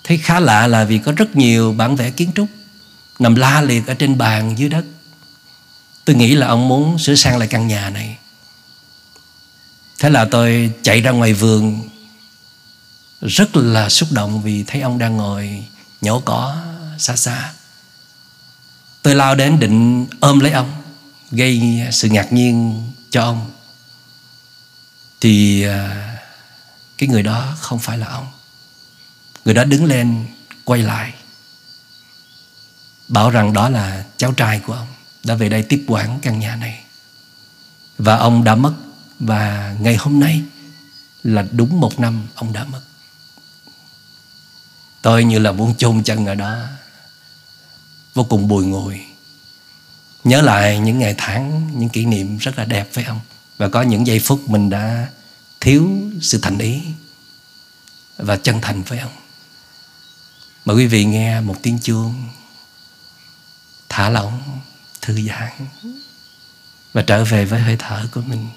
Thấy 0.07 0.17
khá 0.17 0.39
lạ 0.39 0.67
là 0.67 0.83
vì 0.83 0.97
có 0.97 1.11
rất 1.11 1.35
nhiều 1.35 1.73
bản 1.73 1.95
vẽ 1.95 2.09
kiến 2.09 2.31
trúc 2.35 2.47
Nằm 3.19 3.35
la 3.35 3.61
liệt 3.61 3.87
ở 3.87 3.93
trên 3.93 4.17
bàn 4.17 4.57
dưới 4.57 4.69
đất. 4.69 4.85
Tôi 6.05 6.15
nghĩ 6.15 6.35
là 6.35 6.47
ông 6.47 6.67
muốn 6.67 6.99
sửa 6.99 7.15
sang 7.15 7.37
lại 7.37 7.47
căn 7.47 7.67
nhà 7.67 7.89
này. 7.89 8.17
Thế 9.99 10.09
là 10.09 10.25
tôi 10.25 10.71
chạy 10.81 11.01
ra 11.01 11.11
ngoài 11.11 11.33
vườn. 11.33 11.89
Rất 13.21 13.55
là 13.55 13.89
xúc 13.89 14.11
động 14.11 14.41
vì 14.41 14.63
thấy 14.63 14.81
ông 14.81 14.97
đang 14.97 15.17
ngồi 15.17 15.65
nhổ 16.01 16.19
cỏ 16.19 16.55
xa 16.97 17.15
xa. 17.15 17.53
Tôi 19.01 19.15
lao 19.15 19.35
đến 19.35 19.59
định 19.59 20.07
ôm 20.19 20.39
lấy 20.39 20.51
ông, 20.51 20.71
Gây 21.31 21.81
sự 21.91 22.09
ngạc 22.09 22.33
nhiên 22.33 22.83
cho 23.09 23.23
ông. 23.23 23.51
Thì 25.21 25.63
à, 25.63 26.17
cái 26.97 27.09
người 27.09 27.23
đó 27.23 27.53
không 27.59 27.79
phải 27.79 27.97
là 27.97 28.07
ông. 28.07 28.27
Người 29.45 29.53
đó 29.53 29.63
đứng 29.63 29.85
lên, 29.85 30.25
quay 30.63 30.81
lại, 30.81 31.13
Bảo 33.07 33.29
rằng 33.29 33.53
đó 33.53 33.69
là 33.69 34.05
cháu 34.17 34.33
trai 34.33 34.59
của 34.59 34.73
ông, 34.73 34.87
Đã 35.23 35.35
về 35.35 35.49
đây 35.49 35.63
tiếp 35.63 35.83
quản 35.87 36.19
căn 36.21 36.39
nhà 36.39 36.55
này. 36.55 36.83
Và 37.97 38.15
ông 38.15 38.43
đã 38.43 38.55
mất, 38.55 38.73
Và 39.19 39.75
ngày 39.79 39.95
hôm 39.95 40.19
nay 40.19 40.41
Là 41.23 41.45
đúng 41.51 41.79
một 41.79 41.99
năm 41.99 42.27
ông 42.35 42.53
đã 42.53 42.63
mất. 42.63 42.81
Tôi 45.01 45.23
như 45.23 45.39
là 45.39 45.51
muốn 45.51 45.75
chôn 45.75 46.03
chân 46.03 46.25
ở 46.25 46.35
đó, 46.35 46.65
Vô 48.13 48.23
cùng 48.23 48.47
bùi 48.47 48.65
ngùi 48.65 48.99
Nhớ 50.23 50.41
lại 50.41 50.79
những 50.79 50.99
ngày 50.99 51.15
tháng, 51.17 51.69
Những 51.79 51.89
kỷ 51.89 52.05
niệm 52.05 52.37
rất 52.37 52.57
là 52.57 52.65
đẹp 52.65 52.89
với 52.93 53.03
ông. 53.03 53.19
Và 53.57 53.69
có 53.69 53.81
những 53.81 54.07
giây 54.07 54.19
phút 54.19 54.49
mình 54.49 54.69
đã 54.69 55.07
Thiếu 55.59 55.89
sự 56.21 56.39
thành 56.41 56.57
ý 56.57 56.81
Và 58.17 58.35
chân 58.37 58.61
thành 58.61 58.83
với 58.83 58.99
ông. 58.99 59.11
Mời 60.65 60.77
quý 60.77 60.87
vị 60.87 61.05
nghe 61.05 61.41
một 61.41 61.55
tiếng 61.61 61.79
chuông 61.79 62.13
Thả 63.89 64.09
lỏng, 64.09 64.41
thư 65.01 65.21
giãn 65.21 65.51
Và 66.93 67.01
trở 67.01 67.23
về 67.23 67.45
với 67.45 67.59
hơi 67.59 67.75
thở 67.79 68.07
của 68.11 68.21
mình. 68.27 68.47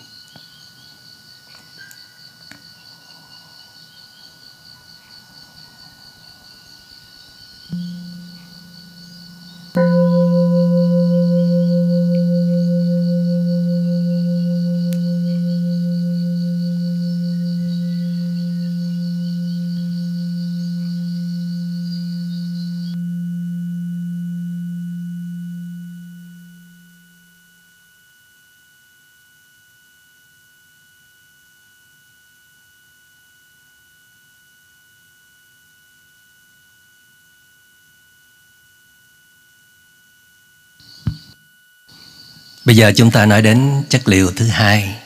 Bây 42.68 42.76
giờ 42.76 42.92
chúng 42.96 43.10
ta 43.10 43.26
nói 43.26 43.42
đến 43.42 43.84
chất 43.88 44.08
liệu 44.08 44.32
thứ 44.36 44.48
hai, 44.48 44.98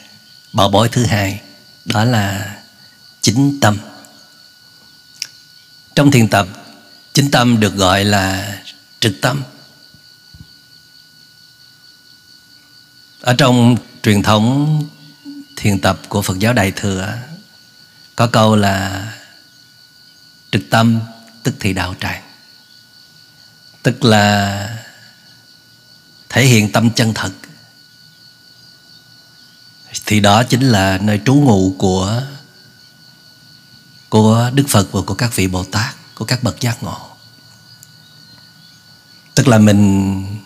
Bảo 0.53 0.69
bối 0.69 0.89
thứ 0.93 1.05
hai, 1.05 1.41
Đó 1.85 2.05
là 2.05 2.57
chính 3.21 3.61
tâm. 3.61 3.79
Trong 5.95 6.11
thiền 6.11 6.29
tập, 6.29 6.49
Chính 7.13 7.31
tâm 7.31 7.61
được 7.61 7.75
gọi 7.75 8.05
là 8.05 8.57
trực 9.01 9.13
tâm. 9.21 9.43
Ở 13.21 13.35
trong 13.39 13.77
truyền 14.03 14.23
thống 14.23 14.83
thiền 15.57 15.81
tập 15.81 16.01
của 16.09 16.23
Phật 16.23 16.39
giáo 16.39 16.53
Đại 16.53 16.73
Thừa, 16.77 17.19
Có 18.17 18.27
câu 18.27 18.57
là 18.57 19.07
Trực 20.51 20.63
tâm 20.71 21.01
tức 21.43 21.55
thì 21.61 21.73
đạo 21.73 21.95
tràng. 22.01 22.23
Tức 23.83 24.05
là 24.05 24.79
thể 26.29 26.45
hiện 26.45 26.73
tâm 26.73 26.91
chân 26.91 27.15
thật 27.15 27.33
thì 30.07 30.21
đó 30.21 30.43
chính 30.43 30.61
là 30.61 30.99
nơi 31.03 31.21
trú 31.25 31.35
ngụ 31.35 31.75
của 31.79 32.23
của 34.09 34.51
Đức 34.55 34.65
Phật 34.69 34.93
và 34.93 35.01
của 35.07 35.15
các 35.15 35.37
vị 35.37 35.47
Bồ 35.47 35.65
Tát, 35.65 35.95
của 36.15 36.25
các 36.25 36.43
bậc 36.43 36.61
giác 36.61 36.83
ngộ. 36.83 37.09
Tức 39.35 39.49
là 39.49 39.59
mình 39.59 40.43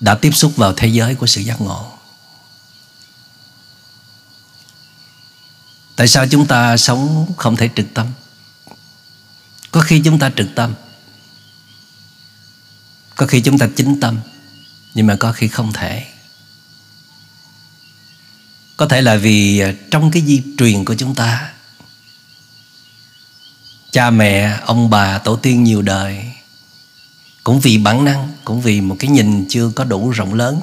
đã 0.00 0.14
tiếp 0.14 0.30
xúc 0.34 0.56
vào 0.56 0.72
thế 0.72 0.88
giới 0.88 1.14
của 1.14 1.26
sự 1.26 1.40
giác 1.40 1.60
ngộ. 1.60 1.92
Tại 5.96 6.08
sao 6.08 6.26
chúng 6.30 6.46
ta 6.46 6.76
sống 6.76 7.32
không 7.36 7.56
thể 7.56 7.70
trực 7.76 7.86
tâm? 7.94 8.06
Có 9.70 9.80
khi 9.80 10.02
chúng 10.04 10.18
ta 10.18 10.30
trực 10.36 10.48
tâm. 10.54 10.74
Có 13.16 13.26
khi 13.26 13.40
chúng 13.40 13.58
ta 13.58 13.68
chính 13.76 14.00
tâm, 14.00 14.18
nhưng 14.94 15.06
mà 15.06 15.16
có 15.20 15.32
khi 15.32 15.48
không 15.48 15.72
thể 15.72 16.06
có 18.78 18.86
thể 18.86 19.02
là 19.02 19.16
vì 19.16 19.58
à, 19.58 19.72
trong 19.90 20.10
cái 20.10 20.22
di 20.26 20.42
truyền 20.58 20.84
của 20.84 20.94
chúng 20.94 21.14
ta 21.14 21.52
Cha 23.90 24.10
mẹ, 24.10 24.58
ông 24.66 24.90
bà, 24.90 25.18
tổ 25.18 25.36
tiên 25.36 25.64
nhiều 25.64 25.82
đời 25.82 26.32
Cũng 27.44 27.60
vì 27.60 27.78
bản 27.78 28.04
năng 28.04 28.32
Cũng 28.44 28.60
vì 28.60 28.80
một 28.80 28.96
cái 28.98 29.10
nhìn 29.10 29.46
chưa 29.48 29.70
có 29.70 29.84
đủ 29.84 30.10
rộng 30.10 30.34
lớn 30.34 30.60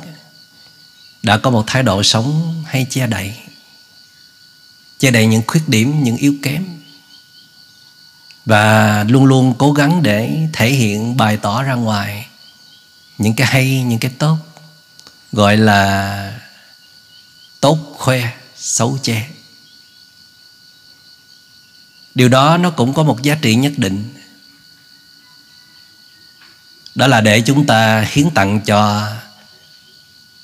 Đã 1.24 1.38
có 1.38 1.50
một 1.50 1.64
thái 1.68 1.84
độ 1.84 2.04
sống 2.04 2.64
hay 2.68 2.88
che 2.90 3.08
đậy 3.08 3.34
Che 5.00 5.12
đậy 5.12 5.26
những 5.26 5.44
khuyết 5.48 5.70
điểm, 5.70 6.04
những 6.04 6.18
yếu 6.18 6.34
kém 6.44 6.66
Và 8.46 9.04
luôn 9.04 9.26
luôn 9.26 9.54
cố 9.58 9.74
gắng 9.74 10.04
để 10.04 10.48
thể 10.54 10.70
hiện 10.70 11.18
bài 11.18 11.38
tỏ 11.38 11.64
ra 11.64 11.74
ngoài 11.74 12.28
những 13.18 13.34
cái 13.34 13.48
hay 13.48 13.84
những 13.84 14.00
cái 14.00 14.12
tốt 14.20 14.38
gọi 15.32 15.58
là 15.58 16.40
tốt, 17.66 17.80
khoe, 17.98 18.34
xấu, 18.56 18.98
che. 19.04 19.28
Điều 22.16 22.30
đó 22.30 22.58
nó 22.58 22.70
cũng 22.70 22.94
có 22.94 23.04
một 23.04 23.22
giá 23.22 23.36
trị 23.42 23.56
nhất 23.56 23.74
định. 23.78 24.14
Đó 26.96 27.08
là 27.08 27.22
để 27.22 27.42
chúng 27.42 27.66
ta 27.66 28.06
hiến 28.12 28.30
tặng 28.30 28.62
cho 28.62 29.08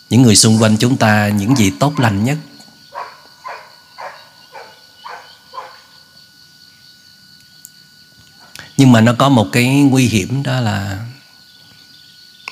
những 0.09 0.21
người 0.21 0.35
xung 0.35 0.61
quanh 0.61 0.77
chúng 0.77 0.97
ta 0.97 1.29
những 1.29 1.55
gì 1.55 1.71
tốt 1.79 1.99
lành 1.99 2.23
nhất. 2.23 2.37
Nhưng 8.77 8.91
mà 8.91 9.01
nó 9.01 9.13
có 9.17 9.29
một 9.29 9.49
cái 9.51 9.65
nguy 9.65 10.07
hiểm, 10.07 10.43
đó 10.43 10.59
là, 10.59 11.05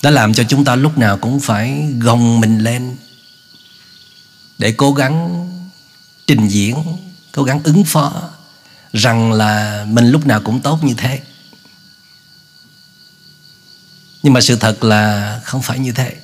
nó 0.04 0.10
làm 0.10 0.34
cho 0.34 0.44
chúng 0.50 0.66
ta 0.66 0.76
lúc 0.76 0.98
nào 0.98 1.18
cũng 1.18 1.40
phải 1.40 1.94
gồng 2.00 2.40
mình 2.40 2.60
lên 2.60 2.98
để 4.60 4.72
cố 4.72 4.94
gắng 4.94 5.46
trình 6.28 6.48
diễn, 6.48 6.76
cố 7.32 7.44
gắng 7.44 7.62
ứng 7.64 7.84
phó 7.84 8.30
rằng 8.94 9.32
là 9.32 9.86
mình 9.90 10.10
lúc 10.10 10.28
nào 10.28 10.42
cũng 10.44 10.62
tốt 10.62 10.84
như 10.84 10.94
thế. 10.98 11.22
Nhưng 14.24 14.34
mà 14.34 14.42
sự 14.42 14.56
thật 14.56 14.84
là 14.84 15.42
không 15.44 15.62
phải 15.62 15.80
như 15.80 15.92
thế. 15.92 16.16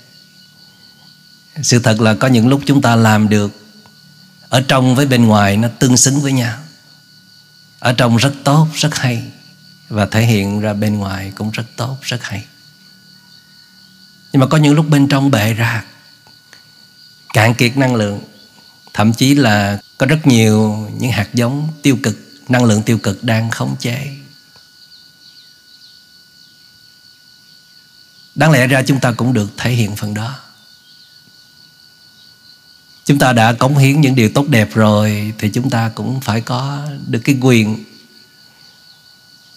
Sự 1.61 1.79
thật 1.79 2.01
là 2.01 2.13
có 2.15 2.27
những 2.27 2.47
lúc 2.47 2.61
chúng 2.65 2.81
ta 2.81 2.95
làm 2.95 3.29
được 3.29 3.51
ở 4.49 4.61
trong 4.61 4.95
với 4.95 5.05
bên 5.05 5.25
ngoài 5.25 5.57
nó 5.57 5.67
tương 5.79 5.97
xứng 5.97 6.21
với 6.21 6.31
nhau. 6.31 6.57
Ở 7.79 7.93
trong 7.93 8.17
rất 8.17 8.33
tốt, 8.43 8.67
rất 8.73 8.95
hay 8.95 9.23
và 9.89 10.05
thể 10.05 10.25
hiện 10.25 10.59
ra 10.59 10.73
bên 10.73 10.97
ngoài 10.97 11.31
cũng 11.35 11.51
rất 11.51 11.65
tốt, 11.75 11.97
rất 12.01 12.23
hay. 12.23 12.45
Nhưng 14.31 14.39
mà 14.39 14.47
có 14.47 14.57
những 14.57 14.73
lúc 14.73 14.89
bên 14.89 15.07
trong 15.07 15.31
bệ 15.31 15.53
ra 15.53 15.85
cạn 17.35 17.53
kiệt 17.53 17.77
năng 17.77 17.95
lượng, 17.95 18.21
thậm 18.93 19.13
chí 19.13 19.35
là 19.35 19.79
có 19.97 20.05
rất 20.05 20.27
nhiều 20.27 20.87
những 20.97 21.11
hạt 21.11 21.29
giống 21.33 21.67
tiêu 21.81 21.97
cực, 22.03 22.17
năng 22.49 22.63
lượng 22.63 22.83
tiêu 22.83 22.97
cực 22.97 23.23
đang 23.23 23.51
khống 23.51 23.75
chế. 23.79 24.17
Đáng 28.35 28.51
lẽ 28.51 28.67
ra 28.67 28.83
chúng 28.83 28.99
ta 28.99 29.11
cũng 29.11 29.33
được 29.33 29.51
thể 29.57 29.71
hiện 29.71 29.95
phần 29.95 30.13
đó. 30.13 30.39
Chúng 33.05 33.19
ta 33.19 33.33
đã 33.33 33.53
cống 33.53 33.77
hiến 33.77 34.01
những 34.01 34.15
điều 34.15 34.29
tốt 34.29 34.47
đẹp 34.47 34.69
rồi 34.73 35.33
thì 35.37 35.49
chúng 35.49 35.69
ta 35.69 35.91
cũng 35.95 36.21
phải 36.21 36.41
có 36.41 36.87
được 37.07 37.21
cái 37.23 37.37
quyền 37.41 37.83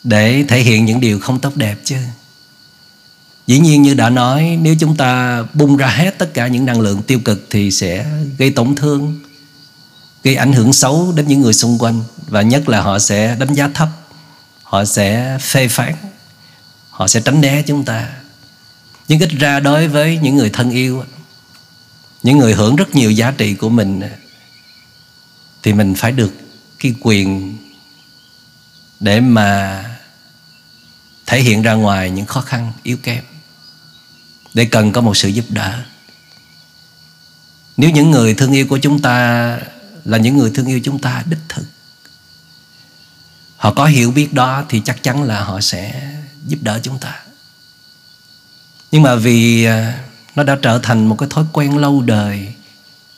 để 0.03 0.45
thể 0.49 0.61
hiện 0.61 0.85
những 0.85 1.01
điều 1.01 1.21
không 1.21 1.41
tốt 1.41 1.57
đẹp 1.57 1.79
chứ 1.85 1.97
dĩ 3.49 3.59
nhiên 3.59 3.83
như 3.83 3.95
đã 3.95 4.11
nói, 4.11 4.59
nếu 4.63 4.75
chúng 4.81 4.97
ta 4.97 5.43
bung 5.55 5.77
ra 5.77 5.87
hết 5.87 6.19
tất 6.19 6.35
cả 6.35 6.47
những 6.47 6.67
năng 6.67 6.81
lượng 6.81 7.03
tiêu 7.03 7.21
cực 7.25 7.47
thì 7.51 7.71
sẽ 7.71 8.07
gây 8.39 8.51
tổn 8.51 8.75
thương, 8.75 9.21
gây 10.25 10.35
ảnh 10.35 10.53
hưởng 10.53 10.73
xấu 10.73 11.13
đến 11.17 11.29
những 11.29 11.41
người 11.41 11.53
xung 11.53 11.79
quanh. 11.79 12.03
Và 12.27 12.43
nhất 12.43 12.69
là 12.69 12.81
họ 12.81 12.99
sẽ 12.99 13.37
đánh 13.39 13.55
giá 13.55 13.69
thấp, 13.75 13.89
họ 14.63 14.85
sẽ 14.85 15.39
phê 15.41 15.69
phán, 15.69 15.95
họ 16.91 17.09
sẽ 17.09 17.21
tránh 17.21 17.41
né 17.41 17.63
chúng 17.63 17.85
ta. 17.85 18.11
Nhưng 19.09 19.21
ít 19.21 19.31
ra 19.31 19.61
đối 19.61 19.89
với 19.89 20.19
những 20.23 20.37
người 20.37 20.51
thân 20.51 20.71
yêu, 20.71 21.05
những 22.23 22.39
người 22.39 22.53
hưởng 22.53 22.77
rất 22.77 22.95
nhiều 22.95 23.11
giá 23.11 23.31
trị 23.31 23.55
của 23.55 23.69
mình, 23.69 24.01
thì 25.63 25.73
mình 25.73 25.95
phải 25.95 26.13
được 26.13 26.33
cái 26.79 26.95
quyền 27.01 27.57
để 29.01 29.21
mà 29.21 29.85
thể 31.27 31.41
hiện 31.41 31.63
ra 31.63 31.73
ngoài 31.73 32.11
những 32.11 32.27
khó 32.27 32.41
khăn, 32.41 32.73
yếu 32.83 32.97
kém 32.97 33.25
để 34.59 34.65
cần 34.65 34.93
có 34.93 35.01
một 35.01 35.17
sự 35.17 35.29
giúp 35.29 35.45
đỡ. 35.49 35.83
Nếu 37.77 37.91
những 37.91 38.11
người 38.11 38.35
thương 38.35 38.53
yêu 38.53 38.67
của 38.69 38.79
chúng 38.79 38.99
ta 38.99 39.59
là 40.05 40.19
những 40.19 40.37
người 40.37 40.51
thương 40.55 40.67
yêu 40.67 40.81
chúng 40.85 40.99
ta 40.99 41.23
đích 41.27 41.39
thực, 41.49 41.65
họ 43.57 43.73
có 43.75 43.85
hiểu 43.85 44.11
biết 44.11 44.33
đó 44.33 44.65
thì 44.69 44.83
chắc 44.85 45.03
chắn 45.03 45.23
là 45.23 45.45
họ 45.45 45.61
sẽ 45.61 46.13
giúp 46.47 46.59
đỡ 46.63 46.81
chúng 46.83 46.99
ta. 46.99 47.21
Nhưng 48.91 49.03
mà 49.03 49.15
vì 49.15 49.65
à, 49.65 50.05
nó 50.35 50.43
đã 50.43 50.57
trở 50.63 50.81
thành 50.83 51.07
một 51.07 51.17
cái 51.19 51.29
thói 51.33 51.45
quen 51.53 51.77
lâu 51.77 52.03
đời 52.03 52.55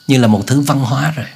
như 0.07 0.17
là 0.17 0.27
một 0.27 0.43
thứ 0.47 0.61
văn 0.61 0.79
hóa 0.79 1.11
rồi. 1.11 1.27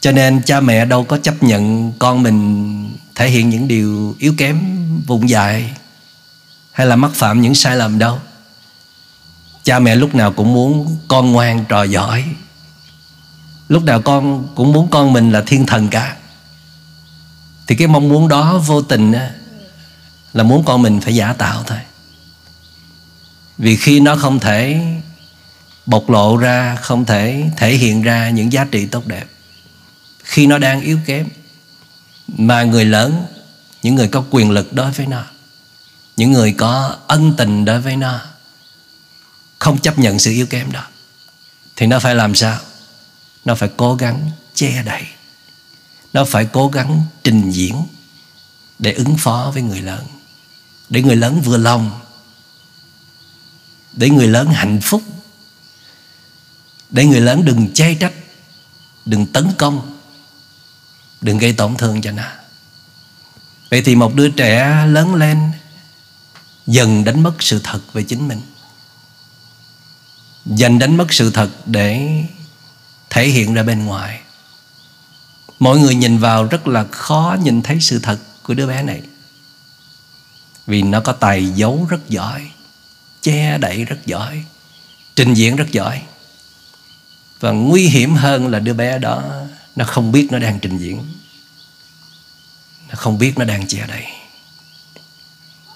Cho 0.00 0.12
nên 0.12 0.42
cha 0.42 0.60
mẹ 0.60 0.84
đâu 0.84 1.04
có 1.04 1.18
chấp 1.18 1.42
nhận 1.42 1.92
con 1.98 2.22
mình 2.22 2.96
thể 3.14 3.30
hiện 3.30 3.50
những 3.50 3.68
điều 3.68 4.16
yếu 4.18 4.34
kém 4.36 4.60
vùng 5.06 5.28
dại 5.28 5.72
hay 6.72 6.86
là 6.86 6.96
mắc 6.96 7.10
phạm 7.14 7.40
những 7.40 7.54
sai 7.54 7.76
lầm 7.76 7.98
đâu? 7.98 8.18
Cha 9.62 9.78
mẹ 9.78 9.96
lúc 9.96 10.14
nào 10.14 10.32
cũng 10.32 10.54
muốn 10.54 10.98
con 11.08 11.32
ngoan 11.32 11.64
trò 11.68 11.82
giỏi. 11.82 12.24
Lúc 13.68 13.84
nào 13.84 14.02
con 14.02 14.48
cũng 14.54 14.72
muốn 14.72 14.90
con 14.90 15.12
mình 15.12 15.30
là 15.30 15.42
thiên 15.46 15.66
thần 15.66 15.88
cả. 15.88 16.16
Thì 17.66 17.76
cái 17.76 17.88
mong 17.88 18.08
muốn 18.08 18.28
đó 18.28 18.58
vô 18.66 18.82
tình 18.82 19.12
là 20.32 20.42
muốn 20.42 20.64
con 20.64 20.82
mình 20.82 21.00
phải 21.00 21.14
giả 21.14 21.32
tạo 21.32 21.62
thôi. 21.66 21.78
Vì 23.58 23.76
khi 23.76 24.00
nó 24.00 24.16
không 24.16 24.40
thể 24.40 24.80
bộc 25.86 26.10
lộ 26.10 26.36
ra, 26.36 26.76
không 26.76 27.04
thể 27.04 27.50
thể 27.56 27.74
hiện 27.74 28.02
ra 28.02 28.30
những 28.30 28.52
giá 28.52 28.64
trị 28.64 28.86
tốt 28.86 29.06
đẹp, 29.06 29.24
khi 30.24 30.46
nó 30.46 30.58
đang 30.58 30.80
yếu 30.80 30.98
kém, 31.06 31.28
mà 32.28 32.62
người 32.62 32.84
lớn, 32.84 33.24
những 33.82 33.94
người 33.94 34.08
có 34.08 34.24
quyền 34.30 34.50
lực 34.50 34.72
đối 34.72 34.92
với 34.92 35.06
nó 35.06 35.24
những 36.20 36.32
người 36.32 36.52
có 36.52 36.96
ân 37.06 37.34
tình 37.36 37.64
đối 37.64 37.80
với 37.80 37.96
nó 37.96 38.20
không 39.58 39.78
chấp 39.78 39.98
nhận 39.98 40.18
sự 40.18 40.30
yếu 40.30 40.46
kém 40.46 40.72
đó, 40.72 40.86
thì 41.76 41.86
nó 41.86 41.98
phải 41.98 42.14
làm 42.14 42.34
sao? 42.34 42.58
Nó 43.44 43.54
phải 43.54 43.70
cố 43.76 43.94
gắng 43.94 44.30
che 44.54 44.82
đậy. 44.82 45.02
Nó 46.12 46.24
phải 46.24 46.46
cố 46.52 46.68
gắng 46.68 47.02
trình 47.24 47.50
diễn 47.50 47.86
để 48.78 48.92
ứng 48.92 49.16
phó 49.16 49.50
với 49.54 49.62
người 49.62 49.80
lớn, 49.80 50.06
để 50.88 51.02
người 51.02 51.16
lớn 51.16 51.40
vừa 51.40 51.56
lòng, 51.56 52.00
để 53.92 54.10
người 54.10 54.28
lớn 54.28 54.48
hạnh 54.48 54.80
phúc, 54.82 55.02
để 56.90 57.04
người 57.04 57.20
lớn 57.20 57.44
đừng 57.44 57.72
chê 57.74 57.94
trách, 57.94 58.14
đừng 59.04 59.26
tấn 59.26 59.48
công, 59.58 60.00
đừng 61.20 61.38
gây 61.38 61.52
tổn 61.52 61.76
thương 61.76 62.02
cho 62.02 62.10
nó. 62.10 62.26
Vậy 63.70 63.82
thì 63.82 63.94
một 63.94 64.14
đứa 64.14 64.28
trẻ 64.28 64.84
lớn 64.86 65.14
lên 65.14 65.52
dần 66.66 67.04
đánh 67.04 67.22
mất 67.22 67.34
sự 67.40 67.60
thật 67.64 67.80
về 67.92 68.02
chính 68.02 68.28
mình. 68.28 68.40
Dần 70.46 70.78
đánh 70.78 70.96
mất 70.96 71.12
sự 71.12 71.30
thật 71.30 71.50
để 71.66 72.24
thể 73.10 73.28
hiện 73.28 73.54
ra 73.54 73.62
bên 73.62 73.84
ngoài. 73.84 74.20
Mọi 75.58 75.78
người 75.78 75.94
nhìn 75.94 76.18
vào 76.18 76.44
rất 76.44 76.68
là 76.68 76.84
khó 76.90 77.36
nhìn 77.42 77.62
thấy 77.62 77.80
sự 77.80 77.98
thật 77.98 78.18
của 78.42 78.54
đứa 78.54 78.66
bé 78.66 78.82
này. 78.82 79.02
Vì 80.66 80.82
nó 80.82 81.00
có 81.00 81.12
tài 81.12 81.46
giấu 81.46 81.86
rất 81.90 82.08
giỏi, 82.08 82.50
che 83.22 83.58
đậy 83.58 83.84
rất 83.84 84.06
giỏi, 84.06 84.44
trình 85.16 85.34
diễn 85.34 85.56
rất 85.56 85.72
giỏi. 85.72 86.02
Và 87.40 87.50
nguy 87.50 87.88
hiểm 87.88 88.14
hơn 88.14 88.48
là 88.48 88.58
đứa 88.58 88.72
bé 88.74 88.98
đó, 88.98 89.22
nó 89.76 89.84
không 89.84 90.12
biết 90.12 90.28
nó 90.30 90.38
đang 90.38 90.58
trình 90.60 90.78
diễn. 90.78 91.04
Nó 92.88 92.94
không 92.96 93.18
biết 93.18 93.38
nó 93.38 93.44
đang 93.44 93.66
che 93.66 93.86
đậy 93.86 94.04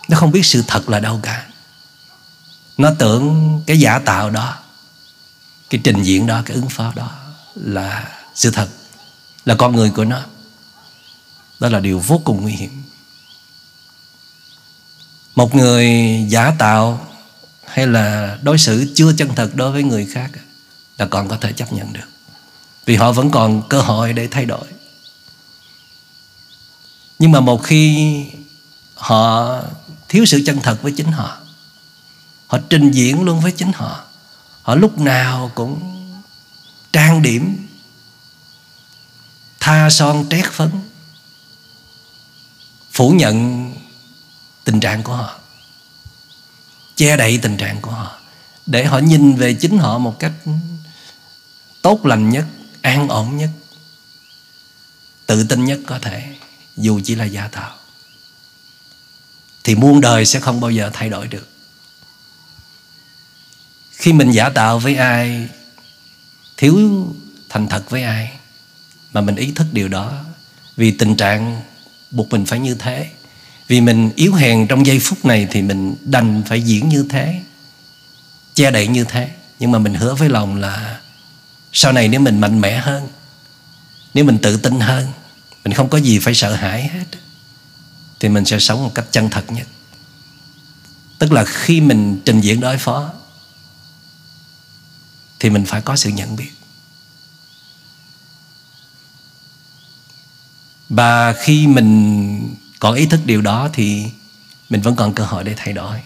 nó 0.09 0.19
không 0.19 0.33
biết 0.33 0.47
sự 0.47 0.65
thật 0.67 0.89
là 0.89 1.01
đâu 1.01 1.21
cả. 1.23 1.47
Nó 2.77 2.91
tưởng 2.99 3.63
cái 3.67 3.81
giả 3.81 3.99
tạo 3.99 4.31
đó, 4.31 4.57
cái 5.71 5.81
trình 5.85 6.03
diễn 6.03 6.27
đó, 6.27 6.43
cái 6.45 6.55
ứng 6.55 6.69
phó 6.69 6.93
đó 6.97 7.11
là 7.55 8.19
sự 8.35 8.51
thật, 8.51 8.69
là 9.45 9.55
con 9.55 9.77
người 9.77 9.91
của 9.91 10.05
nó. 10.05 10.21
Đó 11.61 11.69
là 11.69 11.81
điều 11.81 11.99
vô 11.99 12.21
cùng 12.25 12.43
nguy 12.43 12.53
hiểm. 12.53 12.83
Một 15.35 15.55
người 15.55 15.91
giả 16.29 16.53
tạo 16.59 17.07
hay 17.67 17.87
là 17.87 18.39
đối 18.43 18.59
xử 18.59 18.93
chưa 18.95 19.13
chân 19.19 19.35
thật 19.35 19.51
đối 19.55 19.73
với 19.73 19.83
người 19.83 20.07
khác 20.07 20.31
là 20.99 21.07
còn 21.07 21.29
có 21.29 21.37
thể 21.37 21.53
chấp 21.53 21.73
nhận 21.73 21.93
được. 21.93 22.09
Vì 22.87 22.97
họ 22.97 23.13
vẫn 23.13 23.31
còn 23.31 23.69
cơ 23.69 23.81
hội 23.81 24.13
để 24.13 24.29
thay 24.31 24.45
đổi. 24.45 24.67
Nhưng 27.19 27.33
mà 27.33 27.41
một 27.41 27.63
khi 27.63 28.25
họ 28.95 29.61
thiếu 30.15 30.27
sự 30.27 30.43
chân 30.47 30.61
thật 30.63 30.83
với 30.83 30.93
chính 30.93 31.13
họ. 31.13 31.39
Họ 32.47 32.59
trình 32.71 32.91
diễn 32.91 33.23
luôn 33.23 33.41
với 33.41 33.53
chính 33.53 33.73
họ. 33.73 34.05
Họ 34.63 34.75
lúc 34.75 34.99
nào 34.99 35.51
cũng 35.55 35.81
trang 36.93 37.23
điểm, 37.23 37.67
tha 39.61 39.91
son 39.91 40.27
trét 40.31 40.45
phấn, 40.53 40.71
phủ 42.93 43.11
nhận 43.11 43.73
tình 44.65 44.81
trạng 44.81 45.03
của 45.03 45.15
họ, 45.17 45.39
che 46.97 47.17
đậy 47.17 47.39
tình 47.43 47.57
trạng 47.57 47.81
của 47.81 47.91
họ, 47.91 48.19
để 48.67 48.85
họ 48.85 48.99
nhìn 48.99 49.35
về 49.35 49.55
chính 49.55 49.79
họ 49.79 49.99
một 49.99 50.19
cách 50.19 50.33
tốt 51.83 52.07
lành 52.07 52.31
nhất, 52.31 52.45
an 52.83 53.09
ổn 53.09 53.37
nhất, 53.37 53.51
tự 55.27 55.45
tin 55.45 55.65
nhất 55.65 55.81
có 55.87 55.99
thể, 55.99 56.37
dù 56.77 57.01
chỉ 57.05 57.15
là 57.15 57.25
giả 57.25 57.49
tạo 57.49 57.77
thì 59.65 59.75
muôn 59.75 60.01
đời 60.01 60.27
sẽ 60.27 60.41
không 60.41 60.61
bao 60.61 60.71
giờ 60.71 60.91
thay 60.93 61.09
đổi 61.09 61.29
được. 61.29 61.49
Khi 63.93 64.13
mình 64.13 64.31
giả 64.31 64.49
tạo 64.49 64.79
với 64.79 64.97
ai, 64.97 65.49
thiếu 66.57 67.07
thành 67.49 67.69
thật 67.69 67.91
với 67.91 68.03
ai, 68.03 68.33
mà 69.13 69.21
mình 69.21 69.37
ý 69.37 69.53
thức 69.53 69.67
điều 69.73 69.89
đó, 69.89 70.25
vì 70.77 70.91
tình 70.91 71.17
trạng 71.17 71.63
buộc 72.11 72.31
mình 72.31 72.47
phải 72.47 72.59
như 72.59 72.75
thế, 72.75 73.11
vì 73.69 73.81
mình 73.81 74.11
yếu 74.17 74.35
hèn 74.35 74.67
trong 74.67 74.87
giây 74.87 74.99
phút 74.99 75.25
này 75.25 75.47
thì 75.51 75.63
mình 75.63 75.97
đành 76.05 76.43
phải 76.47 76.63
diễn 76.63 76.89
như 76.89 77.07
thế, 77.09 77.41
che 78.55 78.71
đậy 78.71 78.89
như 78.89 79.05
thế. 79.05 79.31
Nhưng 79.59 79.73
mà 79.73 79.79
mình 79.79 79.95
hứa 79.95 80.15
với 80.15 80.29
lòng 80.29 80.57
là 80.57 81.01
sau 81.73 81.93
này 81.93 82.09
nếu 82.09 82.21
mình 82.21 82.41
mạnh 82.41 82.61
mẽ 82.61 82.79
hơn, 82.79 83.09
nếu 84.15 84.25
mình 84.25 84.39
tự 84.39 84.57
tin 84.57 84.81
hơn, 84.81 85.07
mình 85.65 85.75
không 85.75 85.89
có 85.89 85.99
gì 85.99 86.19
phải 86.19 86.35
sợ 86.35 86.55
hãi 86.55 86.89
hết 86.89 87.19
thì 88.25 88.31
mình 88.31 88.45
sẽ 88.45 88.59
sống 88.59 88.85
một 88.85 88.95
cách 88.95 89.07
chân 89.11 89.31
thật 89.31 89.45
nhất. 89.53 89.67
Tức 91.19 91.33
là 91.33 91.45
khi 91.45 91.81
mình 91.81 92.21
trình 92.25 92.41
diễn 92.41 92.61
đối 92.61 92.79
phó, 92.79 93.13
thì 95.39 95.51
mình 95.51 95.65
phải 95.67 95.81
có 95.81 95.97
sự 95.97 96.11
nhận 96.11 96.37
biết. 96.37 96.51
Và 100.89 101.33
khi 101.33 101.67
mình 101.67 102.57
có 102.79 102.93
ý 102.93 103.07
thức 103.07 103.21
điều 103.25 103.41
đó 103.41 103.69
thì 103.73 104.07
mình 104.69 104.81
vẫn 104.81 104.97
còn 104.97 105.15
cơ 105.15 105.25
hội 105.25 105.45
để 105.45 105.55
thay 105.57 105.73
đổi. 105.73 106.03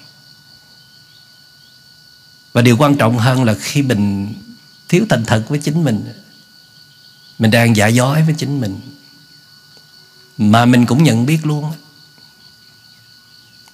Và 2.52 2.62
điều 2.62 2.76
quan 2.76 2.96
trọng 2.96 3.18
hơn 3.18 3.44
là 3.44 3.54
khi 3.54 3.82
mình 3.82 4.34
thiếu 4.88 5.06
thành 5.08 5.24
thật 5.24 5.44
với 5.48 5.58
chính 5.58 5.84
mình 5.84 6.12
mình 7.38 7.50
đang 7.50 7.76
giả 7.76 7.86
dối 7.86 8.22
với 8.22 8.34
chính 8.38 8.60
mình, 8.60 8.80
mà 10.38 10.66
mình 10.66 10.86
cũng 10.86 11.02
nhận 11.02 11.26
biết 11.26 11.46
luôn 11.46 11.72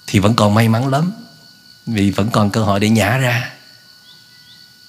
thì 0.07 0.19
vẫn 0.19 0.35
còn 0.35 0.53
may 0.53 0.69
mắn 0.69 0.87
lắm. 0.87 1.11
Vì 1.85 2.11
vẫn 2.11 2.29
còn 2.31 2.49
cơ 2.49 2.63
hội 2.63 2.79
để 2.79 2.89
nhả 2.89 3.17
ra, 3.17 3.53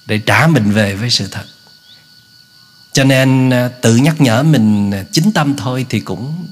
để 0.07 0.19
trả 0.19 0.47
mình 0.47 0.73
về 0.73 0.95
với 0.95 1.11
sự 1.11 1.29
thật. 1.31 1.45
Cho 2.93 3.05
nên 3.05 3.51
à, 3.51 3.69
tự 3.69 3.97
nhắc 3.97 4.21
nhở 4.21 4.43
mình 4.43 4.91
à, 4.91 5.05
chính 5.13 5.33
tâm 5.33 5.57
thôi 5.57 5.87
thì 5.89 6.01
cũng 6.01 6.47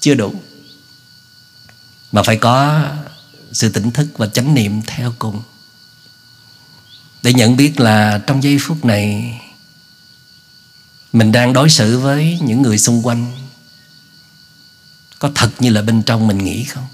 chưa 0.00 0.14
đủ. 0.14 0.34
Mà 2.12 2.22
phải 2.22 2.36
có 2.36 2.84
sự 3.52 3.68
tỉnh 3.68 3.90
thức 3.90 4.08
và 4.16 4.26
chánh 4.26 4.54
niệm 4.54 4.82
theo 4.86 5.14
cùng. 5.18 5.42
Để 7.22 7.32
nhận 7.32 7.56
biết 7.56 7.80
là 7.80 8.20
trong 8.26 8.42
giây 8.42 8.58
phút 8.60 8.84
này, 8.84 9.40
mình 11.12 11.32
đang 11.32 11.52
đối 11.52 11.70
xử 11.70 11.98
với 11.98 12.38
những 12.42 12.62
người 12.62 12.78
xung 12.78 13.06
quanh, 13.06 13.32
có 15.18 15.30
thật 15.34 15.50
như 15.58 15.70
là 15.70 15.82
bên 15.82 16.02
trong 16.02 16.26
mình 16.26 16.38
nghĩ 16.38 16.64
không? 16.64 16.86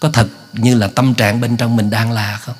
Có 0.00 0.10
thật 0.12 0.28
như 0.52 0.74
là 0.74 0.86
tâm 0.86 1.14
trạng 1.14 1.40
bên 1.40 1.56
trong 1.56 1.76
mình 1.76 1.90
đang 1.90 2.12
là 2.12 2.38
không? 2.38 2.56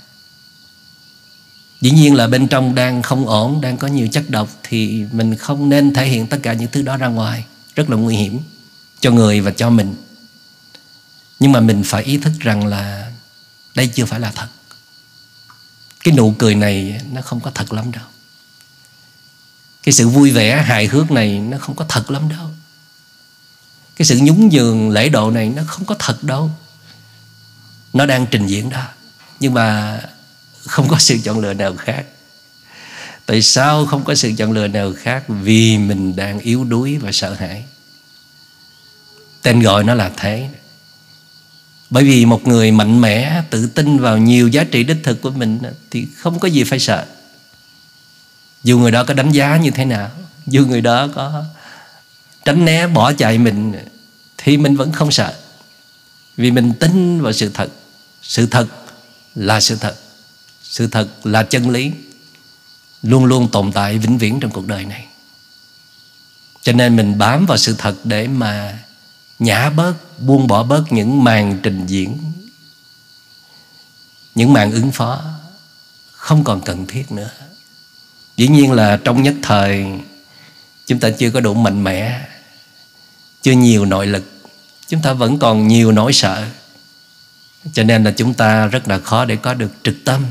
Dĩ 1.80 1.91
nhiên 1.91 2.14
là 2.14 2.26
bên 2.26 2.49
trong 2.49 2.74
đang 2.74 3.03
không 3.03 3.26
ổn, 3.26 3.61
đang 3.61 3.76
có 3.76 3.89
nhiều 3.89 4.09
chất 4.09 4.30
độc 4.30 4.49
thì 4.62 5.05
mình 5.12 5.36
không 5.36 5.68
nên 5.68 5.95
thể 5.95 6.07
hiện 6.07 6.26
tất 6.26 6.39
cả 6.43 6.53
những 6.53 6.70
thứ 6.72 6.82
đó 6.82 6.97
ra 6.97 7.07
ngoài. 7.07 7.45
Rất 7.74 7.91
là 7.91 7.97
nguy 7.97 8.16
hiểm 8.16 8.41
cho 9.01 9.11
người 9.11 9.41
và 9.41 9.51
cho 9.51 9.70
mình. 9.70 9.95
Nhưng 11.41 11.53
mà 11.53 11.61
mình 11.61 11.82
phải 11.84 12.03
ý 12.03 12.18
thức 12.18 12.32
rằng 12.41 12.66
là 12.66 13.12
đây 13.74 13.89
chưa 13.89 14.05
phải 14.05 14.20
là 14.20 14.32
thật. 14.34 14.49
Cái 16.05 16.14
nụ 16.14 16.34
cười 16.39 16.55
này 16.55 17.01
nó 17.12 17.22
không 17.22 17.41
có 17.41 17.51
thật 17.55 17.72
lắm 17.72 17.93
đâu. 17.93 18.05
Cái 19.82 19.93
sự 19.93 20.09
vui 20.09 20.30
vẻ, 20.30 20.62
hài 20.62 20.86
hước 20.86 21.11
này 21.11 21.39
nó 21.39 21.59
không 21.59 21.76
có 21.76 21.84
thật 21.89 22.11
lắm 22.11 22.28
đâu. 22.28 22.51
Cái 23.97 24.07
sự 24.07 24.18
nhún 24.22 24.49
nhường, 24.49 24.91
lễ 24.91 25.09
độ 25.09 25.30
này 25.30 25.49
nó 25.49 25.62
không 25.66 25.84
có 25.84 25.95
thật 25.99 26.24
đâu 26.24 26.51
nó 27.93 28.07
đang 28.07 28.26
trình 28.26 28.47
diễn 28.47 28.70
đó. 28.70 28.82
Nhưng 29.41 29.55
mà 29.55 30.01
không 30.66 30.89
có 30.89 30.99
sự 30.99 31.18
chọn 31.24 31.39
lựa 31.39 31.55
nào 31.55 31.76
khác. 31.76 32.05
Tại 33.26 33.43
sao 33.43 33.86
không 33.86 34.05
có 34.05 34.14
sự 34.14 34.32
chọn 34.36 34.53
lựa 34.53 34.66
nào 34.66 34.93
khác? 34.97 35.24
Vì 35.28 35.78
mình 35.78 36.16
đang 36.16 36.39
yếu 36.39 36.64
đuối 36.64 36.99
và 36.99 37.12
sợ 37.12 37.34
hãi. 37.34 37.64
Tên 39.43 39.61
gọi 39.61 39.84
nó 39.84 39.95
là 39.95 40.11
thế. 40.16 40.49
Bởi 41.91 42.05
vì 42.05 42.26
một 42.26 42.47
người 42.47 42.72
mạnh 42.72 43.01
mẽ, 43.01 43.43
tự 43.51 43.66
tin 43.66 43.99
vào 43.99 44.18
nhiều 44.18 44.49
giá 44.49 44.64
trị 44.64 44.84
đích 44.84 44.97
thực 45.03 45.22
của 45.22 45.30
mình 45.30 45.61
thì 45.91 46.07
không 46.16 46.39
có 46.39 46.49
gì 46.49 46.64
phải 46.64 46.78
sợ. 46.78 47.07
Dù 48.64 48.78
người 48.78 48.91
đó 48.91 49.05
có 49.05 49.14
đánh 49.14 49.30
giá 49.30 49.57
như 49.57 49.70
thế 49.70 49.84
nào, 49.84 50.11
dù 50.47 50.66
người 50.66 50.80
đó 50.80 51.09
có 51.14 51.45
tránh 52.45 52.64
né 52.64 52.86
bỏ 52.86 53.12
chạy 53.12 53.39
mình, 53.39 53.74
thì 54.39 54.57
mình 54.57 54.76
vẫn 54.76 54.93
không 54.93 55.11
sợ 55.11 55.34
vì 56.39 56.51
mình 56.51 56.72
tin 56.80 57.20
vào 57.20 57.32
sự 57.32 57.51
thật. 57.55 57.68
Sự 58.22 58.47
thật 58.47 58.66
là 59.34 59.61
sự 59.61 59.76
thật. 59.76 59.95
Sự 60.62 60.86
thật 60.86 61.09
là 61.26 61.43
chân 61.43 61.70
lý. 61.70 61.93
Luôn 63.03 63.24
luôn 63.24 63.49
tồn 63.51 63.72
tại 63.72 63.99
vĩnh 63.99 64.18
viễn 64.18 64.41
trong 64.41 64.51
cuộc 64.51 64.66
đời 64.66 64.84
này. 64.84 65.07
Cho 66.62 66.72
nên 66.72 66.97
mình 66.97 67.18
bám 67.18 67.47
vào 67.47 67.59
sự 67.59 67.74
thật 67.78 67.95
để 68.05 68.28
mà 68.28 68.78
nhả 69.39 69.70
bớt, 69.70 70.20
buông 70.20 70.47
bỏ 70.47 70.62
bớt 70.62 70.93
những 70.93 71.24
màn 71.24 71.59
trình 71.62 71.86
diễn. 71.86 72.18
Những 74.34 74.53
màn 74.53 74.72
ứng 74.72 74.93
phó 74.93 75.22
không 76.12 76.45
còn 76.45 76.61
cần 76.61 76.86
thiết 76.86 77.12
nữa. 77.12 77.30
Dĩ 78.36 78.49
nhiên 78.49 78.72
là 78.72 78.99
trong 79.05 79.22
nhất 79.22 79.34
thời, 79.43 79.86
chúng 80.86 81.01
ta 81.01 81.11
chưa 81.11 81.30
có 81.30 81.41
đủ 81.41 81.55
mạnh 81.55 81.84
mẽ, 81.84 82.28
chưa 83.43 83.53
nhiều 83.53 83.84
nội 83.84 84.07
lực 84.07 84.38
chúng 84.89 85.03
ta 85.03 85.12
vẫn 85.12 85.39
còn 85.39 85.68
nhiều 85.68 85.93
nỗi 85.93 86.12
sợ. 86.12 86.47
Cho 87.72 87.82
nên 87.82 88.05
là 88.05 88.11
chúng 88.11 88.34
ta 88.34 88.66
rất 88.66 88.89
là 88.89 88.99
khó 88.99 89.24
để 89.24 89.36
có 89.36 89.55
được 89.55 89.72
trực 89.82 89.97
tâm 90.05 90.26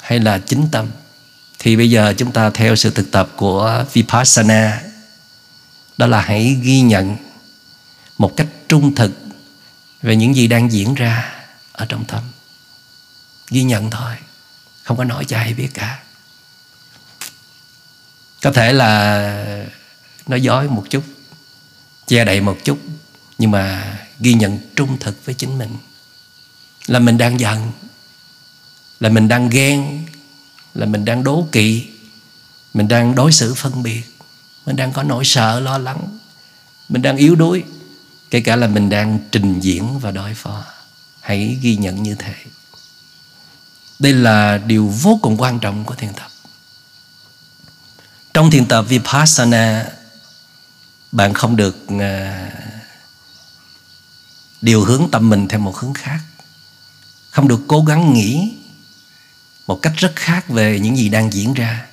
hay 0.00 0.20
là 0.20 0.38
chính 0.38 0.68
tâm. 0.72 0.86
Thì 1.58 1.76
bây 1.76 1.90
giờ 1.90 2.14
chúng 2.16 2.32
ta 2.32 2.50
theo 2.50 2.76
sự 2.76 2.90
thực 2.90 3.10
tập 3.10 3.28
của 3.36 3.84
Vipassana. 3.92 4.82
Đó 5.96 6.06
là 6.06 6.20
hãy 6.20 6.58
ghi 6.62 6.80
nhận 6.80 7.16
một 8.18 8.36
cách 8.36 8.46
trung 8.68 8.94
thực 8.94 9.10
về 10.02 10.16
những 10.16 10.36
gì 10.36 10.46
đang 10.46 10.72
diễn 10.72 10.94
ra 10.94 11.34
ở 11.72 11.86
trong 11.88 12.04
tâm. 12.04 12.22
Ghi 13.50 13.62
nhận 13.62 13.90
thôi, 13.90 14.14
không 14.82 14.96
có 14.96 15.04
nói 15.04 15.24
cho 15.24 15.36
ai 15.36 15.54
biết 15.54 15.68
cả. 15.74 16.02
Có 18.42 18.52
thể 18.52 18.72
là 18.72 19.66
nói 20.26 20.42
dối 20.42 20.68
một 20.68 20.84
chút 20.90 21.04
che 22.06 22.24
đậy 22.24 22.40
một 22.40 22.58
chút, 22.64 22.78
nhưng 23.38 23.50
mà 23.50 23.98
ghi 24.20 24.34
nhận 24.34 24.58
trung 24.76 24.98
thực 25.00 25.24
với 25.24 25.34
chính 25.34 25.58
mình. 25.58 25.76
Là 26.86 26.98
mình 26.98 27.18
đang 27.18 27.40
giận, 27.40 27.72
là 29.00 29.08
mình 29.08 29.28
đang 29.28 29.48
ghen, 29.48 30.06
là 30.74 30.86
mình 30.86 31.04
đang 31.04 31.24
đố 31.24 31.48
kỵ, 31.52 31.86
mình 32.74 32.88
đang 32.88 33.14
đối 33.14 33.32
xử 33.32 33.54
phân 33.54 33.82
biệt, 33.82 34.02
mình 34.66 34.76
đang 34.76 34.92
có 34.92 35.02
nỗi 35.02 35.24
sợ, 35.24 35.60
lo 35.60 35.78
lắng, 35.78 36.18
mình 36.88 37.02
đang 37.02 37.16
yếu 37.16 37.34
đuối, 37.34 37.64
kể 38.30 38.40
cả 38.40 38.56
là 38.56 38.66
mình 38.66 38.90
đang 38.90 39.18
trình 39.32 39.60
diễn 39.60 39.98
và 39.98 40.10
đối 40.10 40.34
phó. 40.34 40.64
Hãy 41.20 41.58
ghi 41.62 41.76
nhận 41.76 42.02
như 42.02 42.14
thế. 42.14 42.34
Đây 43.98 44.12
là 44.12 44.58
điều 44.58 44.88
vô 44.88 45.18
cùng 45.22 45.40
quan 45.40 45.58
trọng 45.58 45.84
của 45.84 45.94
thiền 45.94 46.12
tập. 46.12 46.30
Trong 48.34 48.50
thiền 48.50 48.66
tập 48.66 48.82
vipassana 48.88 49.86
bạn 51.14 51.34
không 51.34 51.56
được 51.56 51.76
à, 52.00 52.50
điều 54.60 54.84
hướng 54.84 55.08
tâm 55.12 55.30
mình 55.30 55.48
theo 55.48 55.60
một 55.60 55.76
hướng 55.76 55.94
khác. 55.94 56.20
Không 57.30 57.48
được 57.48 57.60
cố 57.68 57.84
gắng 57.84 58.14
nghĩ 58.14 58.52
một 59.66 59.82
cách 59.82 59.92
rất 59.96 60.12
khác 60.16 60.48
về 60.48 60.78
những 60.78 60.96
gì 60.96 61.08
đang 61.08 61.32
diễn 61.32 61.54
ra. 61.54 61.86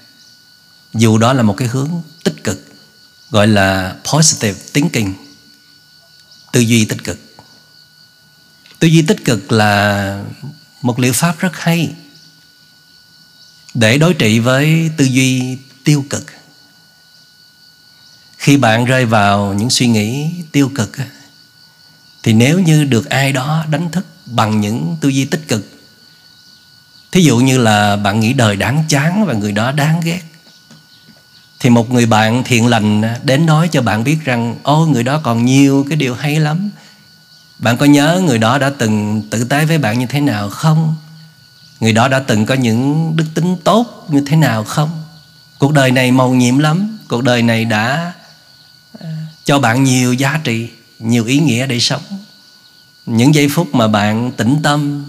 Dù 0.94 1.18
đó 1.18 1.34
là 1.34 1.44
một 1.44 1.54
cái 1.58 1.68
hướng 1.68 1.90
tích 2.24 2.44
cực, 2.44 2.66
gọi 3.30 3.48
là 3.48 3.96
positive 4.14 4.60
thinking, 4.74 5.14
tư 6.52 6.60
duy 6.60 6.86
tích 6.86 7.04
cực. 7.04 7.20
Tư 8.80 8.88
duy 8.88 9.02
tích 9.02 9.26
cực 9.26 9.52
là 9.52 10.24
một 10.82 11.00
liệu 11.00 11.14
pháp 11.14 11.40
rất 11.40 11.52
hay 11.54 11.96
để 13.74 13.98
đối 13.98 14.14
trị 14.14 14.40
với 14.40 14.92
tư 14.98 15.06
duy 15.06 15.58
tiêu 15.84 16.06
cực 16.10 16.26
khi 18.42 18.58
bạn 18.58 18.86
rơi 18.86 19.06
vào 19.06 19.54
những 19.54 19.70
suy 19.70 19.88
nghĩ 19.88 20.30
tiêu 20.52 20.72
cực 20.76 20.92
thì 22.24 22.34
nếu 22.34 22.60
như 22.60 22.84
được 22.84 23.10
ai 23.10 23.34
đó 23.34 23.66
đánh 23.70 23.92
thức 23.92 24.06
bằng 24.26 24.62
những 24.62 24.98
tư 25.02 25.10
duy 25.10 25.26
tích 25.26 25.48
cực, 25.48 25.82
thí 27.12 27.22
dụ 27.22 27.38
như 27.38 27.58
là 27.58 27.96
bạn 27.96 28.20
nghĩ 28.20 28.34
đời 28.34 28.56
đáng 28.56 28.84
chán 28.88 29.26
và 29.26 29.34
người 29.34 29.52
đó 29.52 29.72
đáng 29.72 30.02
ghét, 30.04 30.22
thì 31.60 31.70
một 31.70 31.92
người 31.92 32.06
bạn 32.06 32.44
thiện 32.44 32.68
lành 32.68 33.02
đến 33.24 33.46
nói 33.46 33.70
cho 33.72 33.82
bạn 33.82 34.04
biết 34.04 34.18
rằng, 34.26 34.56
ô, 34.64 34.86
người 34.86 35.04
đó 35.04 35.20
còn 35.24 35.46
nhiều 35.46 35.86
cái 35.90 35.98
điều 35.98 36.16
hay 36.16 36.40
lắm. 36.40 36.70
Bạn 37.60 37.78
có 37.78 37.86
nhớ 37.86 38.22
người 38.26 38.38
đó 38.38 38.58
đã 38.58 38.72
từng 38.78 39.22
tử 39.30 39.44
tế 39.44 39.66
với 39.66 39.78
bạn 39.78 40.00
như 40.00 40.06
thế 40.06 40.22
nào 40.22 40.50
không? 40.50 40.96
Người 41.80 41.94
đó 41.94 42.08
đã 42.08 42.20
từng 42.20 42.46
có 42.46 42.54
những 42.54 43.14
đức 43.16 43.26
tính 43.34 43.58
tốt 43.64 44.06
như 44.10 44.24
thế 44.28 44.36
nào 44.36 44.64
không? 44.64 45.04
Cuộc 45.60 45.74
đời 45.74 45.92
này 45.92 46.12
màu 46.12 46.30
nhiệm 46.34 46.58
lắm, 46.58 46.98
cuộc 47.08 47.24
đời 47.24 47.42
này 47.42 47.66
đã 47.66 48.14
cho 49.46 49.60
bạn 49.60 49.84
nhiều 49.84 50.14
giá 50.14 50.40
trị, 50.44 50.70
nhiều 51.00 51.26
ý 51.26 51.40
nghĩa 51.40 51.68
để 51.68 51.80
sống. 51.80 52.02
Những 53.06 53.36
giây 53.36 53.48
phút 53.50 53.76
mà 53.76 53.88
bạn 53.88 54.32
tĩnh 54.32 54.58
tâm, 54.64 55.06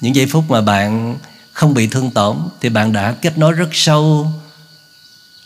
những 0.00 0.14
giây 0.14 0.26
phút 0.26 0.50
mà 0.50 0.60
bạn 0.60 1.18
không 1.52 1.74
bị 1.74 1.86
thương 1.86 2.10
tổn 2.10 2.36
thì 2.60 2.68
bạn 2.68 2.92
đã 2.92 3.12
kết 3.12 3.38
nối 3.38 3.52
rất 3.52 3.68
sâu, 3.72 4.32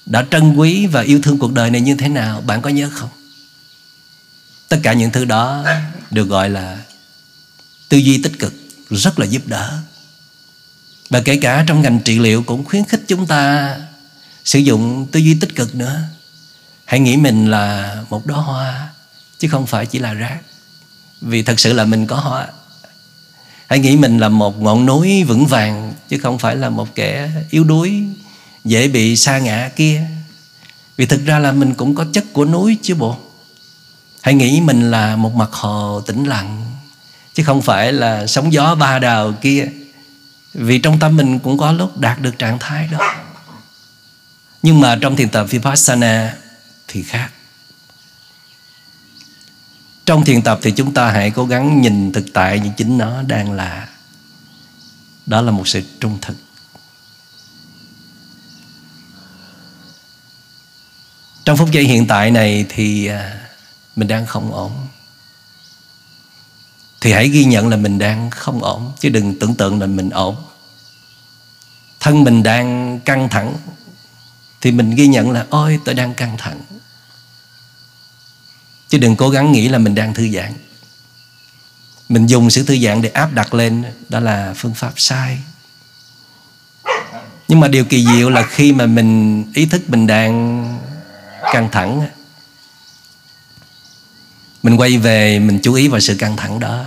đã 0.06 0.26
trân 0.30 0.54
quý 0.54 0.86
và 0.86 1.00
yêu 1.00 1.20
thương 1.22 1.38
cuộc 1.38 1.52
đời 1.52 1.70
này 1.70 1.80
như 1.80 1.94
thế 1.94 2.08
nào, 2.08 2.40
bạn 2.40 2.62
có 2.62 2.70
nhớ 2.70 2.90
không? 2.92 3.08
Tất 4.68 4.80
cả 4.82 4.92
những 4.92 5.10
thứ 5.10 5.24
đó 5.24 5.64
được 6.10 6.28
gọi 6.28 6.50
là 6.50 6.78
tư 7.88 7.98
duy 7.98 8.22
tích 8.22 8.38
cực, 8.38 8.54
rất 8.90 9.18
là 9.18 9.26
giúp 9.26 9.42
đỡ. 9.46 9.78
Và 11.10 11.20
kể 11.20 11.36
cả 11.36 11.64
trong 11.66 11.82
ngành 11.82 12.00
trị 12.04 12.18
liệu 12.18 12.42
cũng 12.42 12.64
khuyến 12.64 12.84
khích 12.84 13.04
chúng 13.08 13.26
ta 13.26 13.76
sử 14.44 14.58
dụng 14.58 15.06
tư 15.12 15.20
duy 15.20 15.34
tích 15.34 15.56
cực 15.56 15.74
nữa 15.74 16.02
hãy 16.92 17.00
nghĩ 17.00 17.16
mình 17.16 17.50
là 17.50 17.96
một 18.10 18.26
đóa 18.26 18.38
hoa, 18.38 18.88
chứ 19.38 19.48
không 19.48 19.66
phải 19.66 19.86
chỉ 19.86 19.98
là 19.98 20.14
rác. 20.14 20.38
Vì 21.20 21.42
thật 21.42 21.60
sự 21.60 21.72
là 21.72 21.84
mình 21.84 22.06
có 22.06 22.16
hoa. 22.16 22.46
Hãy 23.68 23.78
nghĩ 23.78 23.96
mình 23.96 24.18
là 24.18 24.28
một 24.28 24.60
ngọn 24.60 24.86
núi 24.86 25.24
vững 25.24 25.46
vàng, 25.46 25.94
chứ 26.08 26.18
không 26.22 26.38
phải 26.38 26.56
là 26.56 26.70
một 26.70 26.94
kẻ 26.94 27.30
yếu 27.50 27.64
đuối, 27.64 28.04
dễ 28.64 28.88
bị 28.88 29.16
sa 29.16 29.38
ngã 29.38 29.70
kia. 29.76 30.06
Vì 30.96 31.06
thực 31.06 31.26
ra 31.26 31.38
là 31.38 31.52
mình 31.52 31.74
cũng 31.74 31.94
có 31.94 32.04
chất 32.12 32.24
của 32.32 32.44
núi 32.44 32.78
chứ 32.82 32.94
bộ. 32.94 33.16
Hãy 34.22 34.34
nghĩ 34.34 34.60
mình 34.60 34.90
là 34.90 35.16
một 35.16 35.34
mặt 35.34 35.52
hồ 35.52 36.00
tĩnh 36.00 36.24
lặng, 36.24 36.64
chứ 37.34 37.42
không 37.44 37.62
phải 37.62 37.92
là 37.92 38.26
sóng 38.26 38.52
gió 38.52 38.74
ba 38.74 38.98
đào 38.98 39.32
kia. 39.32 39.68
Vì 40.54 40.78
trong 40.78 40.98
tâm 40.98 41.16
mình 41.16 41.38
cũng 41.38 41.58
có 41.58 41.72
lúc 41.72 41.98
đạt 41.98 42.20
được 42.20 42.38
trạng 42.38 42.58
thái 42.58 42.88
đó. 42.92 43.14
Nhưng 44.62 44.80
mà 44.80 44.98
trong 45.00 45.16
thiền 45.16 45.28
tập 45.28 45.44
vipassana 45.50 46.34
thì 46.88 47.02
khác. 47.02 47.30
Trong 50.06 50.24
thiền 50.24 50.42
tập 50.42 50.58
thì 50.62 50.70
chúng 50.70 50.94
ta 50.94 51.10
hãy 51.10 51.30
cố 51.30 51.46
gắng 51.46 51.80
nhìn 51.80 52.12
thực 52.12 52.24
tại 52.32 52.60
như 52.60 52.70
chính 52.76 52.98
nó 52.98 53.22
đang 53.22 53.52
là. 53.52 53.88
Đó 55.26 55.40
là 55.40 55.50
một 55.50 55.68
sự 55.68 55.82
trung 56.00 56.18
thực. 56.20 56.36
Trong 61.44 61.56
phút 61.56 61.70
giây 61.72 61.84
hiện 61.84 62.06
tại 62.06 62.30
này 62.30 62.66
thì 62.68 63.06
à, 63.06 63.48
mình 63.96 64.08
đang 64.08 64.26
không 64.26 64.52
ổn. 64.52 64.72
Thì 67.00 67.12
hãy 67.12 67.28
ghi 67.28 67.44
nhận 67.44 67.68
là 67.68 67.76
mình 67.76 67.98
đang 67.98 68.30
không 68.30 68.62
ổn, 68.62 68.92
chứ 69.00 69.08
đừng 69.08 69.38
tưởng 69.38 69.54
tượng 69.54 69.80
là 69.80 69.86
mình 69.86 70.10
ổn. 70.10 70.36
Thân 72.00 72.24
mình 72.24 72.42
đang 72.42 73.00
căng 73.00 73.28
thẳng 73.28 73.56
thì 74.62 74.72
mình 74.72 74.90
ghi 74.90 75.06
nhận 75.06 75.30
là, 75.30 75.46
ôi, 75.50 75.80
tôi 75.84 75.94
đang 75.94 76.14
căng 76.14 76.36
thẳng. 76.38 76.60
Chứ 78.88 78.98
đừng 78.98 79.16
cố 79.16 79.30
gắng 79.30 79.52
nghĩ 79.52 79.68
là 79.68 79.78
mình 79.78 79.94
đang 79.94 80.14
thư 80.14 80.28
giãn. 80.28 80.52
Mình 82.08 82.26
dùng 82.26 82.50
sự 82.50 82.64
thư 82.64 82.78
giãn 82.78 83.02
để 83.02 83.08
áp 83.08 83.32
đặt 83.32 83.54
lên, 83.54 83.84
đó 84.08 84.20
là 84.20 84.54
phương 84.56 84.74
pháp 84.74 84.92
sai. 84.96 85.38
Nhưng 87.48 87.60
mà 87.60 87.68
điều 87.68 87.84
kỳ 87.84 88.06
diệu 88.06 88.30
là 88.30 88.42
khi 88.42 88.72
mà 88.72 88.86
mình, 88.86 89.44
ý 89.54 89.66
thức 89.66 89.82
mình 89.88 90.06
đang 90.06 90.64
căng 91.52 91.68
thẳng 91.72 92.08
mình 94.62 94.76
quay 94.76 94.98
về, 94.98 95.38
mình 95.38 95.60
chú 95.62 95.74
ý 95.74 95.88
vào 95.88 96.00
sự 96.00 96.16
căng 96.18 96.36
thẳng 96.36 96.60
đó. 96.60 96.84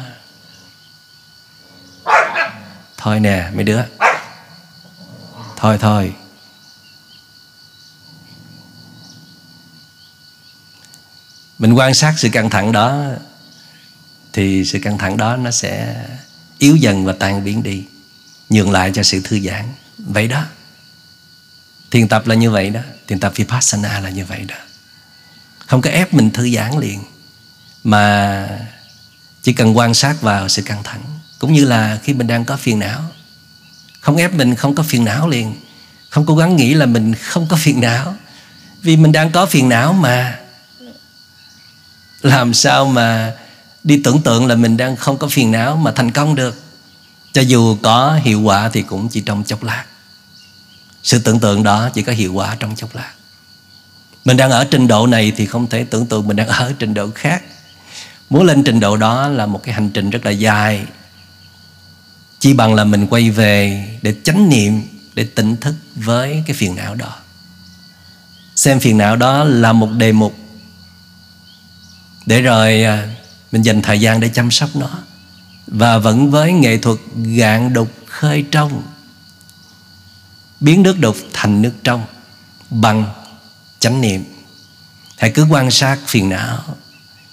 Thôi 2.97 3.19
nè, 3.19 3.49
mấy 3.53 3.63
đứa. 3.63 3.81
Thôi 5.55 5.77
thôi. 5.81 6.13
Mình 11.59 11.73
quan 11.73 11.93
sát 11.93 12.13
sự 12.17 12.29
căng 12.29 12.49
thẳng 12.49 12.71
đó, 12.71 13.03
thì 14.33 14.65
sự 14.65 14.79
căng 14.79 14.97
thẳng 14.97 15.17
đó 15.17 15.35
nó 15.35 15.51
sẽ 15.51 16.05
yếu 16.57 16.75
dần 16.75 17.05
và 17.05 17.13
tan 17.13 17.43
biến 17.43 17.63
đi, 17.63 17.83
nhường 18.49 18.71
lại 18.71 18.91
cho 18.93 19.03
sự 19.03 19.21
thư 19.23 19.39
giãn. 19.39 19.65
Vậy 19.97 20.27
đó. 20.27 20.43
Thiền 21.91 22.07
tập 22.07 22.27
là 22.27 22.35
như 22.35 22.51
vậy 22.51 22.69
đó. 22.69 22.81
Thiền 23.07 23.19
tập 23.19 23.33
vipassana 23.35 23.99
là 23.99 24.09
như 24.09 24.25
vậy 24.25 24.45
đó. 24.47 24.55
Không 25.65 25.81
có 25.81 25.89
ép 25.89 26.13
mình 26.13 26.31
thư 26.31 26.55
giãn 26.55 26.79
liền, 26.79 27.03
mà 27.83 28.47
chỉ 29.43 29.53
cần 29.53 29.77
quan 29.77 29.93
sát 29.93 30.21
vào 30.21 30.49
sự 30.49 30.61
căng 30.61 30.83
thẳng. 30.83 31.03
Cũng 31.39 31.53
như 31.53 31.65
là 31.65 31.99
khi 32.03 32.13
mình 32.13 32.27
đang 32.27 32.45
có 32.45 32.57
phiền 32.57 32.79
não. 32.79 33.01
Không 34.01 34.17
ép 34.17 34.33
mình 34.33 34.55
không 34.55 34.75
có 34.75 34.83
phiền 34.83 35.05
não 35.05 35.29
liền. 35.29 35.55
Không 36.09 36.25
cố 36.25 36.35
gắng 36.35 36.55
nghĩ 36.55 36.73
là 36.73 36.85
mình 36.85 37.13
không 37.15 37.47
có 37.47 37.55
phiền 37.55 37.81
não. 37.81 38.15
Vì 38.81 38.97
mình 38.97 39.11
đang 39.11 39.31
có 39.31 39.45
phiền 39.45 39.69
não 39.69 39.93
mà 39.93 40.39
làm 42.25 42.53
sao 42.53 42.85
mà 42.85 43.33
đi 43.83 44.01
tưởng 44.03 44.21
tượng 44.21 44.47
là 44.47 44.55
mình 44.55 44.77
đang 44.77 44.95
không 44.95 45.17
có 45.17 45.27
phiền 45.27 45.51
não 45.51 45.75
mà 45.75 45.91
thành 45.91 46.11
công 46.11 46.35
được? 46.35 46.63
Cho 47.33 47.41
dù 47.41 47.77
có 47.81 48.19
hiệu 48.23 48.41
quả 48.41 48.69
thì 48.73 48.81
cũng 48.81 49.09
chỉ 49.09 49.21
trong 49.21 49.43
chốc 49.43 49.63
lát. 49.63 49.85
Sự 51.03 51.19
tưởng 51.19 51.39
tượng 51.39 51.63
đó 51.63 51.89
chỉ 51.93 52.01
có 52.01 52.11
hiệu 52.11 52.33
quả 52.33 52.55
trong 52.59 52.75
chốc 52.75 52.95
lát. 52.95 53.11
Mình 54.25 54.37
đang 54.37 54.51
ở 54.51 54.63
trình 54.71 54.87
độ 54.87 55.07
này 55.07 55.31
thì 55.37 55.45
không 55.45 55.67
thể 55.67 55.83
tưởng 55.83 56.05
tượng 56.05 56.27
mình 56.27 56.37
đang 56.37 56.47
ở 56.47 56.73
trình 56.79 56.93
độ 56.93 57.09
khác. 57.15 57.43
Muốn 58.29 58.43
lên 58.43 58.63
trình 58.63 58.79
độ 58.79 58.97
đó 58.97 59.27
là 59.27 59.45
một 59.45 59.63
cái 59.63 59.75
hành 59.75 59.89
trình 59.89 60.09
rất 60.09 60.25
là 60.25 60.31
dài. 60.31 60.85
Chỉ 62.39 62.53
bằng 62.53 62.73
là 62.73 62.83
mình 62.83 63.07
quay 63.07 63.29
về 63.29 63.87
để 64.01 64.15
chánh 64.23 64.49
niệm, 64.49 64.81
để 65.13 65.23
tỉnh 65.23 65.57
thức 65.57 65.73
với 65.95 66.43
cái 66.47 66.55
phiền 66.55 66.75
não 66.75 66.95
đó. 66.95 67.15
Xem 68.55 68.79
phiền 68.79 68.97
não 68.97 69.15
đó 69.15 69.43
là 69.43 69.73
một 69.73 69.89
đề 69.91 70.11
mục 70.11 70.35
để 72.25 72.41
rồi 72.41 72.83
à, 72.83 73.15
mình 73.51 73.61
dành 73.61 73.81
thời 73.81 73.99
gian 73.99 74.19
để 74.19 74.29
chăm 74.33 74.51
sóc 74.51 74.69
nó. 74.75 74.89
Và 75.67 75.97
vẫn 75.97 76.31
với 76.31 76.53
nghệ 76.53 76.77
thuật 76.77 76.97
gạn 77.15 77.73
đục 77.73 77.91
khơi 78.05 78.45
trong, 78.51 78.83
biến 80.59 80.83
nước 80.83 80.99
đục 80.99 81.17
thành 81.33 81.61
nước 81.61 81.73
trong 81.83 82.05
bằng 82.69 83.05
chánh 83.79 84.01
niệm. 84.01 84.23
Hãy 85.17 85.31
cứ 85.31 85.45
quan 85.49 85.71
sát 85.71 85.99
phiền 86.07 86.29
não. 86.29 86.63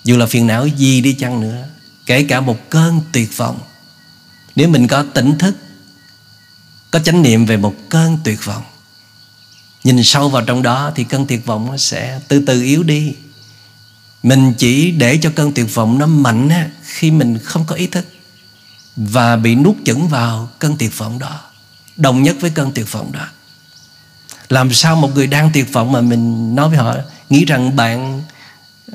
Dù 0.05 0.16
là 0.16 0.26
phiền 0.26 0.47
não 0.47 0.66
gì 0.66 1.01
đi 1.01 1.14
chăng 1.14 1.40
nữa, 1.40 1.64
kể 2.07 2.24
cả 2.24 2.40
một 2.40 2.70
cơn 2.70 3.01
tuyệt 3.12 3.36
vọng, 3.36 3.61
nếu 4.57 4.68
mình 4.68 4.86
có 4.86 5.05
tỉnh 5.14 5.38
thức, 5.38 5.57
có 6.90 6.99
chánh 6.99 7.22
niệm 7.22 7.47
về 7.47 7.57
một 7.57 7.74
cơn 7.88 8.18
tuyệt 8.24 8.45
vọng, 8.45 8.62
nhìn 9.84 10.03
sâu 10.03 10.28
vào 10.28 10.43
trong 10.43 10.62
đó 10.62 10.93
thì 10.95 11.05
cơn 11.05 11.26
tuyệt 11.26 11.47
vọng 11.47 11.66
nó 11.66 11.76
sẽ 11.76 12.20
từ 12.28 12.43
từ 12.47 12.62
yếu 12.62 12.82
đi 12.82 13.14
mình 14.23 14.55
chỉ 14.59 14.91
để 14.91 15.18
cho 15.23 15.33
cơn 15.37 15.53
tuyệt 15.55 15.75
vọng 15.75 15.99
nó 15.99 16.07
mạnh 16.07 16.51
khi 16.83 17.11
mình 17.11 17.39
không 17.39 17.64
có 17.66 17.75
ý 17.75 17.87
thức 17.87 18.07
và 18.97 19.37
bị 19.37 19.55
nuốt 19.55 19.77
chửng 19.85 20.09
vào 20.09 20.51
cơn 20.59 20.77
tuyệt 20.79 20.99
vọng 20.99 21.18
đó. 21.18 21.41
Đồng 21.97 22.23
nhất 22.23 22.37
với 22.41 22.51
cơn 22.51 22.73
tuyệt 22.75 22.93
vọng 22.93 23.12
đó. 23.12 23.29
Làm 24.49 24.73
sao 24.73 24.97
một 24.97 25.14
người 25.14 25.27
đang 25.27 25.51
tuyệt 25.55 25.73
vọng 25.73 25.93
mà 25.93 26.01
mình 26.01 26.55
nói 26.55 26.68
với 26.68 26.79
họ, 26.79 26.95
nghĩ 27.29 27.45
rằng 27.45 27.77
bạn 27.77 28.23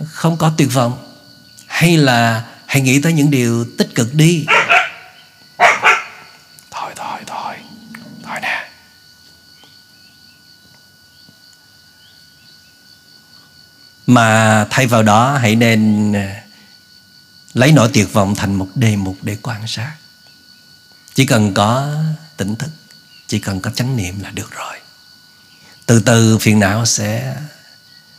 không 0.05 0.37
có 0.37 0.51
tuyệt 0.57 0.73
vọng, 0.73 1.07
hay 1.67 1.97
là 1.97 2.45
hãy 2.65 2.81
nghĩ 2.81 3.01
tới 3.01 3.13
những 3.13 3.31
điều 3.31 3.65
tích 3.77 3.95
cực 3.95 4.13
đi 4.13 4.45
thôi 6.71 6.91
thôi 6.95 7.19
thôi 7.27 7.55
thôi 8.23 8.39
nè 8.41 8.69
mà 14.07 14.65
thay 14.69 14.87
vào 14.87 15.03
đó, 15.03 15.37
hãy 15.37 15.55
nên 15.55 16.13
à, 16.13 16.43
lấy 17.53 17.71
nỗi 17.71 17.89
tuyệt 17.93 18.13
vọng 18.13 18.35
thành 18.35 18.55
một 18.55 18.67
đề 18.75 18.95
mục 18.95 19.17
để 19.21 19.37
quan 19.41 19.67
sát. 19.67 19.95
Chỉ 21.13 21.25
cần 21.25 21.53
có 21.53 21.95
tỉnh 22.37 22.55
thức, 22.55 22.69
chỉ 23.27 23.39
cần 23.39 23.59
có 23.59 23.71
chánh 23.71 23.97
niệm 23.97 24.19
là 24.19 24.29
được 24.31 24.51
rồi. 24.51 24.73
Từ 25.85 25.99
từ 25.99 26.37
phiền 26.37 26.59
não 26.59 26.85
sẽ 26.85 27.37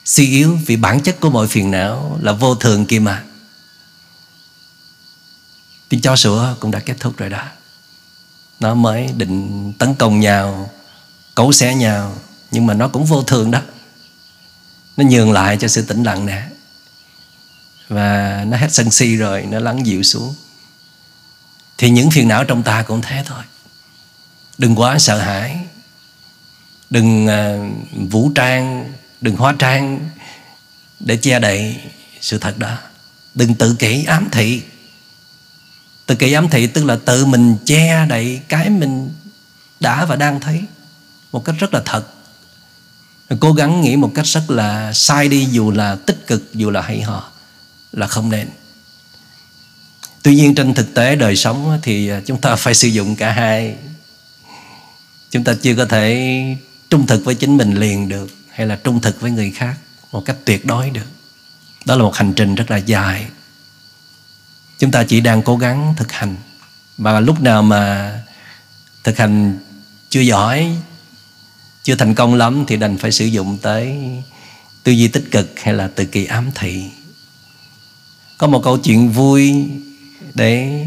suy 0.04 0.30
yếu, 0.30 0.58
vì 0.66 0.76
bản 0.76 1.00
chất 1.00 1.20
của 1.20 1.30
mọi 1.30 1.48
phiền 1.48 1.70
não 1.70 2.18
là 2.22 2.32
vô 2.32 2.54
thường 2.54 2.86
kia 2.86 2.98
mà. 2.98 3.24
Tiếng 5.88 6.00
chó 6.00 6.16
sủa 6.16 6.54
cũng 6.60 6.70
đã 6.70 6.80
kết 6.80 6.96
thúc 7.00 7.16
rồi 7.16 7.30
đó. 7.30 7.44
Nó 8.60 8.74
mới 8.74 9.12
định 9.16 9.72
tấn 9.78 9.94
công 9.94 10.20
nhau, 10.20 10.70
cấu 11.34 11.52
xé 11.52 11.74
nhau, 11.74 12.18
nhưng 12.50 12.66
mà 12.66 12.74
nó 12.74 12.88
cũng 12.88 13.04
vô 13.04 13.22
thường 13.22 13.50
đó 13.50 13.60
nó 14.98 15.04
nhường 15.04 15.32
lại 15.32 15.56
cho 15.60 15.68
sự 15.68 15.82
tĩnh 15.82 16.02
lặng 16.02 16.26
nè. 16.26 16.42
Và 17.88 18.44
nó 18.48 18.56
hết 18.56 18.72
sân 18.72 18.90
si 18.90 19.16
rồi, 19.16 19.42
nó 19.42 19.58
lắng 19.58 19.86
dịu 19.86 20.02
xuống. 20.02 20.34
Thì 21.78 21.90
những 21.90 22.10
phiền 22.10 22.28
não 22.28 22.44
trong 22.44 22.62
ta 22.62 22.82
cũng 22.82 23.02
thế 23.02 23.22
thôi. 23.26 23.42
Đừng 24.58 24.76
quá 24.76 24.98
sợ 24.98 25.18
hãi. 25.18 25.60
Đừng 26.90 27.26
à, 27.26 27.56
vũ 28.10 28.30
trang, 28.34 28.92
đừng 29.20 29.36
hóa 29.36 29.54
trang 29.58 30.10
để 31.00 31.16
che 31.16 31.38
đậy 31.38 31.76
sự 32.20 32.38
thật 32.38 32.58
đó. 32.58 32.78
Đừng 33.34 33.54
tự 33.54 33.74
kỷ 33.74 34.04
ám 34.04 34.28
thị. 34.32 34.62
Tự 36.06 36.14
kỷ 36.14 36.32
ám 36.32 36.48
thị 36.48 36.66
tức 36.66 36.84
là 36.84 36.98
tự 37.04 37.26
mình 37.26 37.56
che 37.64 38.06
đậy 38.08 38.40
cái 38.48 38.70
mình 38.70 39.10
đã 39.80 40.04
và 40.04 40.16
đang 40.16 40.40
thấy 40.40 40.62
một 41.32 41.44
cách 41.44 41.54
rất 41.58 41.74
là 41.74 41.82
thật 41.84 42.17
cố 43.40 43.52
gắng 43.52 43.80
nghĩ 43.80 43.96
một 43.96 44.12
cách 44.14 44.26
rất 44.26 44.50
là 44.50 44.92
sai 44.92 45.28
đi, 45.28 45.44
dù 45.44 45.70
là 45.70 45.94
tích 45.94 46.26
cực, 46.26 46.54
dù 46.54 46.70
là 46.70 46.82
hay 46.82 47.02
ho, 47.02 47.30
là 47.92 48.06
không 48.06 48.30
nên. 48.30 48.48
Tuy 50.22 50.34
nhiên 50.34 50.54
trên 50.54 50.74
thực 50.74 50.94
tế 50.94 51.16
đời 51.16 51.36
sống 51.36 51.78
thì 51.82 52.08
à, 52.08 52.20
chúng 52.26 52.40
ta 52.40 52.56
phải 52.56 52.74
sử 52.74 52.88
dụng 52.88 53.16
cả 53.16 53.32
hai. 53.32 53.76
Chúng 55.30 55.44
ta 55.44 55.54
chưa 55.62 55.74
có 55.74 55.84
thể 55.84 56.42
trung 56.90 57.06
thực 57.06 57.24
với 57.24 57.34
chính 57.34 57.56
mình 57.56 57.74
liền 57.74 58.08
được, 58.08 58.30
hay 58.50 58.66
là 58.66 58.76
trung 58.76 59.00
thực 59.00 59.20
với 59.20 59.30
người 59.30 59.50
khác 59.50 59.74
một 60.12 60.24
cách 60.24 60.36
tuyệt 60.44 60.66
đối 60.66 60.90
được. 60.90 61.06
Đó 61.84 61.96
là 61.96 62.02
một 62.02 62.14
hành 62.14 62.32
trình 62.34 62.54
rất 62.54 62.70
là 62.70 62.76
dài. 62.76 63.26
Chúng 64.78 64.90
ta 64.90 65.04
chỉ 65.04 65.20
đang 65.20 65.42
cố 65.42 65.56
gắng 65.56 65.94
thực 65.96 66.12
hành. 66.12 66.36
Và 66.98 67.20
lúc 67.20 67.40
nào 67.40 67.62
mà 67.62 68.12
thực 69.04 69.18
hành 69.18 69.58
chưa 70.10 70.20
giỏi 70.20 70.76
chưa 71.88 71.94
thành 71.94 72.14
công 72.14 72.34
lắm 72.34 72.64
thì 72.66 72.76
đành 72.76 72.96
phải 72.96 73.12
sử 73.12 73.24
dụng 73.24 73.58
tới 73.62 73.98
tư 74.84 74.92
duy 74.92 75.08
tích 75.08 75.24
cực 75.30 75.60
hay 75.60 75.74
là 75.74 75.88
từ 75.94 76.04
kỳ 76.04 76.24
ám 76.24 76.50
thị. 76.54 76.84
Có 78.38 78.46
một 78.46 78.60
câu 78.64 78.78
chuyện 78.78 79.10
vui 79.10 79.68
để 80.34 80.84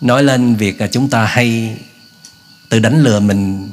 nói 0.00 0.22
lên 0.22 0.54
việc 0.54 0.80
là 0.80 0.86
chúng 0.86 1.08
ta 1.08 1.24
hay 1.24 1.78
tự 2.68 2.78
đánh 2.78 3.02
lừa 3.02 3.20
mình. 3.20 3.70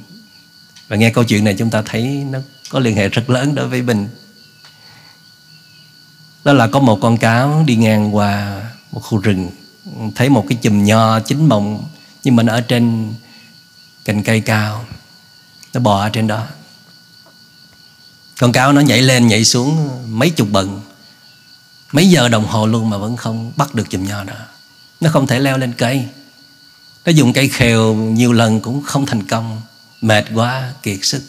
Và 0.87 0.95
nghe 0.95 1.09
câu 1.09 1.23
chuyện 1.23 1.43
này 1.43 1.55
chúng 1.57 1.69
ta 1.69 1.81
thấy 1.81 2.03
nó 2.31 2.39
có 2.69 2.79
liên 2.79 2.95
hệ 2.95 3.09
rất 3.09 3.29
lớn 3.29 3.55
đối 3.55 3.67
với 3.67 3.81
mình. 3.81 4.07
Đó 6.43 6.53
là 6.53 6.67
có 6.67 6.79
một 6.79 6.99
con 7.01 7.17
cáo 7.17 7.63
đi 7.67 7.75
ngang 7.75 8.15
qua 8.15 8.61
một 8.91 8.99
khu 8.99 9.17
rừng, 9.17 9.51
thấy 10.15 10.29
một 10.29 10.45
cái 10.49 10.57
chùm 10.61 10.83
nho 10.83 11.19
chín 11.19 11.49
mộng 11.49 11.85
nhưng 12.23 12.35
mà 12.35 12.43
nó 12.43 12.53
ở 12.53 12.61
trên 12.61 13.13
cành 14.05 14.23
cây 14.23 14.41
cao 14.41 14.85
nó 15.73 15.79
bò 15.79 16.01
ở 16.01 16.09
trên 16.09 16.27
đó. 16.27 16.47
Con 18.39 18.51
cáo 18.51 18.73
nó 18.73 18.81
nhảy 18.81 19.01
lên, 19.01 19.27
nhảy 19.27 19.45
xuống 19.45 19.89
mấy 20.19 20.29
chục 20.29 20.47
bận 20.51 20.81
mấy 21.91 22.09
giờ 22.09 22.29
đồng 22.29 22.45
hồ 22.45 22.65
luôn 22.67 22.89
mà 22.89 22.97
vẫn 22.97 23.17
không 23.17 23.51
bắt 23.55 23.75
được 23.75 23.89
chùm 23.89 24.07
nho 24.07 24.23
đó 24.23 24.35
nó 25.03 25.09
không 25.09 25.27
thể 25.27 25.39
leo 25.39 25.57
lên 25.57 25.73
cây. 25.73 26.05
Nó 27.05 27.11
dùng 27.11 27.33
cây 27.33 27.47
khều 27.47 27.95
nhiều 27.95 28.33
lần 28.33 28.61
cũng 28.61 28.81
không 28.81 29.05
thành 29.05 29.27
công. 29.27 29.61
Mệt 30.01 30.25
quá, 30.33 30.73
kiệt 30.83 30.99
sức. 31.01 31.23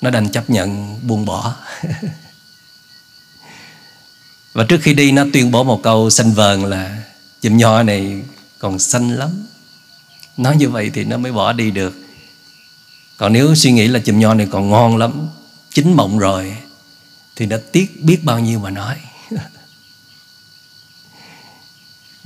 Nó 0.00 0.10
đành 0.10 0.28
chấp 0.28 0.50
nhận, 0.50 0.98
buông 1.06 1.24
bỏ. 1.24 1.56
Và 4.52 4.64
trước 4.64 4.78
khi 4.82 4.94
đi, 4.94 5.12
nó 5.12 5.24
tuyên 5.32 5.50
bố 5.50 5.64
một 5.64 5.80
câu 5.82 6.10
xanh 6.10 6.32
vờn 6.32 6.62
là 6.62 7.02
chùm 7.40 7.56
nho 7.56 7.82
này 7.82 8.22
còn 8.58 8.78
xanh 8.78 9.16
lắm. 9.16 9.46
Nói 10.36 10.56
như 10.56 10.68
vậy 10.68 10.90
thì 10.94 11.04
nó 11.04 11.18
mới 11.18 11.32
bỏ 11.32 11.52
đi 11.52 11.70
được 11.70 11.94
còn 13.18 13.32
nếu 13.32 13.54
suy 13.54 13.72
nghĩ 13.72 13.88
là 13.88 14.00
chùm 14.00 14.18
nho 14.18 14.34
này 14.34 14.48
còn 14.50 14.70
ngon 14.70 14.96
lắm, 14.96 15.28
chín 15.70 15.92
mộng 15.92 16.18
rồi, 16.18 16.56
thì 17.36 17.46
đã 17.46 17.58
tiếc 17.72 18.04
biết 18.04 18.24
bao 18.24 18.38
nhiêu 18.38 18.58
mà 18.58 18.70
nói. 18.70 18.96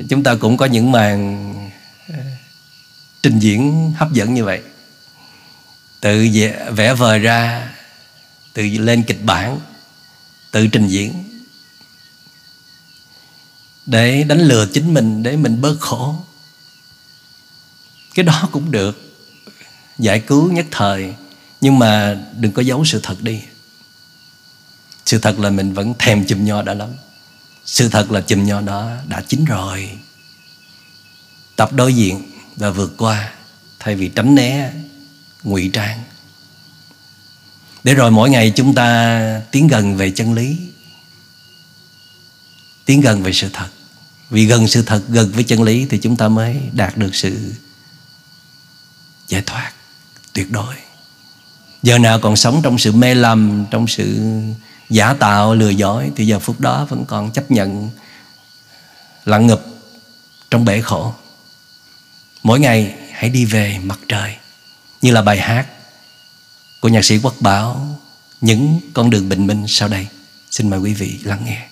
Chúng 0.08 0.22
ta 0.22 0.34
cũng 0.34 0.56
có 0.56 0.66
những 0.66 0.92
màn 0.92 1.54
ờ, 2.08 2.18
trình 3.22 3.38
diễn 3.38 3.92
hấp 3.96 4.12
dẫn 4.12 4.34
như 4.34 4.44
vậy. 4.44 4.62
Tự 6.00 6.28
vẽ 6.72 6.94
vời 6.94 7.18
ra, 7.18 7.72
tự 8.52 8.62
lên 8.62 9.02
kịch 9.02 9.24
bản, 9.24 9.60
tự 10.50 10.66
trình 10.66 10.88
diễn. 10.88 11.24
Để 13.86 14.24
đánh 14.24 14.40
lừa 14.40 14.66
chính 14.66 14.94
mình, 14.94 15.22
để 15.22 15.36
mình 15.36 15.60
bớt 15.60 15.76
khổ. 15.80 16.16
Cái 18.14 18.24
đó 18.24 18.48
cũng 18.52 18.70
được 18.70 19.11
giải 19.98 20.20
cứu 20.20 20.52
nhất 20.52 20.66
thời. 20.70 21.14
Nhưng 21.60 21.78
mà 21.78 22.18
đừng 22.36 22.52
có 22.52 22.62
giấu 22.62 22.84
sự 22.84 23.00
thật 23.02 23.22
đi. 23.22 23.42
Sự 25.06 25.18
thật 25.18 25.38
là 25.38 25.50
mình 25.50 25.72
vẫn 25.72 25.94
thèm 25.98 26.26
chùm 26.26 26.44
nho 26.44 26.62
đã 26.62 26.74
lắm. 26.74 26.88
Sự 27.64 27.88
thật 27.88 28.10
là 28.10 28.20
chùm 28.20 28.44
nho 28.44 28.60
đó 28.60 28.90
đã 29.08 29.22
chín 29.28 29.44
rồi. 29.44 29.98
Tập 31.56 31.72
đối 31.72 31.94
diện 31.94 32.30
và 32.56 32.70
vượt 32.70 32.94
qua 32.98 33.32
thay 33.78 33.94
vì 33.94 34.08
tránh 34.08 34.34
né 34.34 34.72
ngụy 35.42 35.70
trang. 35.72 36.02
Để 37.84 37.94
rồi 37.94 38.10
mỗi 38.10 38.30
ngày 38.30 38.52
chúng 38.56 38.74
ta 38.74 39.40
tiến 39.50 39.66
gần 39.66 39.96
về 39.96 40.10
chân 40.10 40.32
lý, 40.32 40.56
tiến 42.84 43.00
gần 43.00 43.22
về 43.22 43.32
sự 43.32 43.48
thật. 43.52 43.68
Vì 44.30 44.46
gần 44.46 44.68
sự 44.68 44.82
thật, 44.82 45.02
gần 45.08 45.32
với 45.32 45.44
chân 45.44 45.62
lý 45.62 45.86
thì 45.90 45.98
chúng 45.98 46.16
ta 46.16 46.28
mới 46.28 46.56
đạt 46.72 46.96
được 46.96 47.14
sự 47.14 47.52
giải 49.28 49.42
thoát 49.46 49.72
tuyệt 50.32 50.50
đối. 50.50 50.74
Giờ 51.82 51.98
nào 51.98 52.20
còn 52.20 52.36
sống 52.36 52.60
trong 52.62 52.78
sự 52.78 52.92
mê 52.92 53.14
lầm, 53.14 53.66
trong 53.70 53.86
sự 53.86 54.30
giả 54.90 55.14
tạo, 55.14 55.54
lừa 55.54 55.68
dối, 55.68 56.10
thì 56.16 56.26
giờ 56.26 56.38
phút 56.38 56.60
đó 56.60 56.86
vẫn 56.90 57.04
còn 57.04 57.30
chấp 57.30 57.50
nhận 57.50 57.90
lặng 59.24 59.46
ngập 59.46 59.62
trong 60.50 60.64
bể 60.64 60.80
khổ. 60.80 61.14
Mỗi 62.42 62.60
ngày 62.60 62.94
hãy 63.12 63.30
đi 63.30 63.44
về 63.44 63.78
mặt 63.82 63.98
trời, 64.08 64.36
như 65.02 65.12
là 65.12 65.22
bài 65.22 65.38
hát 65.38 65.66
của 66.80 66.88
nhạc 66.88 67.04
sĩ 67.04 67.18
quốc 67.18 67.34
bảo, 67.40 67.98
những 68.40 68.80
con 68.94 69.10
đường 69.10 69.28
bình 69.28 69.46
minh 69.46 69.64
sau 69.68 69.88
đây. 69.88 70.06
Xin 70.50 70.70
mời 70.70 70.80
quý 70.80 70.94
vị 70.94 71.18
lắng 71.22 71.42
nghe. 71.44 71.71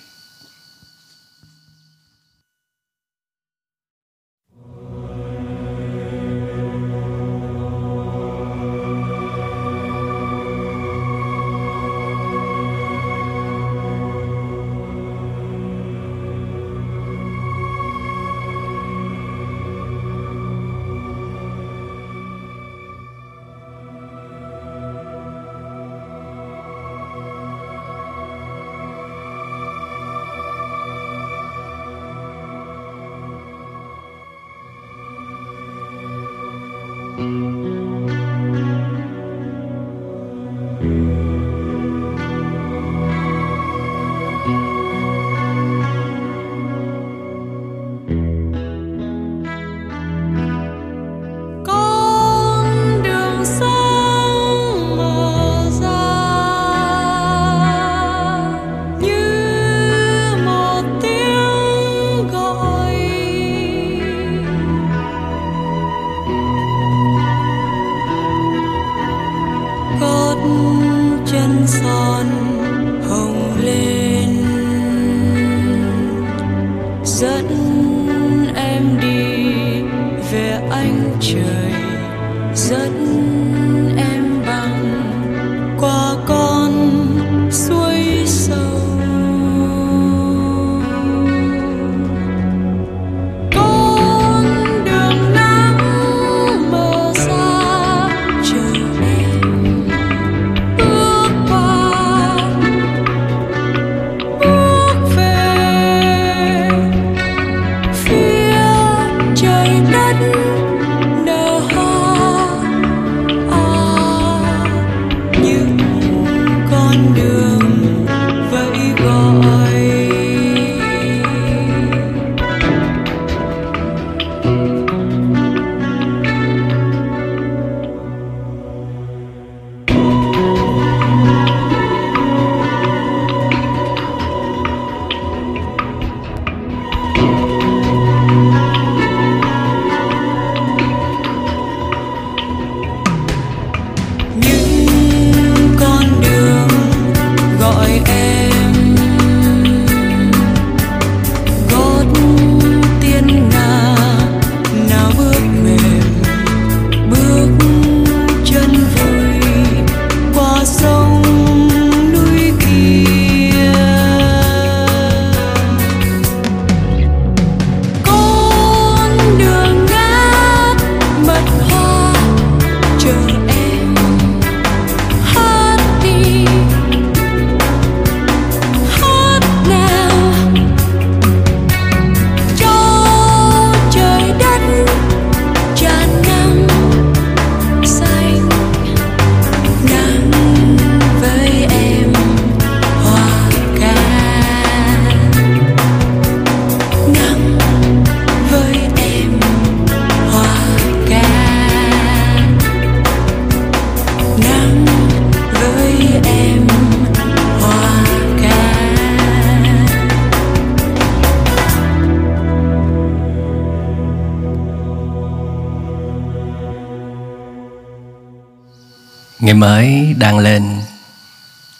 Mới 219.60 220.14
đang 220.18 220.38
lên, 220.38 220.82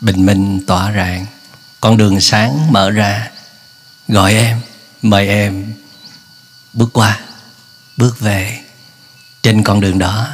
bình 0.01 0.27
minh 0.27 0.67
tỏa 0.67 0.93
rạng. 0.93 1.27
Con 1.81 1.97
đường 1.97 2.21
sáng 2.21 2.73
mở 2.73 2.91
ra, 2.91 3.31
gọi 4.09 4.35
em, 4.35 4.61
mời 5.03 5.29
em 5.29 5.73
bước 6.73 6.91
qua, 6.93 7.21
bước 7.97 8.21
về 8.21 8.61
trên 9.43 9.63
con 9.63 9.81
đường 9.81 9.99
đó 9.99 10.29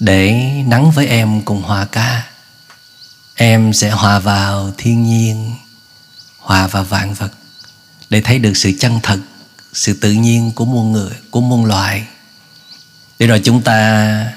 để 0.00 0.32
nắng 0.66 0.90
với 0.90 1.06
em 1.06 1.42
cùng 1.42 1.62
hòa 1.62 1.86
ca. 1.92 2.26
Em 3.34 3.72
sẽ 3.72 3.90
hòa 3.90 4.18
vào 4.18 4.72
thiên 4.78 5.02
nhiên, 5.02 5.54
hòa 6.38 6.66
vào 6.66 6.84
vạn 6.84 7.14
vật 7.14 7.30
để 8.10 8.20
thấy 8.20 8.38
được 8.38 8.56
sự 8.56 8.72
chân 8.80 9.00
thật, 9.02 9.18
sự 9.72 9.94
tự 9.94 10.12
nhiên 10.12 10.52
của 10.52 10.64
muôn 10.64 10.92
người, 10.92 11.12
của 11.30 11.40
muôn 11.40 11.64
loài. 11.64 12.06
Để 13.18 13.26
rồi 13.26 13.40
chúng 13.44 13.62
ta 13.62 14.32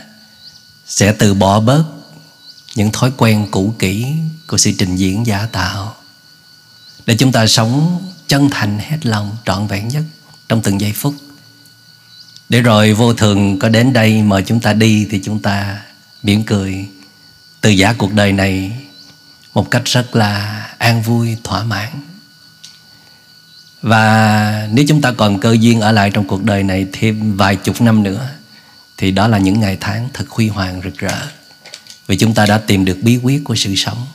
sẽ 0.87 1.11
từ 1.11 1.33
bỏ 1.33 1.59
bớt 1.59 1.96
những 2.77 2.91
thói 2.91 3.11
quen 3.17 3.47
cũ 3.51 3.73
kỹ 3.79 4.05
của 4.47 4.57
sự 4.57 4.71
trình 4.77 4.95
diễn 4.95 5.25
giả 5.25 5.47
tạo 5.51 5.95
để 7.05 7.15
chúng 7.17 7.31
ta 7.31 7.47
sống 7.47 8.03
chân 8.27 8.49
thành 8.51 8.79
hết 8.79 9.05
lòng 9.05 9.37
trọn 9.45 9.67
vẹn 9.67 9.87
nhất 9.87 10.03
trong 10.49 10.61
từng 10.61 10.81
giây 10.81 10.91
phút. 10.91 11.15
Để 12.49 12.61
rồi 12.61 12.93
vô 12.93 13.13
thường 13.13 13.59
có 13.59 13.69
đến 13.69 13.93
đây 13.93 14.23
mời 14.23 14.43
chúng 14.45 14.59
ta 14.59 14.73
đi 14.73 15.07
thì 15.11 15.21
chúng 15.23 15.39
ta 15.39 15.81
mỉm 16.23 16.43
cười. 16.43 16.87
Từ 17.61 17.69
giả 17.69 17.93
cuộc 17.93 18.13
đời 18.13 18.31
này, 18.33 18.71
một 19.53 19.71
cách 19.71 19.85
rất 19.85 20.15
là 20.15 20.63
an 20.77 21.01
vui, 21.01 21.37
thỏa 21.43 21.63
mãn. 21.63 21.89
Và 23.81 24.67
nếu 24.71 24.85
chúng 24.87 25.01
ta 25.01 25.11
còn 25.11 25.39
cơ 25.39 25.55
duyên 25.59 25.81
ở 25.81 25.91
lại 25.91 26.11
trong 26.13 26.27
cuộc 26.27 26.43
đời 26.43 26.63
này 26.63 26.87
thêm 26.93 27.37
vài 27.37 27.55
chục 27.55 27.81
năm 27.81 28.03
nữa, 28.03 28.29
thì 28.97 29.11
đó 29.11 29.27
là 29.27 29.37
những 29.37 29.59
ngày 29.59 29.77
tháng 29.79 30.09
thật 30.13 30.29
huy 30.29 30.47
hoàng 30.47 30.81
rực 30.83 30.97
rỡ 30.97 31.17
vì 32.07 32.17
chúng 32.17 32.33
ta 32.33 32.45
đã 32.45 32.57
tìm 32.57 32.85
được 32.85 32.97
bí 33.01 33.17
quyết 33.17 33.41
của 33.45 33.55
sự 33.55 33.75
sống. 33.75 34.05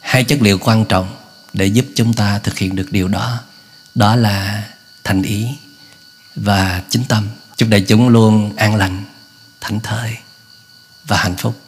Hai 0.00 0.24
chất 0.24 0.42
liệu 0.42 0.58
quan 0.58 0.84
trọng 0.84 1.16
để 1.52 1.66
giúp 1.66 1.86
chúng 1.94 2.14
ta 2.14 2.38
thực 2.38 2.58
hiện 2.58 2.76
được 2.76 2.92
điều 2.92 3.08
đó 3.08 3.40
đó 3.94 4.16
là 4.16 4.68
thành 5.04 5.22
ý 5.22 5.46
và 6.36 6.82
chính 6.88 7.04
tâm. 7.04 7.28
Chúc 7.56 7.68
đại 7.68 7.80
chúng 7.80 8.08
luôn 8.08 8.56
an 8.56 8.76
lành, 8.76 9.04
thảnh 9.60 9.80
thơi 9.80 10.16
và 11.04 11.16
hạnh 11.16 11.36
phúc. 11.36 11.61